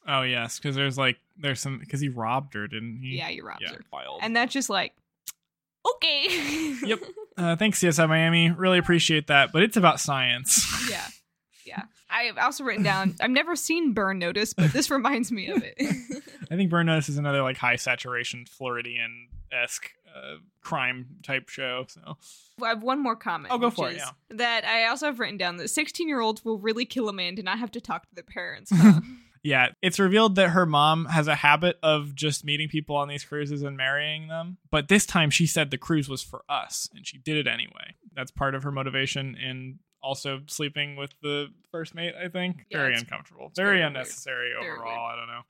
Oh 0.07 0.20
yes, 0.20 0.59
because 0.59 0.77
there's 0.77 0.99
like 0.99 1.16
there's 1.38 1.61
some 1.61 1.79
because 1.79 1.99
he 2.03 2.11
robbed 2.11 2.53
her, 2.53 2.68
didn't 2.68 2.99
he? 3.01 3.16
yeah, 3.16 3.31
you 3.31 3.42
robbed 3.42 3.62
Yeah. 3.62 3.70
her. 3.73 3.81
Wild. 3.90 4.20
And 4.23 4.37
that's 4.37 4.53
just 4.53 4.68
like, 4.68 4.92
okay. 5.97 6.75
Yep. 6.85 7.01
uh, 7.38 7.57
thanks 7.57 7.81
CSI 7.81 8.07
Miami. 8.09 8.51
Really 8.51 8.79
appreciate 8.79 9.29
that. 9.29 9.51
But 9.53 9.62
it's 9.62 9.79
about 9.79 10.01
science. 10.01 10.66
yeah. 10.90 11.07
Yeah. 12.14 12.20
I 12.20 12.22
have 12.24 12.38
also 12.38 12.64
written 12.64 12.85
down, 12.85 13.14
I've 13.20 13.31
never 13.31 13.57
seen 13.57 13.92
Burn 13.92 14.18
Notice, 14.18 14.55
but 14.55 14.72
this 14.72 14.90
reminds 14.90 15.33
me 15.33 15.48
of 15.48 15.62
it. 15.62 15.74
I 16.50 16.57
think 16.57 16.70
Burn 16.70 16.87
Notice 16.87 17.09
is 17.09 17.18
another 17.18 17.42
like 17.42 17.57
high 17.57 17.77
saturation 17.77 18.46
Floridian 18.46 19.29
esque 19.53 19.90
uh, 20.14 20.37
crime 20.61 21.07
type 21.22 21.48
show. 21.48 21.87
So 21.88 22.16
I 22.62 22.68
have 22.68 22.83
one 22.83 23.03
more 23.03 23.16
comment. 23.16 23.53
Oh, 23.53 23.59
go 23.59 23.70
for 23.70 23.90
it, 23.90 23.96
yeah. 23.96 24.11
That 24.31 24.64
I 24.64 24.87
also 24.87 25.07
have 25.07 25.18
written 25.18 25.37
down 25.37 25.57
that 25.57 25.68
16 25.68 26.09
year 26.09 26.20
olds 26.20 26.44
will 26.44 26.59
really 26.59 26.85
kill 26.85 27.09
a 27.09 27.12
man 27.12 27.37
to 27.37 27.42
not 27.42 27.59
have 27.59 27.70
to 27.72 27.81
talk 27.81 28.09
to 28.09 28.14
their 28.14 28.24
parents. 28.24 28.72
Huh? 28.85 29.00
yeah, 29.42 29.68
it's 29.83 29.98
revealed 29.98 30.37
that 30.37 30.50
her 30.50 30.66
mom 30.66 31.07
has 31.07 31.29
a 31.29 31.35
habit 31.35 31.79
of 31.83 32.14
just 32.14 32.44
meeting 32.44 32.68
people 32.68 32.97
on 32.97 33.09
these 33.09 33.24
cruises 33.24 33.62
and 33.62 33.76
marrying 33.76 34.28
them. 34.28 34.59
But 34.70 34.89
this 34.89 35.07
time 35.07 35.30
she 35.30 35.47
said 35.47 35.70
the 35.70 35.78
cruise 35.78 36.09
was 36.09 36.22
for 36.22 36.45
us, 36.49 36.89
and 36.95 37.07
she 37.07 37.18
did 37.18 37.36
it 37.36 37.47
anyway. 37.47 37.95
That's 38.14 38.30
part 38.30 38.55
of 38.55 38.62
her 38.62 38.72
motivation 38.72 39.36
in 39.36 39.78
also 40.05 40.42
sleeping 40.46 40.96
with 40.96 41.14
the 41.22 41.48
first 41.72 41.94
mate. 41.94 42.14
I 42.22 42.28
think 42.28 42.66
Yeah, 42.70 42.78
very 42.78 42.94
uncomfortable, 42.94 43.50
very 43.57 43.66
very, 43.66 43.78
weird. 43.78 43.86
unnecessary 43.88 44.52
Very 44.61 44.70
overall. 44.72 45.07
I 45.07 45.16
don't 45.16 45.26
know. 45.28 45.42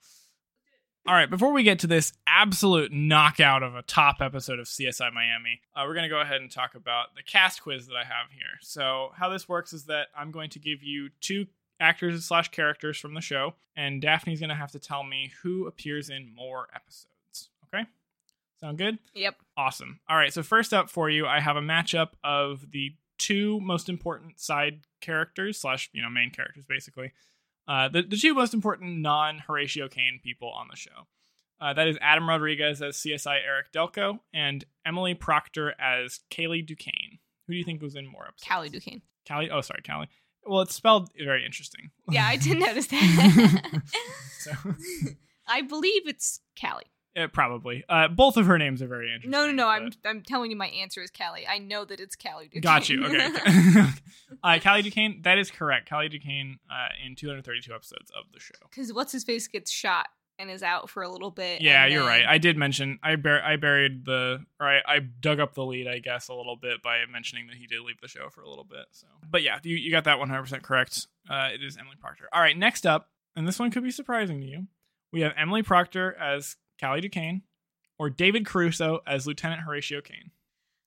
All 1.07 1.13
right, 1.13 1.29
before 1.29 1.51
we 1.53 1.61
get 1.61 1.77
to 1.79 1.87
this 1.87 2.13
absolute 2.25 2.91
knockout 2.91 3.61
of 3.61 3.75
a 3.75 3.83
top 3.83 4.21
episode 4.21 4.57
of 4.57 4.65
CSI 4.65 5.13
Miami, 5.13 5.61
uh, 5.75 5.83
we're 5.85 5.93
going 5.93 6.01
to 6.01 6.09
go 6.09 6.19
ahead 6.19 6.41
and 6.41 6.49
talk 6.49 6.73
about 6.73 7.13
the 7.15 7.21
cast 7.21 7.61
quiz 7.61 7.85
that 7.85 7.95
I 7.95 8.03
have 8.03 8.31
here. 8.31 8.57
So, 8.61 9.11
how 9.15 9.29
this 9.29 9.47
works 9.47 9.71
is 9.71 9.85
that 9.85 10.07
I'm 10.17 10.31
going 10.31 10.49
to 10.51 10.59
give 10.59 10.81
you 10.81 11.09
two 11.21 11.45
actors 11.79 12.25
slash 12.25 12.49
characters 12.49 12.97
from 12.97 13.13
the 13.13 13.21
show, 13.21 13.53
and 13.75 14.01
Daphne's 14.01 14.39
going 14.39 14.49
to 14.49 14.55
have 14.55 14.71
to 14.71 14.79
tell 14.79 15.03
me 15.03 15.31
who 15.43 15.67
appears 15.67 16.09
in 16.09 16.33
more 16.33 16.69
episodes. 16.73 17.49
Okay? 17.71 17.85
Sound 18.59 18.79
good? 18.79 18.97
Yep. 19.13 19.35
Awesome. 19.55 19.99
All 20.09 20.17
right, 20.17 20.33
so 20.33 20.41
first 20.41 20.73
up 20.73 20.89
for 20.89 21.07
you, 21.07 21.27
I 21.27 21.39
have 21.39 21.55
a 21.55 21.61
matchup 21.61 22.13
of 22.23 22.71
the 22.71 22.95
two 23.17 23.59
most 23.61 23.89
important 23.89 24.39
side 24.39 24.81
characters 25.01 25.59
slash 25.59 25.89
you 25.93 26.01
know 26.01 26.09
main 26.09 26.31
characters 26.31 26.65
basically. 26.67 27.13
Uh, 27.67 27.89
the, 27.89 28.03
the 28.03 28.17
two 28.17 28.33
most 28.33 28.53
important 28.53 28.99
non 28.99 29.39
Horatio 29.39 29.87
Caine 29.87 30.19
people 30.23 30.51
on 30.51 30.67
the 30.69 30.77
show. 30.77 31.07
Uh, 31.59 31.73
that 31.73 31.87
is 31.87 31.97
Adam 32.01 32.27
Rodriguez 32.27 32.81
as 32.81 32.97
CSI 32.97 33.39
Eric 33.45 33.71
Delko 33.71 34.19
and 34.33 34.65
Emily 34.85 35.13
Procter 35.13 35.73
as 35.79 36.19
Calleigh 36.29 36.61
Duquesne. 36.61 37.19
Who 37.47 37.53
do 37.53 37.57
you 37.57 37.63
think 37.63 37.81
was 37.81 37.95
in 37.95 38.05
more 38.05 38.23
episodes? 38.27 38.43
Calleigh 38.43 38.69
Duquesne. 38.69 39.01
Calleigh. 39.25 39.49
Oh, 39.51 39.61
sorry, 39.61 39.81
Calleigh. 39.81 40.07
Well, 40.45 40.61
it's 40.61 40.75
spelled 40.75 41.09
very 41.17 41.45
interesting. 41.45 41.91
Yeah, 42.09 42.25
I 42.25 42.35
did 42.35 42.59
notice 42.59 42.87
that. 42.87 43.81
so, 44.39 44.51
I 45.47 45.61
believe 45.61 46.07
it's 46.07 46.41
Calleigh. 46.55 46.83
Uh, 47.17 47.27
probably. 47.27 47.83
Uh, 47.87 48.07
both 48.07 48.37
of 48.37 48.45
her 48.45 48.57
names 48.57 48.81
are 48.81 48.87
very 48.87 49.07
interesting. 49.07 49.31
No, 49.31 49.45
no, 49.45 49.51
no. 49.51 49.67
I'm 49.67 49.91
I'm 50.05 50.21
telling 50.21 50.51
you, 50.51 50.57
my 50.57 50.67
answer 50.67 51.01
is 51.01 51.09
Calleigh. 51.09 51.45
I 51.49 51.59
know 51.59 51.85
that 51.85 51.99
it's 51.99 52.15
Calleigh 52.15 52.45
Duquesne. 52.45 52.61
Got 52.61 52.89
you. 52.89 53.05
Okay. 53.05 53.29
uh, 54.43 54.59
Calleigh 54.59 54.81
Duquesne. 54.81 55.21
That 55.23 55.37
is 55.37 55.49
correct. 55.49 55.87
Calleigh 55.87 56.09
Duquesne 56.09 56.59
uh, 56.69 56.89
in 57.05 57.15
232 57.15 57.73
episodes 57.73 58.11
of 58.11 58.25
the 58.33 58.39
show. 58.39 58.55
Because 58.69 58.91
what's 58.91 59.11
his 59.11 59.23
face 59.23 59.47
gets 59.47 59.71
shot 59.71 60.07
and 60.37 60.51
is 60.51 60.63
out 60.63 60.89
for 60.89 61.03
a 61.03 61.09
little 61.09 61.31
bit. 61.31 61.61
Yeah, 61.61 61.85
you're 61.85 62.01
then- 62.01 62.09
right. 62.09 62.25
I 62.27 62.37
did 62.37 62.57
mention 62.57 62.99
I 63.01 63.15
bur- 63.15 63.41
I 63.41 63.55
buried 63.55 64.05
the 64.05 64.45
or 64.59 64.67
I, 64.67 64.81
I 64.85 64.99
dug 64.99 65.39
up 65.39 65.53
the 65.53 65.63
lead, 65.65 65.87
I 65.87 65.99
guess, 65.99 66.27
a 66.27 66.33
little 66.33 66.57
bit 66.57 66.81
by 66.81 66.99
mentioning 67.11 67.47
that 67.47 67.55
he 67.55 67.67
did 67.67 67.81
leave 67.81 68.01
the 68.01 68.07
show 68.07 68.29
for 68.29 68.41
a 68.41 68.49
little 68.49 68.65
bit. 68.65 68.85
So, 68.91 69.07
but 69.29 69.43
yeah, 69.43 69.59
you, 69.63 69.75
you 69.75 69.91
got 69.91 70.03
that 70.05 70.19
100 70.19 70.41
percent 70.41 70.63
correct. 70.63 71.07
Uh, 71.29 71.49
it 71.53 71.63
is 71.63 71.77
Emily 71.77 71.95
Procter. 71.99 72.27
All 72.33 72.41
right, 72.41 72.57
next 72.57 72.85
up, 72.85 73.09
and 73.35 73.47
this 73.47 73.59
one 73.59 73.71
could 73.71 73.83
be 73.83 73.91
surprising 73.91 74.41
to 74.41 74.45
you. 74.45 74.67
We 75.11 75.21
have 75.21 75.33
Emily 75.37 75.63
Procter 75.63 76.13
as 76.19 76.57
Calleigh 76.79 77.01
Duquesne, 77.01 77.41
or 77.97 78.09
David 78.09 78.45
Caruso 78.45 78.99
as 79.07 79.27
Lieutenant 79.27 79.61
Horatio 79.61 80.01
Caine. 80.01 80.31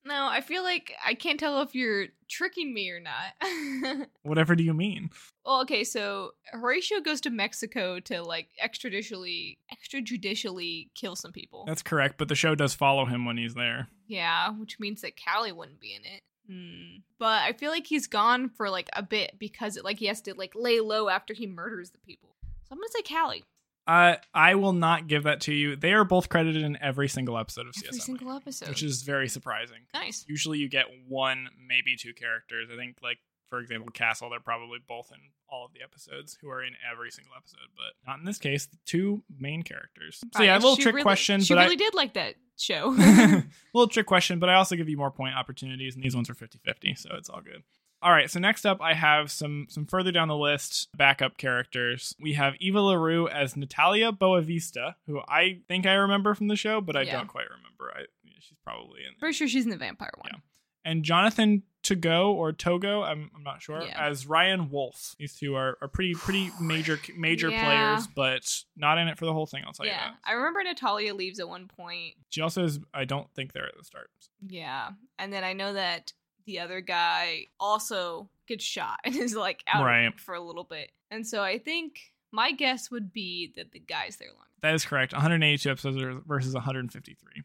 No, 0.05 0.26
I 0.26 0.41
feel 0.41 0.62
like 0.62 0.95
I 1.05 1.12
can't 1.12 1.39
tell 1.39 1.61
if 1.61 1.74
you're 1.74 2.07
tricking 2.30 2.72
me 2.72 2.91
or 2.91 2.99
not. 2.99 4.09
Whatever 4.22 4.55
do 4.55 4.64
you 4.64 4.72
mean? 4.72 5.11
well, 5.45 5.61
okay, 5.62 5.84
so 5.84 6.30
Horatio 6.51 7.01
goes 7.01 7.20
to 7.22 7.30
Mexico 7.30 8.01
to 8.01 8.22
like 8.22 8.49
extrajudicially 8.62 9.59
extrajudicially 9.70 10.89
kill 10.95 11.14
some 11.14 11.32
people. 11.32 11.64
That's 11.66 11.82
correct, 11.82 12.16
but 12.16 12.28
the 12.28 12.34
show 12.34 12.55
does 12.55 12.74
follow 12.74 13.05
him 13.05 13.26
when 13.26 13.36
he's 13.36 13.55
there. 13.55 13.89
Yeah, 14.07 14.51
which 14.53 14.80
means 14.80 15.03
that 15.03 15.16
Calleigh 15.16 15.53
wouldn't 15.53 15.80
be 15.80 15.95
in 15.95 16.03
it. 16.07 16.22
Hmm. 16.51 17.01
But 17.18 17.43
I 17.43 17.53
feel 17.53 17.70
like 17.70 17.86
he's 17.86 18.07
gone 18.07 18.49
for 18.49 18.70
like 18.70 18.89
a 18.95 19.03
bit 19.03 19.32
because 19.39 19.76
it, 19.76 19.84
like 19.84 19.99
he 19.99 20.07
has 20.07 20.22
to 20.22 20.34
like 20.34 20.53
lay 20.55 20.80
low 20.80 21.11
after 21.11 21.34
he 21.34 21.47
murders 21.47 21.91
the 21.91 21.99
people. 21.99 22.36
So 22.62 22.72
I'm 22.72 22.78
gonna 22.78 22.89
say 22.89 23.03
Calleigh. 23.03 23.43
Uh, 23.89 24.16
I 24.34 24.55
will 24.57 24.74
not 24.74 25.07
give 25.09 25.22
that 25.24 25.41
to 25.43 25.53
you. 25.55 25.74
They 25.74 25.95
are 25.95 26.05
both 26.05 26.28
credited 26.28 26.62
in 26.62 26.76
every 26.82 27.09
single 27.09 27.39
episode 27.39 27.66
of 27.66 27.74
Every 27.84 27.99
CSI, 27.99 28.03
single 28.03 28.30
episode. 28.32 28.68
which 28.68 28.82
is 28.82 29.03
very 29.03 29.28
surprising. 29.28 29.78
nice. 29.95 30.24
Usually, 30.28 30.59
you 30.59 30.68
get 30.68 30.86
one, 31.09 31.49
maybe 31.66 31.97
two 31.97 32.12
characters. 32.12 32.68
I 32.72 32.76
think, 32.76 32.99
like 33.03 33.18
for 33.49 33.61
example, 33.61 33.91
Castle. 33.91 34.28
They're 34.28 34.41
probably 34.41 34.78
both 34.86 35.11
in 35.11 35.18
all 35.49 35.64
of 35.64 35.72
the 35.72 35.80
episodes, 35.82 36.36
who 36.41 36.51
are 36.51 36.62
in 36.62 36.74
every 36.93 37.11
single 37.11 37.32
episode, 37.34 37.61
but 37.76 37.95
not 38.07 38.18
in 38.18 38.26
this 38.26 38.36
case. 38.36 38.66
The 38.66 38.76
two 38.84 39.22
main 39.41 39.62
characters. 39.62 40.22
So 40.36 40.43
yeah, 40.43 40.55
a 40.55 40.61
little 40.61 40.76
she 40.76 40.82
trick 40.82 40.97
really- 40.97 41.03
question, 41.03 41.41
She 41.41 41.55
but 41.55 41.64
really 41.64 41.76
did 41.76 41.95
like 41.95 42.12
that 42.12 42.34
show. 42.59 42.95
I 42.99 43.45
little 43.72 43.89
trick 43.89 44.05
question, 44.05 44.39
but 44.39 44.51
I 44.51 44.55
also 44.57 44.76
give 44.76 44.91
you 44.91 44.99
more 44.99 45.11
point 45.11 45.34
opportunities, 45.34 45.95
and 45.95 46.05
these 46.05 46.14
ones 46.14 46.28
are 46.28 46.34
50-50, 46.34 46.99
so 46.99 47.09
it's 47.16 47.30
all 47.30 47.41
good. 47.41 47.62
All 48.01 48.12
right, 48.12 48.30
so 48.30 48.38
next 48.38 48.64
up, 48.64 48.80
I 48.80 48.94
have 48.94 49.30
some 49.30 49.66
some 49.68 49.84
further 49.86 50.12
down 50.12 50.28
the 50.28 50.36
list 50.36 50.88
backup 50.96 51.36
characters. 51.36 52.14
We 52.20 52.34
have 52.34 52.55
Eva 52.61 52.80
LaRue 52.80 53.28
as 53.28 53.57
Natalia 53.57 54.12
Boavista, 54.12 54.94
who 55.07 55.20
I 55.28 55.61
think 55.66 55.84
I 55.86 55.94
remember 55.94 56.34
from 56.34 56.46
the 56.49 56.57
show, 56.57 56.80
but 56.80 56.96
I 56.96 57.03
Yeah. 57.03 57.16
don't 57.16 57.26
quite 57.28 57.46
remember. 57.51 57.92
I 57.96 58.05
she's 58.40 58.57
probably 58.62 59.01
in. 59.01 59.18
Pretty 59.18 59.32
sure 59.34 59.49
she's 59.49 59.64
in 59.64 59.70
the 59.70 59.76
vampire 59.76 60.12
one. 60.16 60.30
Yeah. 60.32 60.40
And 60.84 61.05
Jonathan 61.05 61.64
Togo 61.82 62.32
or 62.32 62.53
Togo, 62.53 63.03
I'm, 63.03 63.30
I'm 63.34 63.42
not 63.42 63.61
sure, 63.62 63.82
Yeah. 63.82 64.07
as 64.07 64.26
Ryan 64.26 64.70
Wolfe. 64.70 65.14
These 65.18 65.34
two 65.36 65.55
are, 65.55 65.76
are 65.82 65.88
pretty 65.88 66.14
pretty 66.18 66.51
major 66.61 67.01
major 67.16 67.51
Yeah. 67.51 67.64
players, 67.64 68.07
but 68.07 68.62
not 68.76 68.99
in 68.99 69.09
it 69.09 69.18
for 69.18 69.26
the 69.26 69.32
whole 69.32 69.46
thing. 69.46 69.64
I'll 69.66 69.72
tell 69.72 69.86
you 69.86 69.92
that. 69.92 70.14
I 70.24 70.32
remember 70.34 70.62
Natalia 70.62 71.14
leaves 71.14 71.40
at 71.40 71.49
one 71.49 71.66
point. 71.66 72.14
She 72.30 72.40
also 72.42 72.64
is. 72.64 72.78
I 72.94 73.05
don't 73.05 73.28
think 73.34 73.53
they're 73.53 73.66
at 73.66 73.76
the 73.76 73.84
start. 73.84 74.09
Yeah, 74.46 74.90
and 75.18 75.32
then 75.32 75.42
I 75.42 75.53
know 75.53 75.72
that 75.72 76.12
the 76.49 76.59
other 76.61 76.80
guy 76.80 77.46
also 77.61 78.28
gets 78.49 78.64
shot 78.64 78.99
and 79.05 79.14
is 79.14 79.36
like 79.36 79.62
out 79.68 79.84
Right. 79.84 80.18
for 80.18 80.34
a 80.34 80.40
little 80.40 80.64
bit. 80.64 80.90
And 81.11 81.26
so 81.26 81.42
I 81.42 81.59
think 81.59 82.01
my 82.32 82.53
guess 82.53 82.90
would 82.90 83.12
be 83.12 83.53
that 83.57 83.72
the 83.72 83.78
guy's 83.78 84.16
there 84.16 84.28
longer. 84.30 84.44
That 84.62 84.74
is 84.74 84.84
correct. 84.84 85.12
182 85.12 85.70
episodes 85.70 85.96
versus 86.26 86.55
153. 86.55 87.42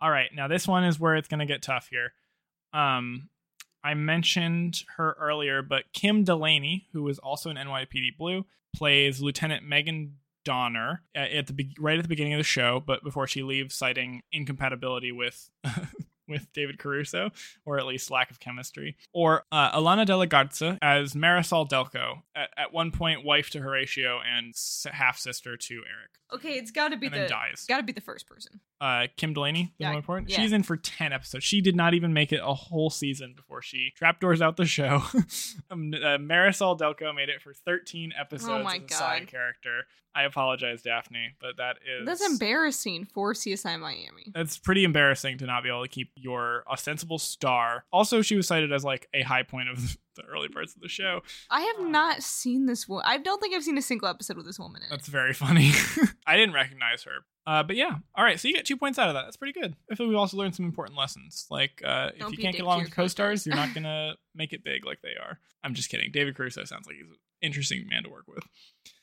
All 0.00 0.10
right, 0.10 0.30
now 0.34 0.48
this 0.48 0.66
one 0.66 0.82
is 0.84 0.98
where 0.98 1.14
it's 1.14 1.28
going 1.28 1.38
to 1.40 1.46
get 1.46 1.62
tough 1.62 1.88
here. 1.90 2.12
Um, 2.72 3.28
I 3.84 3.94
mentioned 3.94 4.82
her 4.96 5.14
earlier, 5.20 5.62
but 5.62 5.84
Kim 5.92 6.24
Delaney, 6.24 6.86
who 6.92 7.06
is 7.08 7.18
also 7.20 7.50
in 7.50 7.56
NYPD 7.56 8.16
Blue, 8.18 8.44
plays 8.74 9.20
Lieutenant 9.20 9.64
Megan 9.68 10.16
Donner 10.44 11.02
at, 11.14 11.46
the 11.46 11.52
be- 11.52 11.76
right 11.78 11.98
at 11.98 12.02
the 12.02 12.08
beginning 12.08 12.32
of 12.34 12.38
the 12.38 12.44
show, 12.44 12.82
but 12.84 13.04
before 13.04 13.26
she 13.28 13.42
leaves, 13.44 13.74
citing 13.76 14.22
incompatibility 14.32 15.12
with. 15.12 15.50
With 16.32 16.52
David 16.52 16.78
Caruso, 16.78 17.30
or 17.64 17.78
at 17.78 17.86
least 17.86 18.10
lack 18.10 18.30
of 18.30 18.40
chemistry, 18.40 18.96
or 19.12 19.44
uh, 19.52 19.78
Alana 19.78 20.04
De 20.06 20.16
La 20.16 20.24
Garza 20.26 20.78
as 20.82 21.12
Marisol 21.14 21.68
Delko, 21.68 22.22
at, 22.34 22.50
at 22.56 22.72
one 22.72 22.90
point 22.90 23.24
wife 23.24 23.50
to 23.50 23.60
Horatio 23.60 24.18
and 24.20 24.54
half 24.92 25.18
sister 25.18 25.56
to 25.56 25.74
Eric, 25.74 26.10
Okay, 26.34 26.54
it's 26.54 26.70
got 26.70 26.88
to 26.88 26.96
be 26.96 27.06
and 27.08 27.14
the 27.14 27.26
dies 27.26 27.66
got 27.68 27.76
to 27.76 27.82
be 27.82 27.92
the 27.92 28.00
first 28.00 28.26
person. 28.26 28.60
uh, 28.80 29.06
Kim 29.18 29.34
Delaney, 29.34 29.74
the 29.78 29.84
Yeah, 29.84 29.92
important. 29.92 30.30
yeah. 30.30 30.40
She's 30.40 30.52
in 30.52 30.62
for 30.62 30.78
10 30.78 31.12
episodes. 31.12 31.44
She 31.44 31.60
did 31.60 31.76
not 31.76 31.92
even 31.92 32.14
make 32.14 32.32
it 32.32 32.40
a 32.42 32.54
whole 32.54 32.88
season 32.88 33.34
before 33.36 33.60
she 33.60 33.92
trapdoors 33.94 34.40
out 34.40 34.56
the 34.56 34.64
show. 34.64 35.02
um, 35.70 35.92
uh, 35.94 36.16
Marisol 36.18 36.78
Delko 36.78 37.14
made 37.14 37.28
it 37.28 37.42
for 37.42 37.52
13 37.52 38.12
episodes 38.18 38.48
Oh 38.50 38.62
my 38.62 38.76
as 38.76 38.82
a 38.90 38.94
side 38.94 39.28
character. 39.28 39.82
I 40.14 40.24
apologize, 40.24 40.82
Daphne, 40.82 41.34
but 41.40 41.56
that 41.56 41.78
is 41.86 42.06
That's 42.06 42.24
embarrassing 42.24 43.06
for 43.14 43.32
CSI 43.32 43.78
Miami. 43.80 44.30
That's 44.34 44.58
pretty 44.58 44.84
embarrassing 44.84 45.38
to 45.38 45.46
not 45.46 45.62
be 45.62 45.70
able 45.70 45.82
to 45.82 45.88
keep 45.88 46.10
your 46.16 46.64
ostensible 46.70 47.18
star. 47.18 47.84
Also, 47.92 48.20
she 48.22 48.36
was 48.36 48.46
cited 48.46 48.72
as 48.72 48.84
like 48.84 49.08
a 49.14 49.22
high 49.22 49.42
point 49.42 49.70
of 49.70 49.96
the 50.16 50.22
early 50.24 50.48
parts 50.48 50.74
of 50.74 50.82
the 50.82 50.88
show. 50.88 51.22
I 51.50 51.62
have 51.62 51.88
not 51.88 52.22
seen 52.22 52.66
this 52.66 52.86
one. 52.86 53.02
I 53.06 53.16
don't 53.18 53.40
think 53.40 53.54
I've 53.54 53.64
seen 53.64 53.78
a 53.78 53.82
single 53.82 54.08
episode 54.08 54.36
with 54.36 54.46
this 54.46 54.58
woman 54.58 54.82
in. 54.82 54.88
That's 54.90 55.08
very 55.08 55.32
funny. 55.34 55.72
I 56.26 56.36
didn't 56.36 56.54
recognize 56.54 57.04
her. 57.04 57.24
Uh, 57.46 57.62
but 57.62 57.76
yeah, 57.76 57.96
all 58.14 58.24
right. 58.24 58.38
So 58.38 58.48
you 58.48 58.54
get 58.54 58.66
two 58.66 58.76
points 58.76 58.98
out 58.98 59.08
of 59.08 59.14
that. 59.14 59.22
That's 59.24 59.36
pretty 59.36 59.58
good. 59.58 59.74
I 59.90 59.94
feel 59.94 60.06
we 60.06 60.14
also 60.14 60.36
learned 60.36 60.54
some 60.54 60.64
important 60.66 60.96
lessons. 60.96 61.46
Like 61.50 61.82
uh, 61.84 62.10
if 62.14 62.30
you 62.30 62.38
can't 62.38 62.54
get 62.54 62.62
along 62.62 62.82
with 62.82 62.94
co-stars, 62.94 63.44
co-stars. 63.44 63.46
you're 63.46 63.56
not 63.56 63.74
gonna 63.74 64.14
make 64.34 64.52
it 64.52 64.62
big 64.62 64.84
like 64.86 65.00
they 65.02 65.16
are. 65.20 65.38
I'm 65.64 65.74
just 65.74 65.90
kidding. 65.90 66.10
David 66.12 66.36
Caruso 66.36 66.64
sounds 66.64 66.86
like 66.86 66.96
he's 66.96 67.06
an 67.08 67.16
interesting 67.40 67.86
man 67.88 68.04
to 68.04 68.10
work 68.10 68.24
with. 68.28 68.44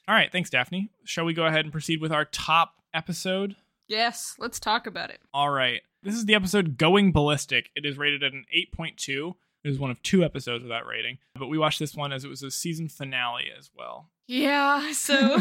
All 0.09 0.15
right, 0.15 0.31
thanks, 0.31 0.49
Daphne. 0.49 0.89
Shall 1.03 1.25
we 1.25 1.35
go 1.35 1.45
ahead 1.45 1.65
and 1.65 1.71
proceed 1.71 2.01
with 2.01 2.11
our 2.11 2.25
top 2.25 2.81
episode? 2.95 3.55
Yes, 3.87 4.33
let's 4.39 4.59
talk 4.59 4.87
about 4.87 5.11
it. 5.11 5.19
All 5.35 5.51
right. 5.51 5.81
This 6.01 6.15
is 6.15 6.25
the 6.25 6.33
episode 6.33 6.79
Going 6.79 7.11
Ballistic. 7.11 7.69
It 7.75 7.85
is 7.85 7.95
rated 7.95 8.23
at 8.23 8.33
an 8.33 8.45
8.2. 8.75 9.35
It 9.63 9.69
is 9.69 9.77
one 9.77 9.91
of 9.91 10.01
two 10.01 10.23
episodes 10.23 10.63
with 10.63 10.71
that 10.71 10.87
rating. 10.87 11.19
But 11.35 11.45
we 11.45 11.59
watched 11.59 11.77
this 11.77 11.93
one 11.93 12.11
as 12.11 12.23
it 12.23 12.27
was 12.27 12.41
a 12.41 12.49
season 12.49 12.89
finale 12.89 13.51
as 13.55 13.69
well. 13.77 14.09
Yeah, 14.25 14.93
so 14.93 15.37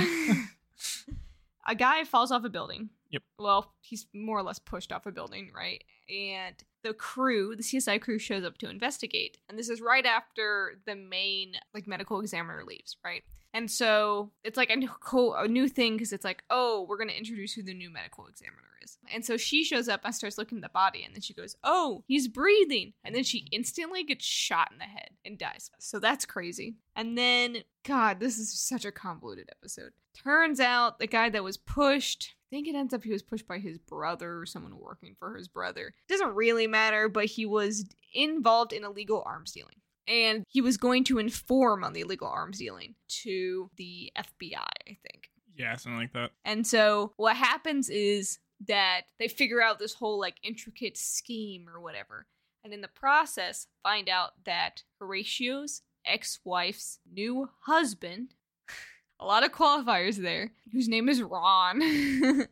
a 1.67 1.75
guy 1.75 2.05
falls 2.05 2.31
off 2.31 2.45
a 2.45 2.51
building. 2.51 2.91
Yep. 3.09 3.23
Well, 3.39 3.73
he's 3.81 4.07
more 4.13 4.39
or 4.39 4.43
less 4.43 4.59
pushed 4.59 4.93
off 4.93 5.07
a 5.07 5.13
building, 5.13 5.51
right? 5.57 5.83
And 6.11 6.55
the 6.83 6.93
crew, 6.93 7.57
the 7.57 7.63
CSI 7.63 8.03
crew 8.03 8.19
shows 8.19 8.45
up 8.45 8.59
to 8.59 8.69
investigate. 8.69 9.39
And 9.49 9.59
this 9.59 9.71
is 9.71 9.81
right 9.81 10.05
after 10.05 10.79
the 10.85 10.95
main 10.95 11.55
like 11.73 11.87
medical 11.87 12.21
examiner 12.21 12.65
leaves, 12.67 12.99
right? 13.03 13.23
And 13.59 13.69
so 13.69 14.31
it's 14.45 14.57
like 14.57 14.71
a 14.71 14.77
new, 14.77 14.89
a 15.37 15.49
new 15.49 15.67
thing 15.67 15.95
because 15.95 16.13
it's 16.13 16.25
like, 16.25 16.45
oh, 16.49 16.87
we're 16.89 16.97
going 16.97 17.09
to 17.09 17.19
introduce 17.19 17.55
who 17.55 17.65
the 17.65 17.75
new 17.75 17.91
medical 17.91 18.29
examiner 18.29 18.63
is. 18.85 18.99
And 19.13 19.25
so 19.25 19.37
she 19.37 19.65
shows 19.65 19.89
up 19.89 20.03
and 20.05 20.15
starts 20.15 20.39
looking 20.39 20.59
at 20.59 20.63
the 20.63 20.69
body. 20.69 21.03
And 21.03 21.13
then 21.13 21.23
she 21.23 21.35
goes, 21.35 21.57
oh, 21.65 22.05
he's 22.07 22.29
breathing. 22.29 22.93
And 23.03 23.17
then 23.17 23.25
she 23.25 23.49
instantly 23.51 24.05
gets 24.05 24.25
shot 24.25 24.69
in 24.71 24.79
the 24.79 24.85
head 24.85 25.11
and 25.25 25.37
dies. 25.37 25.73
So 25.81 25.99
that's 25.99 26.25
crazy. 26.25 26.77
And 26.95 27.19
then, 27.19 27.65
God, 27.83 28.21
this 28.21 28.39
is 28.39 28.57
such 28.57 28.85
a 28.85 28.93
convoluted 28.93 29.49
episode. 29.51 29.91
Turns 30.15 30.61
out 30.61 31.01
the 31.01 31.09
guy 31.09 31.29
that 31.29 31.43
was 31.43 31.57
pushed, 31.57 32.37
I 32.47 32.55
think 32.55 32.69
it 32.69 32.77
ends 32.77 32.95
up 32.95 33.03
he 33.03 33.11
was 33.11 33.23
pushed 33.25 33.49
by 33.49 33.59
his 33.59 33.77
brother 33.77 34.39
or 34.39 34.47
someone 34.47 34.79
working 34.79 35.17
for 35.19 35.35
his 35.35 35.49
brother. 35.49 35.95
Doesn't 36.09 36.37
really 36.37 36.69
matter, 36.69 37.09
but 37.09 37.25
he 37.25 37.45
was 37.45 37.87
involved 38.15 38.73
in 38.73 38.85
illegal 38.85 39.25
arms 39.27 39.51
dealing. 39.51 39.81
And 40.09 40.45
he 40.49 40.61
was 40.61 40.79
going 40.79 41.05
to 41.05 41.19
inform 41.19 41.85
on 41.85 41.93
the 41.93 42.01
illegal 42.01 42.29
arms 42.29 42.59
dealing 42.59 42.95
to 43.23 43.71
the 43.77 44.11
FBI, 44.17 44.57
I 44.57 44.97
think. 45.03 45.31
Yeah, 45.55 45.77
something 45.77 45.99
like 45.99 46.13
that. 46.15 46.31
And 46.45 46.67
so 46.67 47.13
what 47.17 47.37
happens 47.37 47.91
is 47.91 48.39
that 48.67 49.03
they 49.19 49.29
figure 49.29 49.61
out 49.63 49.79
this 49.79 49.95
whole 49.95 50.19
like 50.19 50.37
intricate 50.43 50.97
scheme 50.97 51.69
or 51.69 51.81
whatever. 51.81 52.27
And 52.65 52.73
in 52.73 52.81
the 52.81 52.89
process, 52.89 53.67
find 53.83 54.09
out 54.09 54.31
that 54.45 54.83
Horatio's 55.01 55.83
ex 56.05 56.41
wife's 56.45 56.99
new 57.11 57.51
husband, 57.67 58.35
a 59.21 59.27
lot 59.27 59.45
of 59.45 59.53
qualifiers 59.53 60.17
there, 60.17 60.53
whose 60.73 60.89
name 60.89 61.09
is 61.09 61.23
Ron. 61.23 61.83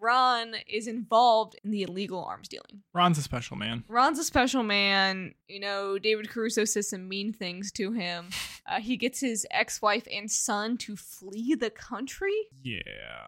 Ron 0.00 0.54
is 0.66 0.86
involved 0.86 1.56
in 1.64 1.70
the 1.70 1.82
illegal 1.82 2.24
arms 2.24 2.48
dealing. 2.48 2.82
Ron's 2.92 3.18
a 3.18 3.22
special 3.22 3.56
man. 3.56 3.84
Ron's 3.88 4.18
a 4.18 4.24
special 4.24 4.62
man. 4.62 5.34
You 5.48 5.60
know, 5.60 5.98
David 5.98 6.28
Caruso 6.28 6.64
says 6.64 6.90
some 6.90 7.08
mean 7.08 7.32
things 7.32 7.72
to 7.72 7.92
him. 7.92 8.28
Uh, 8.68 8.80
he 8.80 8.98
gets 8.98 9.18
his 9.18 9.46
ex 9.50 9.80
wife 9.80 10.06
and 10.12 10.30
son 10.30 10.76
to 10.76 10.94
flee 10.94 11.54
the 11.54 11.70
country. 11.70 12.34
Yeah. 12.62 12.82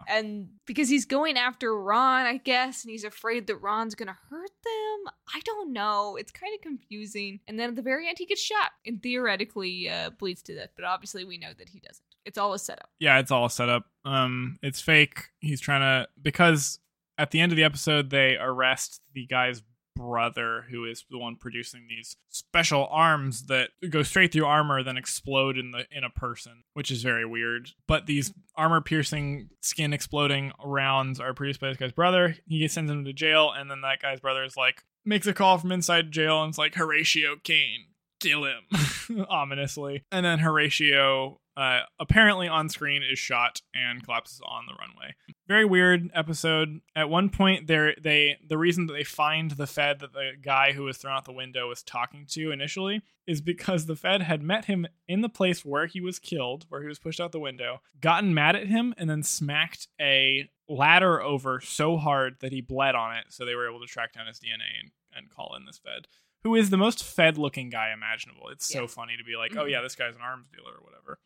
And 0.06 0.50
because 0.66 0.90
he's 0.90 1.06
going 1.06 1.38
after 1.38 1.74
Ron, 1.74 2.26
I 2.26 2.36
guess, 2.36 2.84
and 2.84 2.90
he's 2.90 3.04
afraid 3.04 3.46
that 3.46 3.56
Ron's 3.56 3.94
gonna 3.94 4.18
hurt 4.28 4.50
them. 4.62 5.12
I 5.34 5.40
don't 5.46 5.72
know. 5.72 6.16
It's 6.16 6.30
kind 6.30 6.54
of 6.54 6.60
confusing. 6.60 7.40
And 7.48 7.58
then 7.58 7.70
at 7.70 7.76
the 7.76 7.80
very 7.80 8.06
end, 8.06 8.18
he 8.18 8.26
gets 8.26 8.42
shot 8.42 8.72
and 8.84 9.02
theoretically 9.02 9.88
uh, 9.88 10.10
bleeds 10.10 10.42
to 10.42 10.54
death. 10.54 10.72
But 10.76 10.84
obviously, 10.84 11.24
we 11.24 11.38
know 11.38 11.54
that 11.56 11.70
he 11.70 11.80
doesn't. 11.80 12.04
It's 12.24 12.38
all 12.38 12.52
a 12.52 12.58
setup. 12.58 12.90
Yeah, 12.98 13.18
it's 13.18 13.30
all 13.30 13.48
set 13.48 13.68
up. 13.68 13.84
Um, 14.04 14.58
it's 14.62 14.80
fake. 14.80 15.28
He's 15.40 15.60
trying 15.60 15.80
to 15.80 16.08
because 16.20 16.78
at 17.18 17.30
the 17.30 17.40
end 17.40 17.52
of 17.52 17.56
the 17.56 17.64
episode 17.64 18.10
they 18.10 18.36
arrest 18.36 19.00
the 19.14 19.26
guy's 19.26 19.62
brother 19.96 20.64
who 20.70 20.84
is 20.84 21.04
the 21.10 21.18
one 21.18 21.36
producing 21.36 21.86
these 21.88 22.16
special 22.30 22.88
arms 22.90 23.46
that 23.46 23.70
go 23.90 24.02
straight 24.02 24.32
through 24.32 24.46
armor 24.46 24.82
then 24.82 24.96
explode 24.96 25.58
in 25.58 25.72
the 25.72 25.84
in 25.90 26.04
a 26.04 26.10
person 26.10 26.62
which 26.74 26.90
is 26.90 27.02
very 27.02 27.26
weird 27.26 27.70
but 27.86 28.06
these 28.06 28.32
armor 28.56 28.80
piercing 28.80 29.50
skin 29.60 29.92
exploding 29.92 30.52
rounds 30.64 31.20
are 31.20 31.34
produced 31.34 31.60
by 31.60 31.68
this 31.68 31.76
guy's 31.76 31.92
brother 31.92 32.36
he 32.46 32.66
sends 32.68 32.90
him 32.90 33.04
to 33.04 33.12
jail 33.12 33.52
and 33.54 33.70
then 33.70 33.80
that 33.82 34.00
guy's 34.00 34.20
brother 34.20 34.44
is 34.44 34.56
like 34.56 34.84
makes 35.04 35.26
a 35.26 35.34
call 35.34 35.58
from 35.58 35.72
inside 35.72 36.10
jail 36.12 36.42
and 36.42 36.50
it's 36.50 36.58
like 36.58 36.74
horatio 36.76 37.36
caine 37.42 37.86
kill 38.20 38.44
him 38.44 39.26
ominously 39.28 40.04
and 40.12 40.24
then 40.24 40.38
horatio 40.38 41.40
uh, 41.60 41.80
apparently 41.98 42.48
on 42.48 42.68
screen 42.70 43.02
is 43.02 43.18
shot 43.18 43.60
and 43.74 44.02
collapses 44.02 44.40
on 44.46 44.64
the 44.66 44.72
runway. 44.72 45.14
Very 45.46 45.64
weird 45.64 46.10
episode. 46.14 46.80
At 46.96 47.10
one 47.10 47.28
point 47.28 47.66
there 47.66 47.94
they 48.02 48.38
the 48.48 48.56
reason 48.56 48.86
that 48.86 48.94
they 48.94 49.04
find 49.04 49.50
the 49.50 49.66
fed 49.66 49.98
that 50.00 50.12
the 50.14 50.32
guy 50.40 50.72
who 50.72 50.84
was 50.84 50.96
thrown 50.96 51.14
out 51.16 51.24
the 51.26 51.32
window 51.32 51.68
was 51.68 51.82
talking 51.82 52.24
to 52.30 52.50
initially 52.50 53.02
is 53.26 53.40
because 53.40 53.86
the 53.86 53.96
fed 53.96 54.22
had 54.22 54.42
met 54.42 54.64
him 54.64 54.86
in 55.06 55.20
the 55.20 55.28
place 55.28 55.64
where 55.64 55.86
he 55.86 56.00
was 56.00 56.18
killed 56.18 56.64
where 56.68 56.80
he 56.82 56.88
was 56.88 56.98
pushed 56.98 57.20
out 57.20 57.32
the 57.32 57.38
window 57.40 57.80
gotten 58.00 58.32
mad 58.32 58.56
at 58.56 58.66
him 58.68 58.94
and 58.96 59.10
then 59.10 59.22
smacked 59.22 59.88
a 60.00 60.48
ladder 60.68 61.20
over 61.20 61.60
so 61.60 61.96
hard 61.96 62.36
that 62.40 62.52
he 62.52 62.60
bled 62.60 62.94
on 62.94 63.16
it 63.16 63.24
so 63.28 63.44
they 63.44 63.54
were 63.54 63.68
able 63.68 63.80
to 63.80 63.86
track 63.86 64.12
down 64.12 64.26
his 64.26 64.38
dna 64.40 64.80
and, 64.80 64.90
and 65.14 65.30
call 65.30 65.54
in 65.56 65.64
this 65.66 65.78
fed 65.78 66.06
who 66.42 66.54
is 66.54 66.70
the 66.70 66.76
most 66.78 67.04
fed 67.04 67.36
looking 67.36 67.68
guy 67.68 67.92
imaginable. 67.92 68.48
It's 68.48 68.66
so 68.66 68.86
funny 68.88 69.12
to 69.18 69.24
be 69.24 69.36
like 69.36 69.54
oh 69.56 69.64
Mhm. 69.66 69.70
yeah 69.72 69.82
this 69.82 69.94
guy's 69.94 70.14
an 70.16 70.22
arms 70.22 70.46
dealer 70.56 70.72
or 70.78 70.82
whatever 70.84 71.18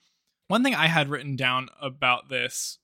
one 0.49 0.63
thing 0.63 0.75
i 0.75 0.87
had 0.87 1.09
written 1.09 1.37
down 1.37 1.69
about 1.81 2.29
this 2.29 2.79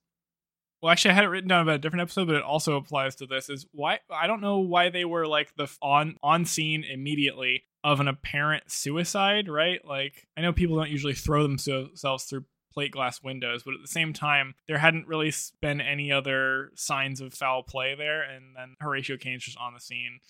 well, 0.82 0.90
actually, 0.90 1.10
I 1.10 1.14
had 1.14 1.24
it 1.24 1.28
written 1.28 1.48
down 1.48 1.62
about 1.62 1.74
a 1.74 1.78
different 1.78 2.02
episode, 2.02 2.26
but 2.26 2.36
it 2.36 2.42
also 2.42 2.76
applies 2.76 3.14
to 3.16 3.26
this. 3.26 3.50
Is 3.50 3.66
why 3.72 3.98
I 4.10 4.26
don't 4.26 4.40
know 4.40 4.60
why 4.60 4.88
they 4.88 5.04
were 5.04 5.26
like 5.26 5.54
the 5.56 5.68
on 5.82 6.16
on 6.22 6.46
scene 6.46 6.84
immediately 6.84 7.64
of 7.84 8.00
an 8.00 8.08
apparent 8.08 8.70
suicide, 8.70 9.48
right? 9.48 9.84
Like 9.84 10.26
I 10.36 10.40
know 10.40 10.52
people 10.52 10.76
don't 10.76 10.90
usually 10.90 11.14
throw 11.14 11.42
themselves 11.42 12.24
through 12.24 12.44
plate 12.72 12.92
glass 12.92 13.22
windows, 13.22 13.62
but 13.62 13.74
at 13.74 13.80
the 13.82 13.88
same 13.88 14.12
time, 14.12 14.54
there 14.68 14.78
hadn't 14.78 15.06
really 15.06 15.32
been 15.60 15.80
any 15.80 16.12
other 16.12 16.70
signs 16.76 17.20
of 17.20 17.34
foul 17.34 17.62
play 17.62 17.94
there, 17.94 18.22
and 18.22 18.56
then 18.56 18.76
Horatio 18.80 19.16
Caine's 19.18 19.44
just 19.44 19.58
on 19.58 19.74
the 19.74 19.80
scene. 19.80 20.20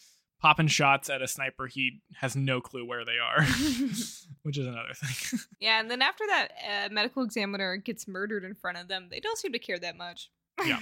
Popping 0.40 0.68
shots 0.68 1.10
at 1.10 1.20
a 1.20 1.28
sniper, 1.28 1.66
he 1.66 2.00
has 2.16 2.34
no 2.34 2.60
clue 2.60 2.86
where 2.86 3.04
they 3.04 3.18
are, 3.18 3.44
which 4.42 4.56
is 4.58 4.66
another 4.66 4.94
thing. 4.94 5.38
Yeah, 5.60 5.78
and 5.80 5.90
then 5.90 6.00
after 6.00 6.24
that 6.26 6.48
uh, 6.66 6.88
medical 6.90 7.22
examiner 7.22 7.76
gets 7.76 8.08
murdered 8.08 8.44
in 8.44 8.54
front 8.54 8.78
of 8.78 8.88
them, 8.88 9.08
they 9.10 9.20
don't 9.20 9.36
seem 9.36 9.52
to 9.52 9.58
care 9.58 9.78
that 9.78 9.96
much. 9.98 10.30
Yeah. 10.64 10.80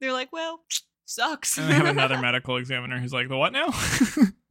They're 0.00 0.12
like, 0.12 0.30
well, 0.32 0.60
sucks. 1.06 1.56
and 1.56 1.68
they 1.68 1.74
have 1.74 1.86
another 1.86 2.18
medical 2.18 2.56
examiner 2.58 2.98
who's 2.98 3.12
like, 3.12 3.28
"The 3.28 3.36
what 3.36 3.52
now?" 3.52 3.70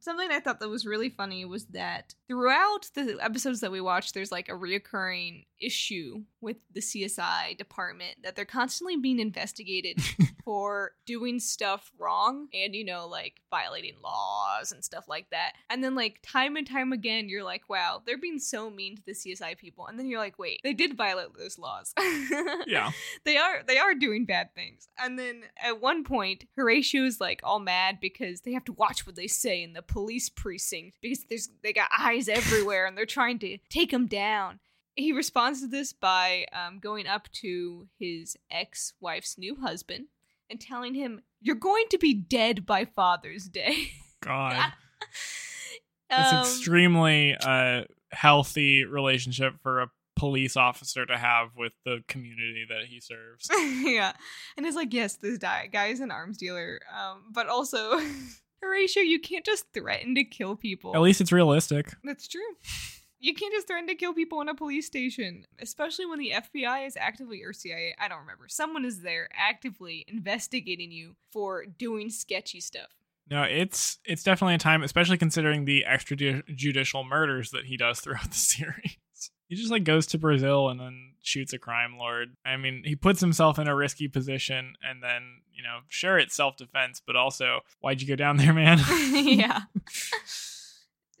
Something 0.00 0.30
I 0.30 0.40
thought 0.40 0.60
that 0.60 0.68
was 0.68 0.86
really 0.86 1.10
funny 1.10 1.44
was 1.44 1.66
that 1.66 2.14
throughout 2.28 2.90
the 2.94 3.18
episodes 3.20 3.60
that 3.60 3.72
we 3.72 3.80
watched, 3.80 4.14
there's 4.14 4.32
like 4.32 4.48
a 4.48 4.52
reoccurring 4.52 5.46
issue 5.60 6.22
with 6.40 6.58
the 6.72 6.80
CSI 6.80 7.56
department 7.56 8.16
that 8.22 8.36
they're 8.36 8.44
constantly 8.44 8.96
being 8.96 9.18
investigated 9.18 10.00
for 10.44 10.92
doing 11.06 11.40
stuff 11.40 11.92
wrong 11.98 12.48
and, 12.54 12.74
you 12.74 12.84
know, 12.84 13.06
like 13.06 13.40
violating 13.50 13.94
laws 14.02 14.72
and 14.72 14.84
stuff 14.84 15.08
like 15.08 15.30
that. 15.30 15.52
And 15.68 15.82
then, 15.82 15.94
like, 15.94 16.20
time 16.22 16.56
and 16.56 16.66
time 16.66 16.92
again, 16.92 17.28
you're 17.28 17.44
like, 17.44 17.68
wow, 17.68 18.02
they're 18.04 18.18
being 18.18 18.38
so 18.38 18.70
mean 18.70 18.96
to 18.96 19.02
the 19.04 19.12
CSI 19.12 19.56
people. 19.58 19.86
And 19.86 19.98
then 19.98 20.06
you're 20.06 20.20
like, 20.20 20.38
wait, 20.38 20.60
they 20.62 20.74
did 20.74 20.96
violate 20.96 21.28
those 21.36 21.58
laws. 21.58 21.92
yeah. 22.66 22.92
they 23.24 23.36
are 23.36 23.62
they 23.66 23.78
are 23.78 23.94
doing 23.94 24.24
bad 24.24 24.54
things 24.54 24.88
and 24.98 25.18
then 25.18 25.42
at 25.62 25.80
one 25.80 26.04
point 26.04 26.44
horatio's 26.56 27.20
like 27.20 27.40
all 27.42 27.58
mad 27.58 27.98
because 28.00 28.42
they 28.42 28.52
have 28.52 28.64
to 28.64 28.72
watch 28.72 29.06
what 29.06 29.16
they 29.16 29.26
say 29.26 29.62
in 29.62 29.72
the 29.72 29.82
police 29.82 30.28
precinct 30.28 30.96
because 31.00 31.24
there's 31.24 31.48
they 31.62 31.72
got 31.72 31.90
eyes 31.98 32.28
everywhere 32.28 32.86
and 32.86 32.96
they're 32.96 33.06
trying 33.06 33.38
to 33.38 33.58
take 33.68 33.92
him 33.92 34.06
down 34.06 34.58
he 34.98 35.12
responds 35.12 35.60
to 35.60 35.68
this 35.68 35.92
by 35.92 36.44
um, 36.52 36.78
going 36.80 37.06
up 37.06 37.30
to 37.32 37.86
his 37.98 38.36
ex-wife's 38.50 39.38
new 39.38 39.56
husband 39.56 40.06
and 40.50 40.60
telling 40.60 40.94
him 40.94 41.20
you're 41.40 41.54
going 41.54 41.84
to 41.90 41.98
be 41.98 42.12
dead 42.12 42.66
by 42.66 42.84
father's 42.84 43.44
day 43.48 43.92
God. 44.20 44.72
It's 46.10 46.32
Um, 46.32 46.40
extremely 46.40 47.34
uh, 47.34 47.84
healthy 48.12 48.84
relationship 48.84 49.54
for 49.62 49.82
a 49.82 49.90
police 50.16 50.56
officer 50.56 51.06
to 51.06 51.16
have 51.16 51.50
with 51.56 51.72
the 51.84 52.02
community 52.08 52.66
that 52.68 52.86
he 52.86 53.00
serves. 53.00 53.48
yeah. 53.84 54.12
And 54.56 54.66
it's 54.66 54.74
like, 54.74 54.92
yes, 54.92 55.16
this 55.16 55.38
guy, 55.38 55.68
guy 55.72 55.86
is 55.88 56.00
an 56.00 56.10
arms 56.10 56.38
dealer. 56.38 56.80
Um, 56.92 57.24
but 57.30 57.46
also, 57.46 58.00
Horatio, 58.62 59.02
you 59.02 59.20
can't 59.20 59.44
just 59.44 59.66
threaten 59.72 60.16
to 60.16 60.24
kill 60.24 60.56
people. 60.56 60.96
At 60.96 61.02
least 61.02 61.20
it's 61.20 61.30
realistic. 61.30 61.94
That's 62.02 62.26
true. 62.26 62.40
You 63.20 63.34
can't 63.34 63.52
just 63.52 63.66
threaten 63.66 63.88
to 63.88 63.94
kill 63.94 64.14
people 64.14 64.40
in 64.40 64.48
a 64.48 64.54
police 64.54 64.86
station, 64.86 65.44
especially 65.60 66.06
when 66.06 66.18
the 66.18 66.32
FBI 66.36 66.86
is 66.86 66.96
actively, 66.96 67.42
or 67.42 67.52
CIA, 67.52 67.94
I 67.98 68.08
don't 68.08 68.20
remember. 68.20 68.46
Someone 68.48 68.84
is 68.84 69.00
there 69.00 69.28
actively 69.34 70.04
investigating 70.06 70.92
you 70.92 71.16
for 71.32 71.64
doing 71.66 72.10
sketchy 72.10 72.60
stuff. 72.60 72.90
No, 73.30 73.42
it's 73.42 73.98
it's 74.04 74.22
definitely 74.22 74.54
a 74.54 74.58
time, 74.58 74.82
especially 74.82 75.18
considering 75.18 75.64
the 75.64 75.84
extrajudicial 75.86 77.06
murders 77.06 77.50
that 77.50 77.66
he 77.66 77.76
does 77.76 78.00
throughout 78.00 78.30
the 78.30 78.36
series. 78.36 78.96
He 79.48 79.56
just 79.56 79.70
like 79.70 79.84
goes 79.84 80.06
to 80.08 80.18
Brazil 80.18 80.68
and 80.68 80.78
then 80.78 81.14
shoots 81.22 81.52
a 81.52 81.58
crime 81.58 81.96
lord. 81.98 82.36
I 82.44 82.56
mean, 82.56 82.82
he 82.84 82.94
puts 82.94 83.20
himself 83.20 83.58
in 83.58 83.66
a 83.66 83.74
risky 83.74 84.06
position, 84.06 84.74
and 84.82 85.02
then 85.02 85.40
you 85.52 85.62
know, 85.62 85.80
sure, 85.88 86.18
it's 86.18 86.34
self 86.34 86.56
defense, 86.56 87.02
but 87.04 87.16
also, 87.16 87.60
why'd 87.80 88.00
you 88.00 88.08
go 88.08 88.16
down 88.16 88.36
there, 88.36 88.54
man? 88.54 88.78
yeah. 89.12 89.62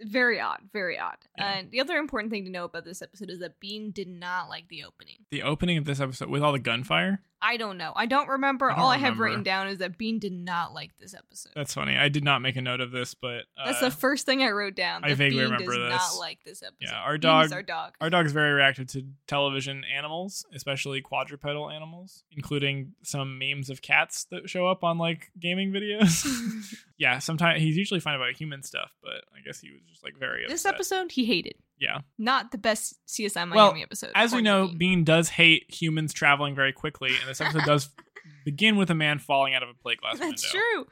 Very 0.00 0.40
odd, 0.40 0.60
very 0.72 0.98
odd. 0.98 1.16
Yeah. 1.36 1.52
And 1.52 1.70
the 1.70 1.80
other 1.80 1.96
important 1.96 2.30
thing 2.30 2.44
to 2.44 2.50
know 2.50 2.64
about 2.64 2.84
this 2.84 3.02
episode 3.02 3.30
is 3.30 3.40
that 3.40 3.58
Bean 3.60 3.90
did 3.90 4.08
not 4.08 4.48
like 4.48 4.68
the 4.68 4.84
opening. 4.84 5.16
the 5.30 5.42
opening 5.42 5.76
of 5.78 5.84
this 5.84 6.00
episode 6.00 6.28
with 6.28 6.42
all 6.42 6.52
the 6.52 6.58
gunfire. 6.58 7.20
I 7.40 7.56
don't 7.56 7.78
know. 7.78 7.92
I 7.94 8.06
don't 8.06 8.28
remember. 8.28 8.70
I 8.70 8.74
don't 8.74 8.84
All 8.84 8.90
I 8.90 8.98
have 8.98 9.18
written 9.18 9.42
down 9.42 9.68
is 9.68 9.78
that 9.78 9.96
Bean 9.96 10.18
did 10.18 10.32
not 10.32 10.74
like 10.74 10.90
this 10.98 11.14
episode. 11.14 11.52
That's 11.54 11.72
funny. 11.74 11.96
I 11.96 12.08
did 12.08 12.24
not 12.24 12.42
make 12.42 12.56
a 12.56 12.60
note 12.62 12.80
of 12.80 12.90
this, 12.90 13.14
but 13.14 13.44
uh, 13.56 13.66
That's 13.66 13.80
the 13.80 13.90
first 13.90 14.26
thing 14.26 14.42
I 14.42 14.50
wrote 14.50 14.74
down. 14.74 15.04
I 15.04 15.14
vaguely 15.14 15.38
Bean 15.38 15.52
remember 15.52 15.72
does 15.76 15.90
this. 15.90 15.90
not 15.90 16.18
like 16.18 16.42
this 16.44 16.62
episode. 16.62 16.92
Yeah, 16.92 17.00
our 17.00 17.16
dog- 17.18 17.52
our 17.52 17.62
dog. 17.62 17.94
Our 18.00 18.10
dog's 18.10 18.32
very 18.32 18.52
reactive 18.52 18.88
to 18.88 19.04
television 19.26 19.84
animals, 19.84 20.44
especially 20.54 21.00
quadrupedal 21.00 21.70
animals, 21.70 22.24
including 22.32 22.94
some 23.02 23.38
memes 23.38 23.70
of 23.70 23.82
cats 23.82 24.24
that 24.30 24.50
show 24.50 24.66
up 24.66 24.82
on 24.82 24.98
like 24.98 25.30
gaming 25.38 25.70
videos. 25.72 26.26
yeah, 26.98 27.18
sometimes 27.18 27.62
he's 27.62 27.76
usually 27.76 28.00
fine 28.00 28.16
about 28.16 28.34
human 28.34 28.62
stuff, 28.62 28.92
but 29.02 29.24
I 29.36 29.40
guess 29.44 29.60
he 29.60 29.70
was 29.70 29.82
just 29.88 30.02
like 30.02 30.18
very 30.18 30.44
this 30.48 30.64
upset. 30.64 30.74
episode 30.74 31.12
he 31.12 31.24
hated. 31.24 31.54
Yeah. 31.80 32.00
Not 32.18 32.50
the 32.50 32.58
best 32.58 32.94
CSI 33.06 33.48
Miami 33.48 33.54
Well, 33.56 33.74
episode. 33.82 34.10
As 34.14 34.32
we 34.34 34.42
know, 34.42 34.66
Bean. 34.68 34.78
Bean 34.78 35.04
does 35.04 35.28
hate 35.28 35.72
humans 35.72 36.12
traveling 36.12 36.54
very 36.54 36.72
quickly, 36.72 37.10
and 37.20 37.28
this 37.28 37.40
episode 37.40 37.64
does 37.64 37.90
begin 38.44 38.76
with 38.76 38.90
a 38.90 38.94
man 38.94 39.18
falling 39.18 39.54
out 39.54 39.62
of 39.62 39.68
a 39.68 39.74
plate 39.74 40.00
glass 40.00 40.18
window. 40.18 40.28
That's 40.30 40.50
true. 40.50 40.86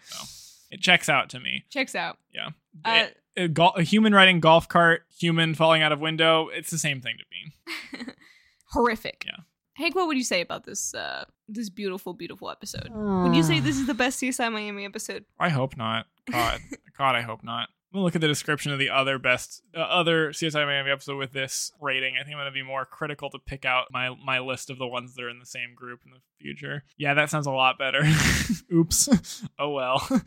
It 0.71 0.81
checks 0.81 1.09
out 1.09 1.31
to 1.31 1.41
me. 1.41 1.65
Checks 1.71 1.95
out. 1.95 2.19
Yeah. 2.35 2.49
Uh, 2.85 3.07
a, 3.37 3.45
a 3.45 3.49
gol- 3.49 3.75
a 3.77 3.83
human 3.83 4.13
riding 4.15 4.41
golf 4.41 4.69
cart, 4.69 5.03
human 5.19 5.55
falling 5.55 5.83
out 5.83 5.93
of 5.93 6.01
window, 6.01 6.49
it's 6.53 6.71
the 6.71 6.79
same 6.79 7.01
thing 7.01 7.17
to 7.19 7.25
Bean. 7.31 8.15
Horrific. 8.73 9.25
Yeah. 9.27 9.43
Hank, 9.75 9.95
what 9.95 10.07
would 10.07 10.17
you 10.17 10.25
say 10.25 10.41
about 10.41 10.65
this 10.65 10.95
uh 10.95 11.25
this 11.49 11.69
beautiful, 11.71 12.15
beautiful 12.15 12.51
episode? 12.51 12.89
Would 12.93 13.37
you 13.37 13.43
say 13.43 13.61
this 13.61 13.77
is 13.77 13.87
the 13.87 13.95
best 13.95 14.21
CSI 14.21 14.51
Miami 14.53 14.85
episode? 14.85 15.25
I 15.39 15.51
hope 15.51 15.77
not. 15.77 16.07
God, 16.31 16.61
God, 16.99 17.15
I 17.15 17.21
hope 17.23 17.45
not. 17.45 17.69
I'm 17.97 18.01
gonna 18.01 18.05
look 18.05 18.15
at 18.15 18.21
the 18.21 18.29
description 18.29 18.73
of 18.73 18.79
the 18.79 18.91
other 18.91 19.19
best, 19.19 19.63
uh, 19.75 19.81
other 19.81 20.31
CSI 20.31 20.67
Miami 20.67 20.91
episode 20.91 21.17
with 21.17 21.33
this 21.33 21.73
rating. 21.81 22.17
I 22.21 22.25
think 22.25 22.37
I'm 22.37 22.41
gonna 22.41 22.51
be 22.51 22.63
more 22.63 22.85
critical 22.85 23.31
to 23.31 23.39
pick 23.39 23.65
out 23.65 23.87
my 23.91 24.15
my 24.23 24.39
list 24.39 24.69
of 24.69 24.77
the 24.77 24.87
ones 24.87 25.15
that 25.15 25.25
are 25.25 25.31
in 25.31 25.39
the 25.39 25.47
same 25.47 25.75
group 25.75 26.01
in 26.05 26.11
the 26.11 26.21
future. 26.39 26.85
Yeah, 26.99 27.15
that 27.15 27.31
sounds 27.31 27.47
a 27.47 27.53
lot 27.53 27.79
better. 27.79 28.03
Oops. 28.73 29.43
oh 29.59 29.71
well. 29.71 30.07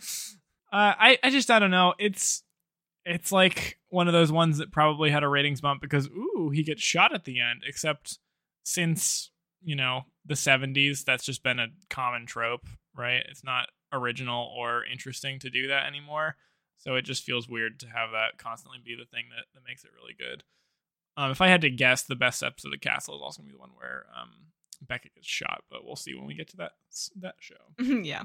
Uh, 0.72 0.94
I 1.00 1.18
I 1.24 1.32
just 1.32 1.50
I 1.50 1.58
don't 1.58 1.72
know. 1.72 1.96
It's 1.98 2.44
it's 3.04 3.32
like 3.32 3.80
one 3.88 4.06
of 4.06 4.14
those 4.14 4.32
ones 4.32 4.60
that 4.60 4.72
probably 4.72 5.10
had 5.10 5.24
a 5.24 5.28
ratings 5.28 5.62
bump 5.62 5.82
because 5.82 6.06
ooh 6.10 6.52
he 6.54 6.62
gets 6.62 6.84
shot 6.84 7.12
at 7.12 7.26
the 7.26 7.40
end. 7.40 7.64
Except 7.68 8.20
since 8.66 9.32
you 9.64 9.76
know 9.76 10.04
the 10.28 10.36
70s, 10.36 11.04
that's 11.04 11.26
just 11.26 11.42
been 11.42 11.58
a 11.58 11.70
common 11.90 12.28
trope, 12.28 12.68
right? 12.96 13.26
It's 13.28 13.44
not 13.44 13.70
original 13.92 14.54
or 14.56 14.86
interesting 14.86 15.40
to 15.40 15.50
do 15.50 15.70
that 15.70 15.88
anymore. 15.88 16.36
So 16.80 16.96
it 16.96 17.04
just 17.04 17.24
feels 17.24 17.48
weird 17.48 17.80
to 17.82 17.88
have 17.88 18.12
that 18.12 18.38
constantly 18.38 18.80
be 18.84 18.96
the 18.96 19.06
thing 19.06 19.26
that, 19.36 19.46
that 19.54 19.68
makes 19.68 19.84
it 19.84 19.92
really 19.96 20.16
good. 20.18 20.44
Um, 21.18 21.32
if 21.32 21.42
I 21.42 21.48
had 21.48 21.62
to 21.62 21.70
guess, 21.70 22.04
the 22.04 22.16
best 22.16 22.42
episode 22.42 22.70
of 22.70 22.80
the 22.80 22.90
Castle 22.90 23.16
is 23.16 23.22
also 23.22 23.42
gonna 23.42 23.52
be 23.52 23.54
the 23.54 23.60
one 23.60 23.72
where 23.76 24.06
um, 24.20 24.30
Beckett 24.82 25.16
gets 25.16 25.28
shot, 25.28 25.64
but 25.70 25.86
we'll 25.86 25.96
see 25.96 26.16
when 26.16 26.26
we 26.26 26.36
get 26.36 26.50
to 26.50 26.58
that 26.58 26.72
that 27.18 27.36
show. 27.40 27.56
yeah. 27.80 28.24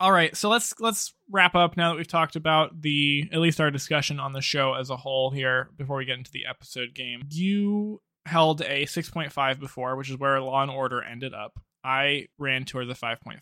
All 0.00 0.10
right, 0.10 0.34
so 0.36 0.48
let's 0.48 0.74
let's 0.80 1.14
wrap 1.30 1.54
up 1.54 1.76
now 1.76 1.90
that 1.90 1.96
we've 1.96 2.08
talked 2.08 2.34
about 2.34 2.80
the 2.80 3.28
at 3.32 3.38
least 3.38 3.60
our 3.60 3.70
discussion 3.70 4.18
on 4.18 4.32
the 4.32 4.40
show 4.40 4.74
as 4.74 4.90
a 4.90 4.96
whole 4.96 5.30
here 5.30 5.68
before 5.76 5.98
we 5.98 6.06
get 6.06 6.18
into 6.18 6.32
the 6.32 6.46
episode 6.46 6.94
game. 6.94 7.22
You 7.30 8.00
held 8.26 8.62
a 8.62 8.86
6.5 8.86 9.60
before, 9.60 9.96
which 9.96 10.10
is 10.10 10.16
where 10.16 10.40
Law 10.40 10.62
and 10.62 10.70
Order 10.70 11.02
ended 11.02 11.34
up. 11.34 11.60
I 11.84 12.26
ran 12.38 12.64
towards 12.64 12.88
the 12.88 12.94
5.5. 12.94 13.38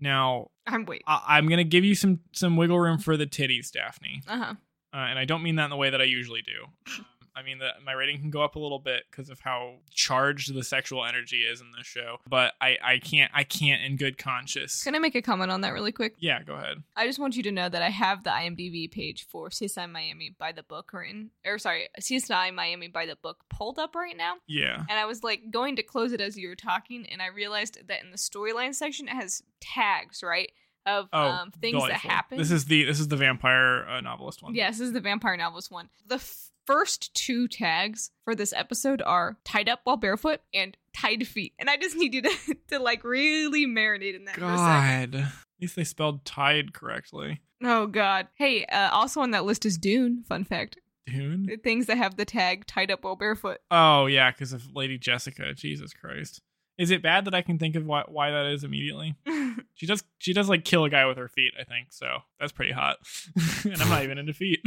Now, 0.00 0.48
I'm 0.66 0.84
wait. 0.84 1.02
I- 1.06 1.24
I'm 1.28 1.46
going 1.48 1.58
to 1.58 1.64
give 1.64 1.84
you 1.84 1.94
some 1.94 2.20
some 2.32 2.56
wiggle 2.56 2.78
room 2.78 2.98
for 2.98 3.16
the 3.16 3.26
titties, 3.26 3.70
Daphne. 3.70 4.22
Uh 4.26 4.38
huh. 4.38 4.54
Uh, 4.92 4.96
and 4.96 5.18
I 5.18 5.24
don't 5.26 5.42
mean 5.42 5.56
that 5.56 5.64
in 5.64 5.70
the 5.70 5.76
way 5.76 5.90
that 5.90 6.00
I 6.00 6.04
usually 6.04 6.42
do. 6.42 7.02
I 7.38 7.42
mean 7.42 7.58
that 7.58 7.74
my 7.84 7.92
rating 7.92 8.18
can 8.20 8.30
go 8.30 8.42
up 8.42 8.56
a 8.56 8.58
little 8.58 8.78
bit 8.80 9.04
because 9.10 9.30
of 9.30 9.40
how 9.40 9.76
charged 9.90 10.52
the 10.54 10.64
sexual 10.64 11.04
energy 11.04 11.42
is 11.42 11.60
in 11.60 11.68
this 11.76 11.86
show. 11.86 12.16
But 12.28 12.54
I, 12.60 12.78
I 12.82 12.98
can't 12.98 13.30
I 13.34 13.44
can't 13.44 13.82
in 13.82 13.96
good 13.96 14.18
conscience. 14.18 14.82
Can 14.82 14.94
I 14.94 14.98
make 14.98 15.14
a 15.14 15.22
comment 15.22 15.50
on 15.50 15.60
that 15.60 15.72
really 15.72 15.92
quick? 15.92 16.14
yeah, 16.18 16.42
go 16.42 16.54
ahead. 16.54 16.82
I 16.96 17.06
just 17.06 17.18
want 17.18 17.36
you 17.36 17.42
to 17.44 17.52
know 17.52 17.68
that 17.68 17.82
I 17.82 17.90
have 17.90 18.24
the 18.24 18.30
IMDb 18.30 18.90
page 18.90 19.26
for 19.28 19.50
CSI 19.50 19.90
Miami 19.90 20.34
by 20.36 20.52
the 20.52 20.62
book 20.62 20.92
written, 20.92 21.30
or 21.46 21.58
sorry, 21.58 21.88
CSI 22.00 22.52
Miami 22.52 22.88
by 22.88 23.06
the 23.06 23.16
book 23.16 23.38
pulled 23.48 23.78
up 23.78 23.94
right 23.94 24.16
now. 24.16 24.34
Yeah. 24.46 24.84
And 24.88 24.98
I 24.98 25.04
was 25.04 25.22
like 25.22 25.50
going 25.50 25.76
to 25.76 25.82
close 25.82 26.12
it 26.12 26.20
as 26.20 26.36
you 26.36 26.48
were 26.48 26.56
talking, 26.56 27.06
and 27.06 27.22
I 27.22 27.26
realized 27.28 27.78
that 27.86 28.02
in 28.02 28.10
the 28.10 28.18
storyline 28.18 28.74
section 28.74 29.06
it 29.08 29.14
has 29.14 29.42
tags, 29.60 30.22
right, 30.22 30.50
of 30.86 31.08
Oh, 31.12 31.22
um, 31.22 31.50
things 31.52 31.82
that 31.86 31.92
happen. 31.92 32.38
This 32.38 32.50
is 32.50 32.64
the 32.64 32.84
this 32.84 32.98
is 32.98 33.08
the 33.08 33.16
vampire 33.16 33.86
uh, 33.86 34.00
novelist 34.00 34.42
one. 34.42 34.54
Yes, 34.54 34.78
this 34.78 34.88
is 34.88 34.92
the 34.92 35.00
vampire 35.00 35.36
novelist 35.36 35.70
one. 35.70 35.88
The 36.06 36.16
f- 36.16 36.50
first 36.68 37.14
two 37.14 37.48
tags 37.48 38.10
for 38.24 38.34
this 38.34 38.52
episode 38.52 39.00
are 39.00 39.38
tied 39.42 39.70
up 39.70 39.80
while 39.84 39.96
barefoot 39.96 40.40
and 40.52 40.76
tied 40.94 41.26
feet. 41.26 41.54
And 41.58 41.70
I 41.70 41.78
just 41.78 41.96
need 41.96 42.12
you 42.12 42.20
to, 42.20 42.30
to 42.68 42.78
like 42.78 43.04
really 43.04 43.66
marinate 43.66 44.14
in 44.14 44.26
that 44.26 44.34
for 44.34 44.44
a. 44.44 44.48
God. 44.48 45.14
At 45.14 45.32
least 45.62 45.76
they 45.76 45.84
spelled 45.84 46.26
tied 46.26 46.74
correctly. 46.74 47.40
Oh 47.64 47.86
god. 47.86 48.28
Hey, 48.34 48.66
uh, 48.66 48.90
also 48.92 49.22
on 49.22 49.30
that 49.30 49.46
list 49.46 49.64
is 49.64 49.78
Dune, 49.78 50.24
fun 50.28 50.44
fact. 50.44 50.76
Dune. 51.06 51.46
The 51.46 51.56
things 51.56 51.86
that 51.86 51.96
have 51.96 52.16
the 52.16 52.26
tag 52.26 52.66
tied 52.66 52.90
up 52.90 53.02
while 53.02 53.16
barefoot. 53.16 53.60
Oh 53.70 54.04
yeah, 54.04 54.30
because 54.30 54.52
of 54.52 54.76
Lady 54.76 54.98
Jessica. 54.98 55.54
Jesus 55.54 55.94
Christ. 55.94 56.42
Is 56.76 56.90
it 56.90 57.02
bad 57.02 57.24
that 57.24 57.34
I 57.34 57.40
can 57.40 57.58
think 57.58 57.76
of 57.76 57.86
why, 57.86 58.04
why 58.06 58.30
that 58.30 58.46
is 58.46 58.62
immediately? 58.62 59.16
She 59.74 59.86
does 59.86 60.02
she 60.18 60.32
does 60.32 60.48
like 60.48 60.64
kill 60.64 60.84
a 60.84 60.90
guy 60.90 61.06
with 61.06 61.18
her 61.18 61.28
feet, 61.28 61.52
I 61.58 61.62
think. 61.62 61.88
So 61.90 62.18
that's 62.40 62.50
pretty 62.50 62.72
hot. 62.72 62.96
and 63.64 63.80
I'm 63.80 63.88
not 63.88 64.02
even 64.02 64.18
into 64.18 64.32
feet. 64.32 64.60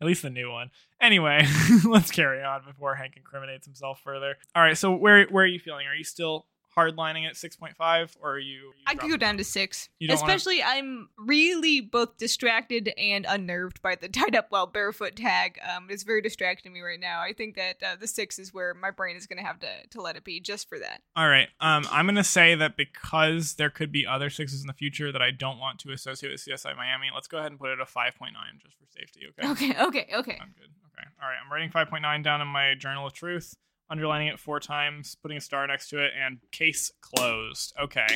At 0.00 0.06
least 0.06 0.22
the 0.22 0.30
new 0.30 0.50
one. 0.50 0.70
Anyway, 1.00 1.46
let's 1.84 2.10
carry 2.10 2.42
on 2.42 2.64
before 2.64 2.94
Hank 2.94 3.14
incriminates 3.16 3.66
himself 3.66 4.00
further. 4.04 4.36
All 4.54 4.62
right, 4.62 4.76
so 4.76 4.94
where 4.94 5.26
where 5.26 5.44
are 5.44 5.48
you 5.48 5.58
feeling? 5.58 5.86
Are 5.86 5.94
you 5.94 6.04
still 6.04 6.46
hardlining 6.78 7.26
at 7.26 7.34
6.5 7.34 8.16
or 8.20 8.32
are 8.32 8.38
you, 8.38 8.58
are 8.58 8.64
you 8.66 8.72
I 8.86 8.94
could 8.94 9.10
go 9.10 9.16
down 9.16 9.36
to 9.38 9.44
six. 9.44 9.88
Don't 10.00 10.08
wanna- 10.20 10.34
Especially, 10.34 10.62
I'm 10.62 11.08
really 11.18 11.80
both 11.80 12.16
distracted 12.16 12.92
and 12.96 13.26
unnerved 13.28 13.82
by 13.82 13.96
the 13.96 14.08
tied 14.18 14.36
up 14.36 14.46
while 14.50 14.66
barefoot 14.66 15.16
tag. 15.16 15.58
Um, 15.74 15.88
it's 15.90 16.02
very 16.04 16.22
distracting 16.22 16.72
me 16.72 16.80
right 16.80 17.00
now. 17.00 17.20
I 17.20 17.32
think 17.32 17.56
that 17.56 17.82
uh, 17.82 17.96
the 18.00 18.06
six 18.06 18.38
is 18.38 18.54
where 18.54 18.74
my 18.74 18.90
brain 18.90 19.16
is 19.16 19.26
going 19.26 19.38
to 19.38 19.44
have 19.44 19.58
to 19.60 19.68
to 19.90 20.00
let 20.00 20.16
it 20.16 20.24
be 20.24 20.40
just 20.40 20.68
for 20.68 20.78
that. 20.78 21.00
All 21.16 21.28
right. 21.28 21.48
Um, 21.60 21.84
I'm 21.90 22.06
gonna 22.06 22.22
say 22.24 22.54
that 22.54 22.76
because 22.76 23.54
there 23.54 23.70
could 23.70 23.90
be 23.92 24.06
other 24.06 24.30
sixes 24.30 24.60
in 24.60 24.66
the 24.66 24.72
future 24.72 25.10
that 25.12 25.22
I 25.22 25.30
don't 25.30 25.58
want 25.58 25.78
to 25.80 25.92
associate 25.92 26.30
with 26.30 26.44
CSI 26.44 26.76
Miami. 26.76 27.08
Let's 27.14 27.26
go 27.28 27.38
ahead 27.38 27.50
and 27.50 27.58
put 27.60 27.70
it 27.70 27.80
a 27.80 27.84
5.9 27.84 28.30
just 28.62 28.76
for 28.78 28.86
safety. 28.88 29.20
Okay. 29.30 29.48
Okay, 29.58 29.70
okay, 29.82 30.06
okay. 30.14 30.38
I'm 30.40 30.54
good. 30.58 30.68
Okay. 30.92 31.08
All 31.22 31.28
right. 31.28 31.36
I'm 31.44 31.50
writing 31.50 31.70
5.9 31.70 32.22
down 32.22 32.40
in 32.40 32.48
my 32.48 32.74
journal 32.74 33.06
of 33.06 33.12
truth, 33.12 33.54
underlining 33.90 34.28
it 34.28 34.38
four 34.38 34.60
times, 34.60 35.16
putting 35.22 35.36
a 35.36 35.40
star 35.40 35.66
next 35.66 35.88
to 35.90 36.04
it, 36.04 36.12
and 36.18 36.38
case 36.50 36.92
closed. 37.00 37.72
Okay. 37.80 38.06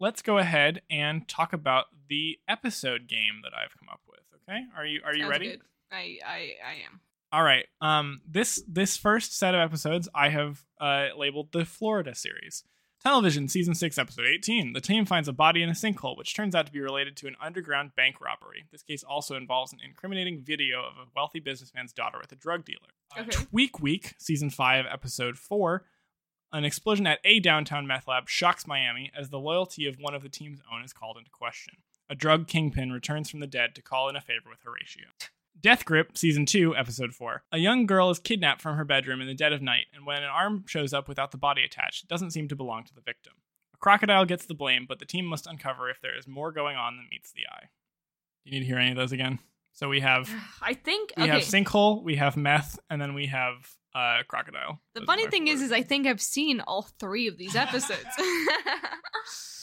Let's 0.00 0.22
go 0.22 0.38
ahead 0.38 0.82
and 0.90 1.26
talk 1.28 1.52
about 1.52 1.86
the 2.08 2.38
episode 2.48 3.06
game 3.06 3.40
that 3.44 3.52
I've 3.56 3.76
come 3.78 3.88
up 3.90 4.00
with. 4.08 4.20
Okay. 4.48 4.62
Are 4.76 4.84
you 4.84 5.00
Are 5.04 5.14
you 5.14 5.22
Sounds 5.22 5.30
ready? 5.30 5.50
good. 5.50 5.60
I, 5.90 6.18
I, 6.26 6.36
I 6.66 6.72
am. 6.86 7.00
All 7.32 7.42
right. 7.42 7.66
Um, 7.80 8.20
this 8.28 8.62
this 8.68 8.96
first 8.96 9.38
set 9.38 9.54
of 9.54 9.60
episodes 9.60 10.08
I 10.14 10.28
have 10.28 10.64
uh, 10.80 11.08
labeled 11.16 11.48
the 11.52 11.64
Florida 11.64 12.14
series. 12.14 12.64
Television 13.02 13.48
season 13.48 13.74
six, 13.74 13.98
episode 13.98 14.26
eighteen. 14.26 14.74
The 14.74 14.80
team 14.80 15.04
finds 15.04 15.26
a 15.26 15.32
body 15.32 15.60
in 15.60 15.68
a 15.68 15.72
sinkhole, 15.72 16.16
which 16.16 16.36
turns 16.36 16.54
out 16.54 16.66
to 16.66 16.72
be 16.72 16.78
related 16.78 17.16
to 17.16 17.26
an 17.26 17.34
underground 17.42 17.96
bank 17.96 18.20
robbery. 18.20 18.64
This 18.70 18.84
case 18.84 19.02
also 19.02 19.34
involves 19.34 19.72
an 19.72 19.80
incriminating 19.84 20.42
video 20.44 20.78
of 20.80 20.92
a 20.98 21.08
wealthy 21.16 21.40
businessman's 21.40 21.92
daughter 21.92 22.18
with 22.20 22.30
a 22.30 22.36
drug 22.36 22.64
dealer. 22.64 22.78
Uh, 23.16 23.22
Okay. 23.22 23.30
Tweak 23.30 23.80
Week, 23.80 24.14
season 24.18 24.50
five, 24.50 24.84
episode 24.88 25.36
four. 25.36 25.84
An 26.52 26.64
explosion 26.64 27.06
at 27.08 27.18
a 27.24 27.40
downtown 27.40 27.88
meth 27.88 28.06
lab 28.06 28.28
shocks 28.28 28.66
Miami 28.68 29.10
as 29.18 29.30
the 29.30 29.38
loyalty 29.40 29.86
of 29.88 29.96
one 29.98 30.14
of 30.14 30.22
the 30.22 30.28
team's 30.28 30.60
own 30.72 30.84
is 30.84 30.92
called 30.92 31.16
into 31.16 31.30
question. 31.30 31.74
A 32.08 32.14
drug 32.14 32.46
kingpin 32.46 32.92
returns 32.92 33.28
from 33.30 33.40
the 33.40 33.46
dead 33.48 33.74
to 33.74 33.82
call 33.82 34.08
in 34.10 34.16
a 34.16 34.20
favor 34.20 34.48
with 34.48 34.60
Horatio. 34.62 35.06
Death 35.60 35.84
Grip, 35.84 36.16
Season 36.16 36.44
2, 36.44 36.76
Episode 36.76 37.14
4. 37.14 37.44
A 37.52 37.58
young 37.58 37.86
girl 37.86 38.10
is 38.10 38.18
kidnapped 38.18 38.60
from 38.60 38.76
her 38.76 38.84
bedroom 38.84 39.20
in 39.20 39.26
the 39.26 39.34
dead 39.34 39.52
of 39.52 39.62
night, 39.62 39.86
and 39.94 40.04
when 40.06 40.22
an 40.22 40.28
arm 40.28 40.64
shows 40.66 40.92
up 40.92 41.08
without 41.08 41.30
the 41.30 41.38
body 41.38 41.62
attached, 41.64 42.04
it 42.04 42.08
doesn't 42.08 42.32
seem 42.32 42.48
to 42.48 42.56
belong 42.56 42.84
to 42.84 42.94
the 42.94 43.00
victim. 43.00 43.34
A 43.74 43.76
crocodile 43.76 44.24
gets 44.24 44.46
the 44.46 44.54
blame, 44.54 44.86
but 44.88 44.98
the 44.98 45.04
team 45.04 45.24
must 45.24 45.46
uncover 45.46 45.88
if 45.88 46.00
there 46.00 46.16
is 46.16 46.26
more 46.26 46.52
going 46.52 46.76
on 46.76 46.96
than 46.96 47.06
meets 47.10 47.32
the 47.32 47.42
eye. 47.48 47.68
Do 48.44 48.50
you 48.50 48.58
need 48.58 48.60
to 48.60 48.66
hear 48.66 48.78
any 48.78 48.90
of 48.90 48.96
those 48.96 49.12
again? 49.12 49.38
So 49.72 49.88
we 49.88 50.00
have 50.00 50.28
I 50.62 50.74
think 50.74 51.12
we 51.16 51.24
okay. 51.24 51.32
have 51.32 51.42
sinkhole, 51.42 52.02
we 52.02 52.16
have 52.16 52.36
meth, 52.36 52.78
and 52.90 53.00
then 53.00 53.14
we 53.14 53.26
have 53.26 53.54
uh 53.94 54.22
crocodile. 54.26 54.80
the 54.94 55.00
Those 55.00 55.06
funny 55.06 55.24
my 55.24 55.30
thing 55.30 55.48
is, 55.48 55.62
is 55.62 55.70
I 55.72 55.82
think 55.82 56.06
I've 56.06 56.20
seen 56.20 56.60
all 56.60 56.82
three 56.98 57.28
of 57.28 57.38
these 57.38 57.54
episodes. 57.56 58.04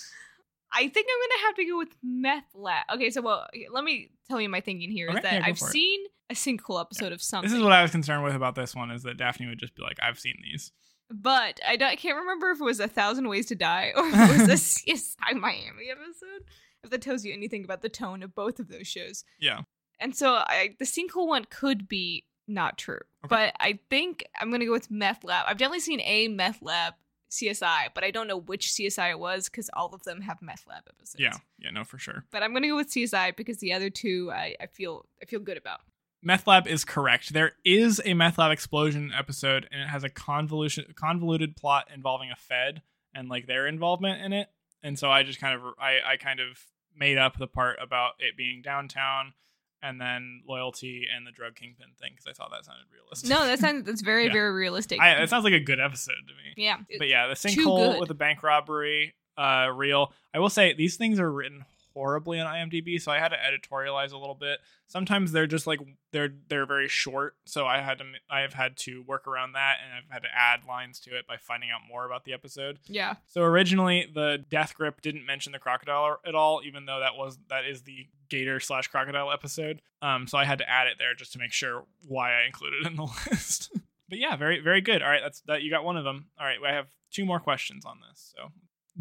I 0.71 0.87
think 0.87 1.07
I'm 1.09 1.29
gonna 1.29 1.47
have 1.47 1.55
to 1.55 1.65
go 1.65 1.77
with 1.77 1.95
Meth 2.03 2.45
Lab. 2.55 2.85
Okay, 2.93 3.09
so 3.09 3.21
well, 3.21 3.47
let 3.71 3.83
me 3.83 4.11
tell 4.27 4.39
you 4.39 4.49
my 4.49 4.61
thinking 4.61 4.91
here 4.91 5.07
is 5.09 5.15
Okay, 5.15 5.21
that 5.23 5.33
yeah, 5.41 5.45
I've 5.45 5.57
for 5.57 5.67
it. 5.67 5.71
seen 5.71 5.99
a 6.29 6.33
sinkhole 6.35 6.79
episode 6.79 7.11
of 7.11 7.21
something. 7.21 7.49
this 7.49 7.57
is 7.57 7.63
what 7.63 7.71
I 7.73 7.81
was 7.81 7.91
concerned 7.91 8.23
with 8.23 8.35
about 8.35 8.55
this 8.55 8.75
one 8.75 8.91
is 8.91 9.03
that 9.03 9.17
Daphne 9.17 9.47
would 9.47 9.57
just 9.59 9.75
be 9.75 9.81
like, 9.81 9.97
I've 10.01 10.19
seen 10.19 10.35
these. 10.43 10.71
But 11.11 11.59
I, 11.67 11.75
don't, 11.75 11.89
I 11.89 11.95
can't 11.95 12.17
remember 12.17 12.51
if 12.51 12.61
it 12.61 12.63
was 12.63 12.79
a 12.79 12.87
thousand 12.87 13.27
ways 13.29 13.47
to 13.47 13.55
die 13.55 13.93
or 13.95 14.05
if 14.07 14.13
it 14.13 14.47
was 14.47 14.49
a 14.49 14.53
CSI 14.93 15.33
Miami 15.33 15.89
episode. 15.89 16.45
If 16.83 16.91
that 16.91 17.01
tells 17.01 17.25
you 17.25 17.33
anything 17.33 17.63
about 17.63 17.81
the 17.81 17.89
tone 17.89 18.21
of 18.21 18.35
both 18.35 18.59
of 18.59 18.67
those 18.67 18.87
shows. 18.87 19.23
Yeah. 19.39 19.61
And 19.99 20.15
so 20.15 20.35
I, 20.35 20.75
the 20.77 20.85
sinkhole 20.85 21.27
one 21.27 21.45
could 21.49 21.87
be 21.89 22.25
not 22.47 22.77
true, 22.77 22.99
Okay. 23.25 23.27
but 23.27 23.53
I 23.59 23.79
think 23.89 24.23
I'm 24.39 24.49
gonna 24.51 24.65
go 24.65 24.71
with 24.71 24.89
Meth 24.91 25.23
Lab. 25.23 25.45
I've 25.47 25.57
definitely 25.57 25.79
seen 25.81 25.99
a 26.01 26.27
Meth 26.29 26.61
Lab 26.61 26.93
CSI, 27.29 27.89
but 27.93 28.03
I 28.03 28.11
don't 28.11 28.27
know 28.27 28.37
which 28.37 28.67
CSI 28.67 29.11
it 29.11 29.19
was 29.19 29.49
because 29.49 29.69
all 29.73 29.93
of 29.93 30.03
them 30.03 30.21
have 30.21 30.41
Meth 30.41 30.65
Lab 30.67 30.83
episodes. 30.87 31.19
Yeah. 31.19 31.33
Yeah, 31.59 31.71
no, 31.71 31.83
for 31.83 31.97
sure. 31.97 32.25
But 32.31 32.43
I'm 32.43 32.53
gonna 32.53 32.67
go 32.67 32.75
with 32.75 32.89
CSI 32.89 33.35
because 33.35 33.59
the 33.59 33.73
other 33.73 33.89
two 33.89 34.31
I, 34.33 34.55
I 34.59 34.65
feel 34.67 35.05
I 35.21 35.25
feel 35.25 35.39
good 35.39 35.57
about. 35.57 35.81
Meth 36.21 36.47
Lab 36.47 36.67
is 36.67 36.83
correct. 36.83 37.31
There 37.33 37.53
is 37.63 38.01
a 38.03 38.13
Meth 38.13 38.37
Lab 38.37 38.51
explosion 38.51 39.11
episode, 39.17 39.67
and 39.71 39.81
it 39.81 39.87
has 39.87 40.03
a 40.03 40.09
convolution, 40.09 40.85
convoluted 40.95 41.55
plot 41.55 41.87
involving 41.93 42.29
a 42.29 42.35
Fed 42.35 42.81
and 43.15 43.29
like 43.29 43.47
their 43.47 43.67
involvement 43.67 44.21
in 44.21 44.33
it. 44.33 44.49
And 44.83 44.99
so 44.99 45.09
I 45.09 45.23
just 45.23 45.39
kind 45.39 45.55
of, 45.55 45.61
I, 45.79 45.99
I 46.05 46.17
kind 46.17 46.39
of 46.39 46.59
made 46.95 47.17
up 47.17 47.37
the 47.37 47.47
part 47.47 47.77
about 47.81 48.13
it 48.19 48.35
being 48.35 48.61
downtown, 48.61 49.33
and 49.81 49.99
then 49.99 50.41
loyalty 50.47 51.07
and 51.15 51.25
the 51.25 51.31
drug 51.31 51.55
kingpin 51.55 51.87
thing 51.99 52.11
because 52.13 52.27
I 52.27 52.33
thought 52.33 52.51
that 52.51 52.65
sounded 52.65 52.85
realistic. 52.93 53.29
No, 53.29 53.45
that 53.45 53.59
sounds 53.59 53.85
that's 53.85 54.01
very 54.01 54.25
Yeah. 54.27 54.33
very 54.33 54.51
realistic. 54.51 54.99
I, 54.99 55.11
it 55.21 55.29
sounds 55.29 55.43
like 55.43 55.53
a 55.53 55.59
good 55.59 55.79
episode 55.79 56.15
to 56.27 56.33
me. 56.33 56.53
yeah. 56.63 56.77
But 56.97 57.07
yeah, 57.07 57.27
the 57.27 57.35
sinkhole 57.35 57.99
with 57.99 58.07
the 58.09 58.13
bank 58.15 58.43
robbery, 58.43 59.13
uh, 59.37 59.69
real. 59.73 60.11
I 60.33 60.39
will 60.39 60.49
say 60.49 60.73
these 60.73 60.97
things 60.97 61.19
are 61.19 61.31
written 61.31 61.65
horribly 61.99 62.39
on 62.39 62.47
IMDb, 62.47 63.01
so 63.01 63.11
I 63.11 63.19
had 63.19 63.29
to 63.29 63.35
editorialize 63.35 64.13
a 64.13 64.17
little 64.17 64.35
bit. 64.35 64.59
Sometimes 64.87 65.33
they're 65.33 65.47
just 65.47 65.67
like 65.67 65.81
they're 66.13 66.33
they're 66.47 66.65
very 66.65 66.87
short, 66.87 67.35
so 67.45 67.67
I 67.67 67.81
had 67.81 67.97
to 67.97 68.05
I 68.29 68.39
have 68.39 68.53
had 68.53 68.77
to 68.77 69.03
work 69.03 69.27
around 69.27 69.51
that, 69.51 69.77
and 69.83 69.93
I've 69.93 70.09
had 70.09 70.23
to 70.23 70.29
add 70.33 70.61
lines 70.65 71.01
to 71.01 71.17
it 71.17 71.27
by 71.27 71.35
finding 71.35 71.69
out 71.71 71.81
more 71.89 72.05
about 72.05 72.23
the 72.23 72.31
episode. 72.31 72.79
Yeah. 72.85 73.15
So 73.27 73.41
originally, 73.41 74.09
the 74.13 74.43
death 74.49 74.73
grip 74.75 75.01
didn't 75.01 75.25
mention 75.25 75.51
the 75.51 75.59
crocodile 75.59 76.19
at 76.25 76.35
all, 76.35 76.61
even 76.65 76.85
though 76.85 77.01
that 77.01 77.17
was 77.17 77.37
that 77.49 77.65
is 77.65 77.81
the 77.81 78.07
gator 78.29 78.61
slash 78.61 78.87
crocodile 78.87 79.29
episode. 79.31 79.81
Um, 80.01 80.25
so 80.25 80.37
I 80.37 80.45
had 80.45 80.59
to 80.59 80.69
add 80.69 80.87
it 80.87 80.95
there 80.99 81.13
just 81.13 81.33
to 81.33 81.39
make 81.39 81.51
sure 81.51 81.83
why 82.07 82.41
I 82.41 82.45
included 82.45 82.85
it 82.85 82.87
in 82.87 82.95
the 82.95 83.03
list. 83.29 83.71
but 84.07 84.19
yeah, 84.19 84.37
very 84.37 84.61
very 84.61 84.79
good. 84.79 85.03
All 85.03 85.09
right, 85.09 85.21
that's 85.21 85.41
that. 85.41 85.63
You 85.63 85.69
got 85.69 85.83
one 85.83 85.97
of 85.97 86.05
them. 86.05 86.27
All 86.39 86.45
right, 86.45 86.59
I 86.65 86.71
have 86.73 86.87
two 87.11 87.25
more 87.25 87.41
questions 87.41 87.83
on 87.85 87.97
this. 88.09 88.33
So 88.37 88.51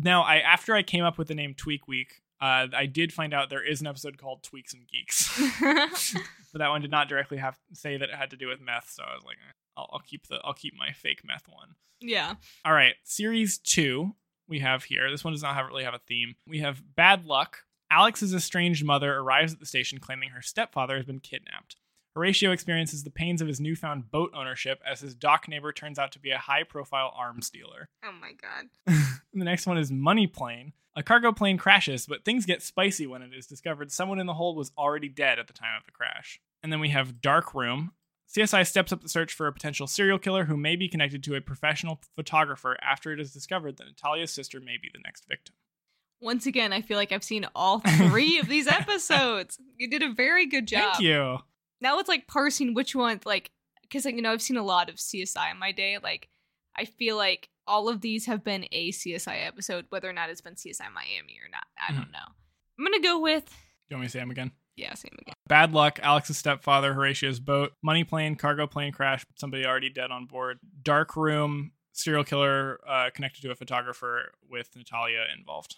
now, 0.01 0.23
I 0.23 0.37
after 0.39 0.75
I 0.75 0.83
came 0.83 1.05
up 1.05 1.19
with 1.19 1.29
the 1.29 1.35
name 1.35 1.55
Tweak 1.55 1.89
Week, 1.89 2.23
uh, 2.41 2.69
I 2.73 2.87
did 2.87 3.13
find 3.13 3.35
out 3.35 3.51
there 3.51 3.65
is 3.65 3.81
an 3.81 3.87
episode 3.87 4.19
called 4.19 4.43
Tweaks 4.43 4.75
and 4.75 4.87
Geeks, 4.87 5.41
but 6.53 6.59
that 6.59 6.69
one 6.69 6.81
did 6.81 6.91
not 6.91 7.09
directly 7.09 7.39
have 7.39 7.59
say 7.73 7.97
that 7.97 8.09
it 8.09 8.15
had 8.15 8.31
to 8.31 8.37
do 8.37 8.49
with 8.49 8.61
meth. 8.61 8.91
So 8.91 9.03
I 9.03 9.15
was 9.15 9.25
like, 9.25 9.37
eh, 9.37 9.53
I'll, 9.77 9.91
I'll 9.93 10.01
keep 10.01 10.27
the 10.29 10.41
I'll 10.45 10.55
keep 10.55 10.75
my 10.77 10.93
fake 10.93 11.23
meth 11.25 11.49
one. 11.49 11.75
yeah. 12.01 12.35
All 12.65 12.73
right, 12.73 12.95
series 13.05 13.59
two 13.59 14.15
we 14.49 14.61
have 14.61 14.85
here. 14.85 15.11
This 15.11 15.25
one 15.25 15.33
does 15.33 15.43
not 15.43 15.55
have 15.55 15.67
really 15.67 15.85
have 15.85 15.95
a 15.95 16.01
theme. 16.07 16.37
We 16.47 16.61
have 16.61 16.83
bad 16.97 17.27
luck. 17.27 17.65
Alex's 17.91 18.35
estranged 18.35 18.85
mother 18.85 19.15
arrives 19.15 19.53
at 19.53 19.61
the 19.61 19.67
station 19.67 19.99
claiming 19.99 20.31
her 20.31 20.43
stepfather 20.43 20.97
has 20.97 21.07
been 21.07 21.21
kidnapped. 21.21 21.77
Horatio 22.15 22.51
experiences 22.51 23.05
the 23.05 23.11
pains 23.11 23.41
of 23.41 23.49
his 23.49 23.61
newfound 23.61 24.11
boat 24.11 24.33
ownership 24.35 24.81
as 24.85 25.01
his 25.01 25.15
dock 25.15 25.47
neighbor 25.47 25.73
turns 25.73 25.99
out 25.99 26.11
to 26.13 26.19
be 26.19 26.31
a 26.31 26.39
high 26.39 26.65
profile 26.65 27.13
arms 27.17 27.49
dealer. 27.49 27.89
Oh 28.05 28.13
my 28.21 28.33
god. 28.33 28.67
the 29.33 29.45
next 29.45 29.67
one 29.67 29.79
is 29.79 29.93
Money 29.93 30.27
Plane. 30.27 30.73
A 30.99 31.03
cargo 31.05 31.31
plane 31.31 31.59
crashes, 31.59 32.07
but 32.07 32.25
things 32.25 32.45
get 32.45 32.61
spicy 32.61 33.07
when 33.07 33.23
it 33.23 33.33
is 33.33 33.47
discovered 33.47 33.93
someone 33.93 34.19
in 34.19 34.27
the 34.27 34.35
hold 34.35 34.57
was 34.57 34.73
already 34.77 35.09
dead 35.09 35.39
at 35.39 35.47
the 35.47 35.53
time 35.53 35.77
of 35.79 35.85
the 35.85 35.93
crash. 35.93 36.41
And 36.61 36.73
then 36.73 36.81
we 36.81 36.89
have 36.89 37.21
Dark 37.21 37.55
Room. 37.55 37.93
CSI 38.29 38.67
steps 38.67 38.93
up 38.93 39.01
the 39.01 39.09
search 39.09 39.33
for 39.33 39.47
a 39.47 39.53
potential 39.53 39.87
serial 39.87 40.19
killer 40.19 40.47
who 40.47 40.57
may 40.57 40.75
be 40.75 40.89
connected 40.89 41.23
to 41.23 41.37
a 41.37 41.41
professional 41.41 42.01
photographer 42.17 42.77
after 42.83 43.13
it 43.13 43.21
is 43.21 43.33
discovered 43.33 43.77
that 43.77 43.87
Natalia's 43.87 44.33
sister 44.33 44.59
may 44.59 44.77
be 44.77 44.91
the 44.93 44.99
next 45.05 45.29
victim. 45.29 45.55
Once 46.21 46.47
again, 46.47 46.73
I 46.73 46.83
feel 46.83 46.97
like 46.97 47.13
I've 47.13 47.23
seen 47.23 47.47
all 47.55 47.79
three 48.09 48.41
of 48.41 48.49
these 48.49 48.67
episodes. 48.67 49.57
You 49.77 49.89
did 49.89 50.03
a 50.03 50.13
very 50.13 50.47
good 50.47 50.67
job. 50.67 50.95
Thank 50.95 51.05
you. 51.05 51.39
Now 51.81 52.01
it's 52.01 52.09
like 52.09 52.27
parsing 52.27 52.75
which 52.75 52.97
one, 52.97 53.21
like, 53.25 53.53
because 53.83 54.05
like, 54.05 54.17
you 54.17 54.23
know 54.23 54.33
I've 54.33 54.43
seen 54.43 54.57
a 54.57 54.65
lot 54.65 54.89
of 54.89 54.97
CSI 54.97 55.53
in 55.53 55.61
my 55.61 55.71
day. 55.71 55.99
Like, 56.03 56.29
I 56.77 56.87
feel 56.87 57.17
like 57.17 57.51
all 57.69 57.89
of 57.89 58.01
these 58.01 58.27
have 58.27 58.43
been 58.43 58.65
a 58.73 58.91
CSI 58.91 59.47
episode, 59.47 59.87
whether 59.91 60.09
or 60.09 60.13
not 60.13 60.31
it's 60.31 60.41
been 60.41 60.55
CSI 60.55 60.91
Miami 60.93 61.39
or 61.45 61.49
not. 61.51 61.65
I 61.79 61.93
don't 61.93 62.11
know. 62.11 62.19
I'm 62.79 62.85
gonna 62.85 63.01
go 63.01 63.21
with 63.21 63.45
You 63.89 63.97
want 63.97 64.03
me 64.03 64.07
to 64.07 64.11
say 64.13 64.19
them 64.21 64.31
again? 64.31 64.51
yeah, 64.77 64.95
same 64.95 65.17
again. 65.21 65.35
Bad 65.49 65.73
luck, 65.73 65.99
Alex's 66.03 66.39
stepfather, 66.39 66.95
Horatio's 66.95 67.41
boat, 67.41 67.73
money 67.83 68.05
plane, 68.05 68.37
cargo 68.37 68.67
plane 68.67 68.93
crash, 68.93 69.25
somebody 69.37 69.67
already 69.67 69.91
dead 69.91 70.11
on 70.11 70.27
board, 70.27 70.59
dark 70.83 71.17
room, 71.17 71.73
serial 71.93 72.23
killer 72.25 72.79
uh, 72.89 73.11
connected 73.13 73.43
to 73.43 73.51
a 73.51 73.55
photographer 73.57 74.33
with 74.49 74.71
Natalia 74.77 75.25
involved. 75.37 75.77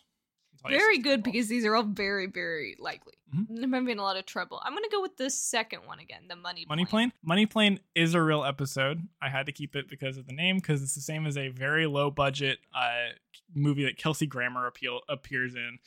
Very 0.69 0.99
good 0.99 1.23
because 1.23 1.49
these 1.49 1.65
are 1.65 1.75
all 1.75 1.83
very, 1.83 2.27
very 2.27 2.77
likely. 2.79 3.15
Mhm. 3.35 3.63
I'm 3.63 3.73
having 3.73 3.99
a 3.99 4.03
lot 4.03 4.17
of 4.17 4.27
trouble. 4.27 4.61
I'm 4.65 4.75
gonna 4.75 4.89
go 4.91 5.01
with 5.01 5.17
the 5.17 5.31
second 5.31 5.87
one 5.87 6.01
again, 6.01 6.23
the 6.29 6.37
money. 6.37 6.67
Money 6.69 6.85
Plane? 6.85 7.13
Money 7.23 7.47
Plane 7.47 7.81
is 7.95 8.15
a 8.15 8.23
real 8.23 8.45
episode. 8.45 9.09
I 9.23 9.29
had 9.29 9.47
to 9.47 9.53
keep 9.53 9.77
it 9.77 9.89
because 9.89 10.17
of 10.17 10.27
the 10.27 10.33
name, 10.35 10.57
because 10.57 10.83
it's 10.83 10.95
the 10.95 11.01
same 11.01 11.27
as 11.27 11.37
a 11.39 11.49
very 11.49 11.87
low 11.87 12.11
budget 12.11 12.59
uh, 12.75 13.11
movie 13.55 13.85
that 13.85 13.97
Kelsey 13.97 14.27
Grammer 14.27 14.67
appeal, 14.67 15.01
appears 15.09 15.55
in 15.55 15.79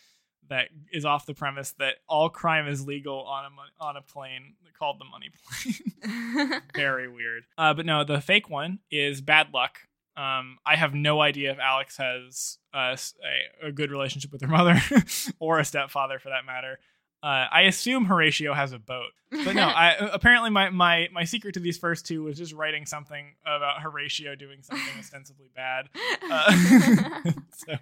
that 0.49 0.69
is 0.91 1.05
off 1.05 1.25
the 1.25 1.33
premise 1.33 1.71
that 1.79 1.95
all 2.07 2.29
crime 2.29 2.67
is 2.67 2.85
legal 2.85 3.23
on 3.23 3.45
a 3.45 3.49
mon- 3.49 3.69
on 3.79 3.97
a 3.97 4.01
plane 4.01 4.55
called 4.77 4.99
the 4.99 5.05
Money 5.05 5.29
Plane. 6.01 6.61
very 6.75 7.07
weird. 7.07 7.45
Uh, 7.57 7.73
but 7.73 7.85
no, 7.85 8.03
the 8.03 8.19
fake 8.21 8.49
one 8.49 8.79
is 8.91 9.21
Bad 9.21 9.53
Luck. 9.53 9.79
Um, 10.15 10.57
I 10.65 10.75
have 10.75 10.93
no 10.93 11.21
idea 11.21 11.51
if 11.51 11.59
Alex 11.59 11.97
has 11.97 12.59
uh, 12.73 12.95
a, 13.63 13.67
a 13.67 13.71
good 13.71 13.91
relationship 13.91 14.31
with 14.31 14.41
her 14.41 14.47
mother 14.47 14.79
or 15.39 15.59
a 15.59 15.65
stepfather 15.65 16.19
for 16.19 16.29
that 16.29 16.45
matter. 16.45 16.79
Uh, 17.23 17.47
I 17.49 17.61
assume 17.61 18.03
Horatio 18.03 18.53
has 18.53 18.73
a 18.73 18.79
boat, 18.79 19.11
but 19.31 19.55
no. 19.55 19.61
I 19.67 19.93
apparently 20.11 20.49
my 20.49 20.69
my 20.71 21.07
my 21.13 21.23
secret 21.23 21.53
to 21.53 21.61
these 21.61 21.77
first 21.77 22.05
two 22.05 22.21
was 22.21 22.37
just 22.37 22.51
writing 22.51 22.85
something 22.85 23.35
about 23.45 23.81
Horatio 23.81 24.35
doing 24.35 24.61
something 24.61 24.99
ostensibly 24.99 25.49
bad. 25.55 25.87
Uh, 26.29 26.51
so, 27.55 27.75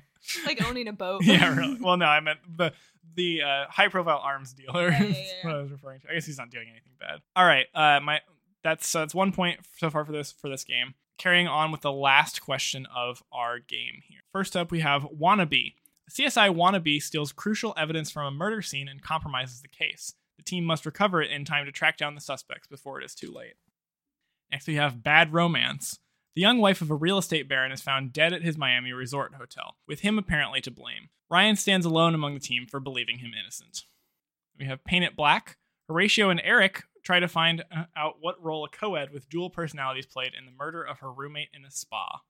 like 0.46 0.64
owning 0.64 0.88
a 0.88 0.94
boat. 0.94 1.24
yeah, 1.26 1.56
really. 1.58 1.80
Well, 1.82 1.98
no, 1.98 2.06
I 2.06 2.20
meant 2.20 2.38
the 2.56 2.72
the 3.16 3.42
uh, 3.42 3.66
high 3.68 3.88
profile 3.88 4.22
arms 4.24 4.54
dealer. 4.54 4.90
Yeah, 4.90 5.04
yeah, 5.06 5.16
yeah. 5.16 5.48
what 5.48 5.56
I 5.56 5.62
was 5.64 5.72
referring 5.72 6.02
to. 6.02 6.12
I 6.12 6.14
guess 6.14 6.28
he's 6.28 6.38
not 6.38 6.52
doing 6.52 6.68
anything 6.70 6.94
bad. 7.00 7.22
All 7.36 7.46
right, 7.46 7.66
uh, 7.74 8.00
my 8.00 8.20
that's 8.64 8.88
so 8.88 9.00
that's 9.00 9.16
one 9.16 9.32
point 9.32 9.62
so 9.80 9.90
far 9.90 10.06
for 10.06 10.12
this 10.12 10.32
for 10.32 10.50
this 10.50 10.64
game. 10.64 10.94
Carrying 11.18 11.48
on 11.48 11.72
with 11.72 11.82
the 11.82 11.92
last 11.92 12.42
question 12.42 12.88
of 12.96 13.24
our 13.32 13.60
game 13.60 14.02
here. 14.08 14.22
First 14.32 14.56
up, 14.56 14.72
we 14.72 14.80
have 14.80 15.04
wannabe. 15.04 15.76
A 16.08 16.12
CSI 16.12 16.56
wannabe 16.56 17.02
steals 17.02 17.32
crucial 17.32 17.74
evidence 17.78 18.10
from 18.10 18.26
a 18.26 18.32
murder 18.38 18.62
scene 18.62 18.88
and 18.88 19.02
compromises 19.02 19.62
the 19.62 19.68
case. 19.68 20.14
The 20.38 20.44
team 20.44 20.64
must 20.64 20.86
recover 20.86 21.22
it 21.22 21.32
in 21.32 21.46
time 21.46 21.66
to 21.66 21.72
track 21.72 21.98
down 21.98 22.16
the 22.16 22.22
suspects 22.22 22.68
before 22.68 23.00
it 23.00 23.06
is 23.06 23.14
too 23.14 23.32
late. 23.32 23.54
Next, 24.52 24.68
we 24.68 24.76
have 24.76 25.04
bad 25.04 25.34
romance. 25.34 26.00
The 26.36 26.42
young 26.42 26.60
wife 26.60 26.82
of 26.82 26.90
a 26.90 26.96
real 26.96 27.18
estate 27.18 27.48
baron 27.48 27.72
is 27.72 27.82
found 27.82 28.14
dead 28.14 28.34
at 28.34 28.42
his 28.42 28.58
Miami 28.58 28.92
resort 28.92 29.36
hotel, 29.36 29.76
with 29.88 30.00
him 30.00 30.18
apparently 30.18 30.62
to 30.62 30.72
blame. 30.72 31.10
Ryan 31.30 31.56
stands 31.56 31.86
alone 31.86 32.16
among 32.16 32.34
the 32.34 32.40
team 32.40 32.66
for 32.70 32.80
believing 32.80 33.20
him 33.20 33.32
innocent. 33.40 33.84
We 34.58 34.66
have 34.66 34.84
Paint 34.84 35.06
It 35.06 35.16
Black. 35.16 35.58
Horatio 35.88 36.30
and 36.30 36.42
Eric 36.44 36.84
try 37.04 37.20
to 37.20 37.28
find 37.28 37.64
uh, 37.76 37.86
out 37.96 38.16
what 38.20 38.42
role 38.44 38.64
a 38.66 38.70
co-ed 38.70 39.12
with 39.12 39.28
dual 39.30 39.50
personalities 39.50 40.06
played 40.06 40.34
in 40.38 40.46
the 40.46 40.52
murder 40.52 40.84
of 40.84 41.00
her 41.00 41.12
roommate 41.12 41.50
in 41.54 41.66
a 41.66 41.72
spa. 41.72 42.22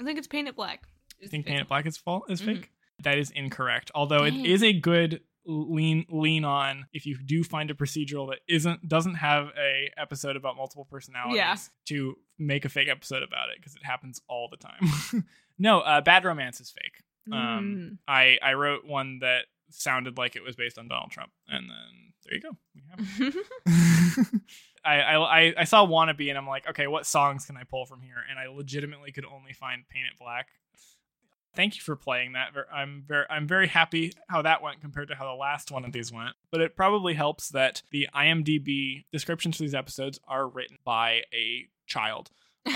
I 0.00 0.04
think 0.04 0.18
it's 0.18 0.26
painted 0.28 0.56
black. 0.56 0.84
You 1.20 1.28
think 1.28 1.46
Paint 1.46 1.60
It 1.62 1.68
Black 1.68 1.86
is 1.86 1.96
fault 1.96 2.24
is 2.30 2.42
Mhm. 2.42 2.44
fake? 2.46 2.72
That 3.02 3.18
is 3.18 3.30
incorrect. 3.30 3.90
Although 3.94 4.24
it 4.24 4.32
Damn. 4.32 4.44
is 4.46 4.62
a 4.62 4.72
good 4.72 5.22
lean 5.46 6.06
lean 6.08 6.44
on 6.44 6.86
if 6.92 7.04
you 7.06 7.18
do 7.18 7.44
find 7.44 7.70
a 7.70 7.74
procedural 7.74 8.30
that 8.30 8.40
isn't 8.48 8.88
doesn't 8.88 9.14
have 9.16 9.48
a 9.58 9.90
episode 9.96 10.36
about 10.36 10.56
multiple 10.56 10.84
personalities 10.86 11.36
Yeah. 11.36 11.56
to 11.86 12.16
make 12.38 12.64
a 12.64 12.68
fake 12.68 12.88
episode 12.88 13.22
about 13.22 13.50
it 13.50 13.56
because 13.58 13.76
it 13.76 13.84
happens 13.84 14.20
all 14.28 14.48
the 14.48 14.56
time. 14.56 15.26
no, 15.58 15.80
uh, 15.80 16.00
Bad 16.00 16.24
Romance 16.24 16.60
is 16.60 16.70
fake. 16.70 17.02
Mm. 17.28 17.34
Um, 17.34 17.98
I 18.08 18.38
I 18.42 18.54
wrote 18.54 18.84
one 18.84 19.20
that 19.20 19.46
sounded 19.74 20.16
like 20.18 20.36
it 20.36 20.42
was 20.42 20.56
based 20.56 20.78
on 20.78 20.88
Donald 20.88 21.10
Trump, 21.10 21.30
and 21.48 21.68
then 21.68 22.12
there 22.24 22.34
you 22.34 22.40
go. 22.40 22.56
We 22.74 22.82
have. 23.66 24.16
I, 24.84 25.00
I 25.00 25.40
I- 25.48 25.54
I 25.58 25.64
saw 25.64 25.86
Wannabe 25.86 26.28
and 26.28 26.36
I'm 26.38 26.46
like, 26.46 26.68
okay, 26.68 26.86
what 26.86 27.06
songs 27.06 27.46
can 27.46 27.56
I 27.56 27.64
pull 27.64 27.86
from 27.86 28.00
here? 28.02 28.22
And 28.28 28.38
I 28.38 28.46
legitimately 28.48 29.12
could 29.12 29.24
only 29.24 29.52
find 29.52 29.82
Paint 29.88 30.06
It 30.12 30.18
Black. 30.18 30.48
Thank 31.56 31.76
you 31.76 31.82
for 31.82 31.94
playing 31.94 32.32
that. 32.32 32.48
I'm 32.72 33.04
very 33.06 33.26
I'm 33.30 33.46
very 33.46 33.68
happy 33.68 34.12
how 34.28 34.42
that 34.42 34.60
went 34.62 34.80
compared 34.80 35.08
to 35.08 35.14
how 35.14 35.24
the 35.24 35.38
last 35.38 35.70
one 35.70 35.84
of 35.84 35.92
these 35.92 36.12
went. 36.12 36.34
But 36.50 36.60
it 36.60 36.74
probably 36.76 37.14
helps 37.14 37.50
that 37.50 37.82
the 37.92 38.08
IMDb 38.14 39.04
descriptions 39.12 39.56
for 39.56 39.62
these 39.62 39.74
episodes 39.74 40.18
are 40.26 40.48
written 40.48 40.78
by 40.84 41.22
a 41.32 41.68
child. 41.86 42.30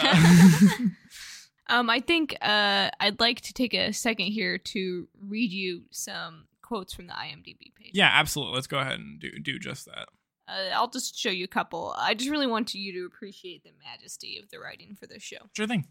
Uh, 1.71 1.81
um, 1.81 1.91
I 1.91 2.01
think 2.01 2.35
uh, 2.41 2.89
I'd 2.99 3.21
like 3.21 3.43
to 3.43 3.53
take 3.53 3.75
a 3.75 3.93
second 3.93 4.27
here 4.29 4.57
to 4.57 5.07
read 5.21 5.53
you 5.53 5.83
some 5.91 6.47
quotes 6.69 6.93
from 6.93 7.07
the 7.07 7.15
IMDb 7.15 7.75
page. 7.75 7.93
yeah, 7.95 8.11
absolutely. 8.13 8.55
Let's 8.55 8.67
go 8.67 8.79
ahead 8.79 8.99
and 9.01 9.19
do 9.19 9.31
do 9.39 9.59
just 9.59 9.87
that. 9.87 10.09
Uh, 10.47 10.75
I'll 10.75 10.91
just 10.91 11.19
show 11.19 11.31
you 11.31 11.45
a 11.45 11.49
couple. 11.49 11.95
I 11.99 12.15
just 12.15 12.31
really 12.31 12.47
want 12.47 12.75
you 12.75 12.93
to 12.93 13.07
appreciate 13.07 13.65
the 13.65 13.71
majesty 13.85 14.39
of 14.43 14.51
the 14.51 14.59
writing 14.59 14.97
for 14.99 15.07
this 15.07 15.23
show. 15.23 15.39
Sure 15.57 15.67
thing. 15.67 15.87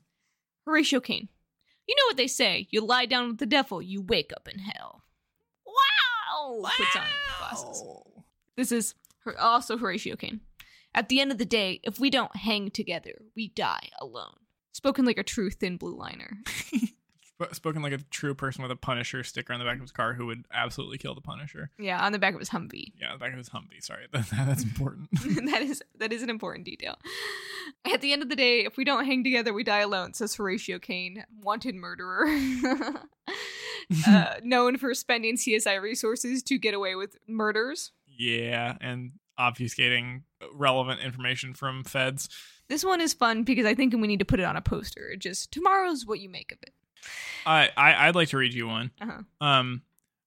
Horatio 0.65 0.99
Caine. 0.99 1.29
You 1.87 1.95
know 1.95 2.07
what 2.09 2.17
they 2.17 2.27
say. 2.27 2.67
You 2.69 2.81
lie 2.81 3.05
down 3.05 3.29
with 3.29 3.37
the 3.39 3.45
devil, 3.45 3.81
you 3.81 4.01
wake 4.01 4.31
up 4.35 4.47
in 4.47 4.59
hell. 4.59 5.03
Wow! 5.65 6.69
Puts 6.77 6.95
on 6.95 7.03
glasses. 7.39 7.83
This 8.55 8.71
is 8.71 8.95
Hor- 9.23 9.39
also 9.39 9.77
Horatio 9.77 10.15
Caine. 10.15 10.41
At 10.93 11.09
the 11.09 11.19
end 11.19 11.31
of 11.31 11.37
the 11.37 11.45
day, 11.45 11.79
if 11.83 11.99
we 11.99 12.09
don't 12.09 12.35
hang 12.35 12.71
together, 12.71 13.21
we 13.35 13.49
die 13.49 13.89
alone. 13.99 14.35
Spoken 14.73 15.05
like 15.05 15.17
a 15.17 15.23
true 15.23 15.49
thin 15.49 15.77
blue 15.77 15.95
liner. 15.97 16.37
Sp- 17.37 17.53
Spoken 17.53 17.81
like 17.81 17.93
a 17.93 17.99
true 18.09 18.33
person 18.33 18.61
with 18.61 18.71
a 18.71 18.75
Punisher 18.75 19.23
sticker 19.23 19.53
on 19.53 19.59
the 19.59 19.65
back 19.65 19.75
of 19.75 19.81
his 19.81 19.91
car 19.91 20.13
who 20.13 20.25
would 20.25 20.45
absolutely 20.51 20.97
kill 20.97 21.15
the 21.15 21.21
Punisher. 21.21 21.69
Yeah, 21.77 22.03
on 22.03 22.11
the 22.11 22.19
back 22.19 22.33
of 22.33 22.39
his 22.39 22.49
Humvee. 22.49 22.93
Yeah, 22.99 23.13
the 23.13 23.19
back 23.19 23.31
of 23.31 23.37
his 23.37 23.49
Humvee. 23.49 23.81
Sorry, 23.83 24.05
that, 24.11 24.27
that's 24.31 24.63
important. 24.63 25.09
that 25.51 25.61
is 25.61 25.83
that 25.97 26.11
is 26.11 26.23
an 26.23 26.29
important 26.29 26.65
detail. 26.65 26.97
At 27.91 28.01
the 28.01 28.13
end 28.13 28.21
of 28.23 28.29
the 28.29 28.35
day, 28.35 28.65
if 28.65 28.77
we 28.77 28.83
don't 28.83 29.05
hang 29.05 29.23
together, 29.23 29.53
we 29.53 29.63
die 29.63 29.79
alone, 29.79 30.13
says 30.13 30.35
Horatio 30.35 30.79
Caine, 30.79 31.25
wanted 31.41 31.75
murderer. 31.75 32.25
uh, 34.07 34.35
known 34.43 34.77
for 34.77 34.93
spending 34.93 35.35
CSI 35.35 35.81
resources 35.81 36.43
to 36.43 36.57
get 36.57 36.73
away 36.73 36.95
with 36.95 37.17
murders. 37.27 37.91
yeah, 38.05 38.75
and 38.81 39.11
obfuscating 39.39 40.23
relevant 40.53 40.99
information 41.01 41.53
from 41.53 41.83
feds. 41.83 42.27
This 42.69 42.83
one 42.83 42.99
is 42.99 43.13
fun 43.13 43.43
because 43.43 43.65
I 43.65 43.75
think 43.75 43.93
we 43.93 44.07
need 44.07 44.19
to 44.19 44.25
put 44.25 44.39
it 44.39 44.43
on 44.45 44.55
a 44.55 44.61
poster. 44.61 45.15
Just 45.17 45.51
tomorrow's 45.51 46.05
what 46.05 46.19
you 46.19 46.29
make 46.29 46.51
of 46.51 46.57
it. 46.63 46.73
I, 47.45 47.69
I 47.77 48.07
I'd 48.07 48.15
like 48.15 48.29
to 48.29 48.37
read 48.37 48.53
you 48.53 48.67
one. 48.67 48.91
Uh-huh. 49.01 49.45
Um, 49.45 49.83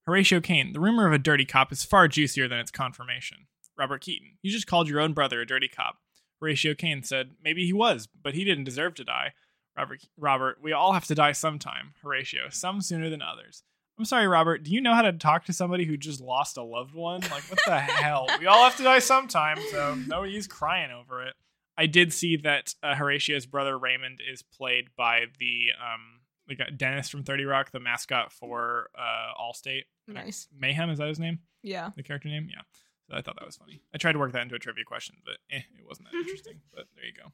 Horatio 0.07 0.41
Caine, 0.41 0.73
the 0.73 0.81
rumor 0.81 1.07
of 1.07 1.13
a 1.13 1.19
dirty 1.19 1.45
cop 1.45 1.71
is 1.73 1.85
far 1.85 2.09
juicier 2.09 2.49
than 2.49 2.59
its 2.59 2.71
confirmation. 2.71 3.47
Robert 3.77 4.01
Keaton, 4.01 4.39
you 4.43 4.51
just 4.51 4.67
called 4.67 4.89
your 4.89 5.01
own 5.01 5.13
brother 5.13 5.41
a 5.41 5.47
dirty 5.47 5.69
cop. 5.69 5.99
Horatio 6.41 6.75
Caine 6.75 7.03
said, 7.03 7.33
maybe 7.43 7.65
he 7.65 7.73
was, 7.73 8.07
but 8.07 8.35
he 8.35 8.45
didn't 8.45 8.65
deserve 8.65 8.95
to 8.95 9.05
die. 9.05 9.35
Robert, 9.77 10.01
Robert, 10.17 10.59
we 10.63 10.73
all 10.73 10.93
have 10.93 11.05
to 11.07 11.15
die 11.15 11.33
sometime. 11.33 11.95
Horatio, 12.03 12.49
some 12.51 12.81
sooner 12.81 13.09
than 13.09 13.23
others. 13.23 13.63
I'm 13.99 14.05
sorry, 14.05 14.27
Robert. 14.27 14.63
Do 14.63 14.73
you 14.73 14.81
know 14.81 14.95
how 14.95 15.03
to 15.03 15.13
talk 15.13 15.45
to 15.45 15.53
somebody 15.53 15.85
who 15.85 15.97
just 15.97 16.21
lost 16.21 16.57
a 16.57 16.63
loved 16.63 16.95
one? 16.95 17.21
Like, 17.21 17.43
what 17.51 17.61
the 17.67 17.79
hell? 17.81 18.27
We 18.39 18.47
all 18.47 18.65
have 18.65 18.77
to 18.79 18.83
die 18.83 18.99
sometime, 18.99 19.59
so 19.71 19.95
no 20.07 20.23
use 20.23 20.47
crying 20.47 20.91
over 20.91 21.23
it. 21.23 21.35
I 21.77 21.87
did 21.87 22.13
see 22.13 22.37
that 22.39 22.75
uh, 22.83 22.95
Horatio's 22.95 23.47
brother 23.47 23.79
Raymond 23.79 24.21
is 24.31 24.43
played 24.43 24.89
by 24.97 25.27
the 25.39 25.69
um, 25.79 26.20
like 26.59 26.77
Dennis 26.77 27.09
from 27.09 27.25
Thirty 27.25 27.45
Rock, 27.45 27.71
the 27.71 27.81
mascot 27.81 28.33
for 28.33 28.91
uh, 28.99 29.41
Allstate. 29.41 29.85
Nice. 30.07 30.49
Mayhem 30.57 30.91
is 30.91 30.99
that 30.99 31.09
his 31.09 31.19
name? 31.19 31.39
Yeah. 31.63 31.91
The 31.97 32.03
character 32.03 32.29
name? 32.29 32.49
Yeah. 32.51 32.63
So 33.09 33.17
I 33.17 33.23
thought 33.23 33.37
that 33.39 33.47
was 33.47 33.57
funny. 33.57 33.83
I 33.95 33.99
tried 33.99 34.13
to 34.13 34.19
work 34.19 34.33
that 34.33 34.43
into 34.43 34.55
a 34.55 34.59
trivia 34.59 34.85
question, 34.85 35.17
but 35.25 35.37
eh, 35.51 35.59
it 35.79 35.87
wasn't 35.87 36.09
that 36.11 36.19
interesting. 36.21 36.61
But 36.75 36.87
there 36.95 37.05
you 37.05 37.13
go. 37.13 37.33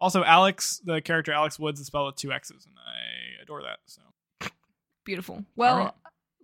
Also, 0.00 0.22
Alex, 0.22 0.80
the 0.84 1.00
character 1.00 1.32
Alex 1.32 1.58
Woods, 1.58 1.80
is 1.80 1.86
spelled 1.86 2.06
with 2.06 2.16
two 2.16 2.32
X's, 2.32 2.66
and 2.66 2.76
I 2.78 3.42
adore 3.42 3.62
that. 3.62 3.78
So, 3.86 4.02
Beautiful. 5.04 5.44
Well, 5.56 5.94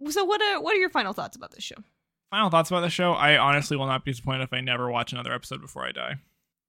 right. 0.03 0.13
so 0.13 0.25
what 0.25 0.41
are 0.43 0.61
what 0.61 0.75
are 0.75 0.79
your 0.79 0.91
final 0.91 1.13
thoughts 1.13 1.37
about 1.37 1.53
this 1.53 1.63
show? 1.65 1.77
final 2.35 2.51
thoughts 2.51 2.69
about 2.69 2.81
the 2.81 2.91
show. 2.91 3.13
I 3.13 3.37
honestly 3.37 3.77
will 3.77 3.87
not 3.87 4.05
be 4.05 4.11
disappointed 4.11 4.43
if 4.43 4.53
I 4.53 4.61
never 4.61 4.91
watch 4.91 5.13
another 5.13 5.33
episode 5.33 5.61
before 5.61 5.87
I 5.87 5.93
die. 5.93 6.15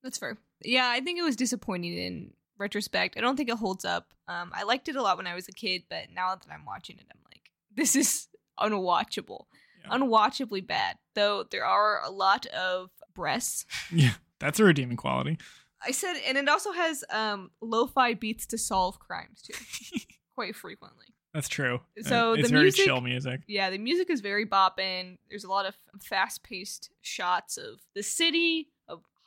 That's 0.04 0.16
fair. 0.16 0.38
Yeah, 0.62 0.88
I 0.88 1.00
think 1.00 1.18
it 1.18 1.24
was 1.24 1.34
disappointing 1.34 1.92
in 1.98 2.32
retrospect. 2.58 3.16
I 3.16 3.20
don't 3.20 3.36
think 3.36 3.48
it 3.48 3.56
holds 3.58 3.84
up. 3.84 4.12
Um, 4.28 4.50
I 4.54 4.64
liked 4.64 4.88
it 4.88 4.96
a 4.96 5.02
lot 5.02 5.16
when 5.16 5.26
I 5.26 5.34
was 5.34 5.48
a 5.48 5.52
kid, 5.52 5.82
but 5.88 6.04
now 6.14 6.34
that 6.34 6.46
I'm 6.52 6.64
watching 6.64 6.96
it, 6.98 7.06
I'm 7.12 7.20
like, 7.30 7.50
this 7.74 7.94
is 7.96 8.28
unwatchable, 8.58 9.46
Yeah. 9.84 9.96
unwatchably 9.96 10.66
bad. 10.66 10.96
Though 11.14 11.44
there 11.50 11.64
are 11.64 12.02
a 12.04 12.10
lot 12.10 12.46
of 12.46 12.90
breasts. 13.14 13.64
Yeah, 13.92 14.14
that's 14.40 14.60
a 14.60 14.64
redeeming 14.64 14.96
quality. 14.96 15.38
I 15.86 15.90
said, 15.92 16.14
and 16.26 16.36
it 16.38 16.48
also 16.48 16.72
has 16.72 17.04
um, 17.10 17.50
lo-fi 17.60 18.14
beats 18.14 18.46
to 18.46 18.58
solve 18.58 18.98
crimes 18.98 19.42
too, 19.42 19.98
quite 20.34 20.56
frequently. 20.56 21.06
That's 21.34 21.48
true. 21.48 21.80
So 22.02 22.30
Uh, 22.30 22.34
it's 22.34 22.48
the 22.48 22.54
very 22.54 22.62
music- 22.64 22.84
chill 22.86 23.00
music. 23.02 23.42
Yeah, 23.46 23.68
the 23.70 23.76
music 23.78 24.08
is 24.10 24.20
very 24.22 24.46
bopping. 24.46 25.18
There's 25.28 25.44
a 25.44 25.50
lot 25.50 25.66
of 25.66 25.76
fast-paced 26.02 26.90
shots 27.02 27.58
of 27.58 27.80
the 27.94 28.02
city, 28.02 28.70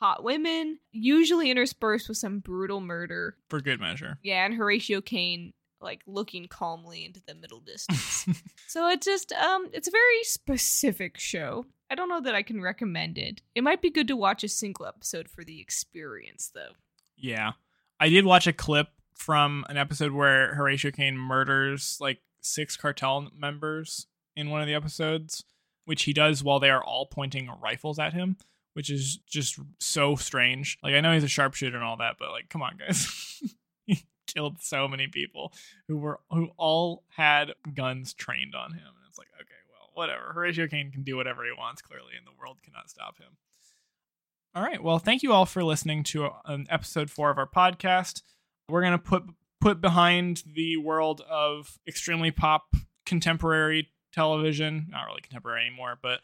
hot 0.00 0.24
women, 0.24 0.78
usually 0.92 1.50
interspersed 1.50 2.08
with 2.08 2.18
some 2.18 2.40
brutal 2.40 2.80
murder. 2.80 3.36
for 3.48 3.60
good 3.60 3.80
measure. 3.80 4.18
Yeah, 4.22 4.44
and 4.44 4.54
Horatio 4.54 5.00
Caine 5.00 5.52
like 5.82 6.02
looking 6.06 6.46
calmly 6.46 7.04
into 7.04 7.22
the 7.26 7.34
middle 7.34 7.60
distance. 7.60 8.26
so 8.66 8.88
it's 8.88 9.06
just 9.06 9.32
um 9.32 9.68
it's 9.72 9.88
a 9.88 9.92
very 9.92 10.22
specific 10.24 11.18
show. 11.18 11.64
I 11.90 11.94
don't 11.94 12.08
know 12.08 12.20
that 12.20 12.34
I 12.34 12.42
can 12.42 12.60
recommend 12.60 13.18
it. 13.18 13.42
It 13.54 13.64
might 13.64 13.82
be 13.82 13.90
good 13.90 14.08
to 14.08 14.16
watch 14.16 14.44
a 14.44 14.48
single 14.48 14.86
episode 14.86 15.28
for 15.28 15.42
the 15.42 15.60
experience 15.60 16.50
though. 16.54 16.72
yeah, 17.16 17.52
I 17.98 18.08
did 18.08 18.24
watch 18.24 18.46
a 18.46 18.52
clip 18.52 18.88
from 19.14 19.64
an 19.68 19.76
episode 19.76 20.12
where 20.12 20.54
Horatio 20.54 20.90
Caine 20.90 21.16
murders 21.18 21.98
like 22.00 22.18
six 22.40 22.76
cartel 22.76 23.30
members 23.36 24.06
in 24.36 24.50
one 24.50 24.60
of 24.60 24.66
the 24.66 24.74
episodes, 24.74 25.44
which 25.84 26.04
he 26.04 26.12
does 26.12 26.42
while 26.44 26.60
they 26.60 26.70
are 26.70 26.82
all 26.82 27.06
pointing 27.06 27.50
rifles 27.62 27.98
at 27.98 28.12
him, 28.14 28.36
which 28.74 28.90
is 28.90 29.18
just 29.28 29.58
so 29.78 30.16
strange. 30.16 30.78
Like 30.82 30.94
I 30.94 31.00
know 31.00 31.12
he's 31.12 31.24
a 31.24 31.28
sharpshooter 31.28 31.76
and 31.76 31.84
all 31.84 31.96
that, 31.98 32.16
but 32.18 32.30
like, 32.30 32.48
come 32.48 32.62
on, 32.62 32.76
guys. 32.76 33.42
he 33.86 34.04
killed 34.26 34.60
so 34.60 34.88
many 34.88 35.08
people 35.08 35.52
who 35.88 35.98
were 35.98 36.20
who 36.30 36.50
all 36.56 37.04
had 37.08 37.52
guns 37.74 38.14
trained 38.14 38.54
on 38.54 38.72
him, 38.72 38.86
and 38.86 39.08
it's 39.08 39.18
like, 39.18 39.28
okay, 39.40 39.50
well, 39.70 39.90
whatever. 39.94 40.32
Horatio 40.32 40.66
Caine 40.66 40.90
can 40.90 41.02
do 41.02 41.16
whatever 41.16 41.44
he 41.44 41.50
wants, 41.56 41.82
clearly, 41.82 42.12
and 42.16 42.26
the 42.26 42.38
world 42.38 42.58
cannot 42.62 42.90
stop 42.90 43.18
him. 43.18 43.36
All 44.54 44.62
right. 44.62 44.82
Well, 44.82 44.98
thank 44.98 45.22
you 45.22 45.32
all 45.32 45.46
for 45.46 45.62
listening 45.62 46.02
to 46.04 46.30
um, 46.44 46.66
episode 46.68 47.08
four 47.08 47.30
of 47.30 47.38
our 47.38 47.48
podcast. 47.48 48.22
We're 48.68 48.82
gonna 48.82 48.98
put 48.98 49.24
put 49.60 49.80
behind 49.80 50.42
the 50.54 50.76
world 50.78 51.22
of 51.28 51.78
extremely 51.86 52.30
pop 52.30 52.74
contemporary 53.04 53.88
television, 54.12 54.86
not 54.90 55.06
really 55.06 55.20
contemporary 55.20 55.66
anymore, 55.66 55.98
but 56.02 56.20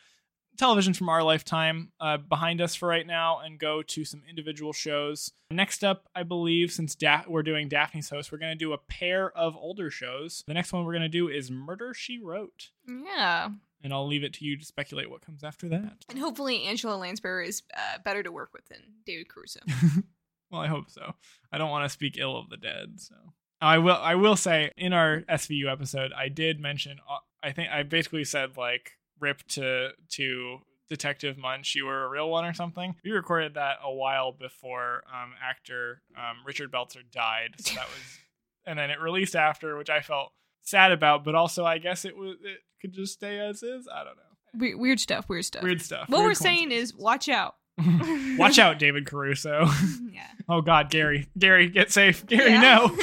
television 0.57 0.95
from 0.95 1.09
our 1.09 1.23
lifetime 1.23 1.93
uh, 2.01 2.17
behind 2.17 2.61
us 2.61 2.75
for 2.75 2.89
right 2.89 3.07
now 3.07 3.39
and 3.41 3.59
go 3.59 3.83
to 3.83 4.05
some 4.05 4.23
individual 4.29 4.73
shows. 4.73 5.33
Next 5.51 5.85
up, 5.85 6.09
I 6.15 6.23
believe, 6.23 6.73
since 6.73 6.95
da- 6.95 7.25
we're 7.29 7.43
doing 7.43 7.69
Daphne's 7.69 8.11
host, 8.11 8.33
we're 8.33 8.39
going 8.39 8.53
to 8.53 8.65
do 8.65 8.73
a 8.73 8.79
pair 8.79 9.31
of 9.37 9.57
older 9.57 9.91
shows. 9.91 10.43
The 10.47 10.55
next 10.55 10.73
one 10.73 10.85
we're 10.85 10.93
going 10.93 11.03
to 11.03 11.09
do 11.09 11.29
is 11.29 11.51
Murder 11.51 11.95
She 11.95 12.19
Wrote. 12.19 12.71
Yeah. 12.89 13.51
And 13.83 13.93
I'll 13.93 14.07
leave 14.07 14.25
it 14.25 14.33
to 14.35 14.45
you 14.45 14.57
to 14.59 14.65
speculate 14.65 15.11
what 15.11 15.21
comes 15.25 15.45
after 15.45 15.69
that. 15.69 16.05
And 16.09 16.19
hopefully 16.19 16.65
Angela 16.65 16.97
Lansbury 16.97 17.49
is 17.49 17.63
uh, 17.77 17.99
better 18.05 18.23
to 18.23 18.33
work 18.33 18.51
with 18.53 18.67
than 18.67 18.81
David 19.05 19.29
Caruso. 19.29 19.61
well, 20.51 20.61
I 20.61 20.67
hope 20.67 20.91
so. 20.91 21.15
I 21.53 21.59
don't 21.59 21.71
want 21.71 21.85
to 21.85 21.89
speak 21.93 22.17
ill 22.19 22.37
of 22.37 22.49
the 22.51 22.57
dead, 22.57 22.95
so 23.01 23.15
I 23.61 23.79
will. 23.79 23.97
I 23.97 24.15
will 24.17 24.37
say 24.37 24.71
in 24.77 24.93
our 24.93 25.21
SVU 25.23 25.71
episode, 25.71 26.13
I 26.13 26.29
did 26.29 26.59
mention. 26.59 26.99
uh, 27.09 27.19
I 27.43 27.53
think 27.53 27.71
I 27.71 27.85
basically 27.85 28.25
said 28.25 28.57
like 28.57 28.93
rip 29.21 29.43
to 29.49 29.91
to 30.11 30.59
Detective 30.89 31.37
Munch, 31.37 31.75
you 31.75 31.85
were 31.87 32.05
a 32.05 32.09
real 32.09 32.31
one 32.31 32.45
or 32.45 32.55
something. 32.55 32.95
We 33.05 33.11
recorded 33.11 33.55
that 33.55 33.79
a 33.83 33.93
while 33.93 34.31
before 34.33 35.03
um, 35.13 35.33
actor 35.43 36.01
um, 36.17 36.37
Richard 36.47 36.71
Belzer 36.71 37.03
died, 37.13 37.55
so 37.59 37.75
that 37.75 37.87
was, 37.89 38.19
and 38.67 38.79
then 38.79 38.91
it 38.91 39.01
released 39.01 39.35
after, 39.35 39.77
which 39.77 39.91
I 39.91 40.01
felt 40.01 40.33
sad 40.63 40.93
about, 40.93 41.25
but 41.25 41.35
also 41.35 41.65
I 41.65 41.79
guess 41.79 42.05
it 42.05 42.17
was 42.17 42.37
it 42.43 42.59
could 42.81 42.93
just 42.93 43.15
stay 43.15 43.39
as 43.39 43.63
is. 43.63 43.89
I 43.93 44.05
don't 44.05 44.17
know. 44.17 44.23
We- 44.59 44.75
weird 44.75 45.01
stuff, 45.01 45.29
weird 45.29 45.45
stuff. 45.45 45.63
Weird 45.63 45.83
stuff. 45.83 46.09
what 46.09 46.19
Weird 46.19 46.31
we're 46.31 46.35
saying 46.35 46.71
is 46.73 46.95
watch 46.95 47.29
out. 47.29 47.57
watch 48.39 48.59
out, 48.59 48.79
David 48.79 49.07
Caruso. 49.07 49.67
yeah. 50.13 50.29
Oh 50.49 50.63
God, 50.63 50.89
Gary, 50.91 51.29
Gary, 51.39 51.69
get 51.69 51.91
safe. 51.91 52.25
Gary, 52.27 52.53
Yeah. 52.53 52.61
no. 52.61 52.97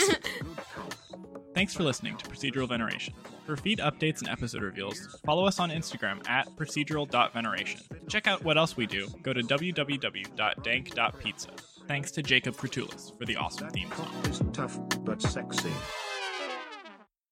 Thanks 1.53 1.73
for 1.73 1.83
listening 1.83 2.17
to 2.17 2.25
Procedural 2.25 2.67
Veneration. 2.67 3.13
For 3.45 3.55
feed 3.55 3.79
updates 3.79 4.19
and 4.19 4.29
episode 4.29 4.63
reveals, 4.63 5.19
follow 5.23 5.45
us 5.45 5.59
on 5.59 5.69
Instagram 5.69 6.27
at 6.27 6.47
procedural.veneration. 6.55 7.81
Check 8.07 8.27
out 8.27 8.43
what 8.43 8.57
else 8.57 8.75
we 8.75 8.87
do, 8.87 9.07
go 9.21 9.33
to 9.33 9.41
www.dank.pizza. 9.41 11.49
Thanks 11.87 12.11
to 12.11 12.23
Jacob 12.23 12.55
Krutulis 12.55 13.17
for 13.17 13.25
the 13.25 13.35
awesome 13.35 13.69
theme 13.69 13.91
song. 13.95 14.51
tough 14.51 14.79
but 15.03 15.21
sexy. 15.21 15.71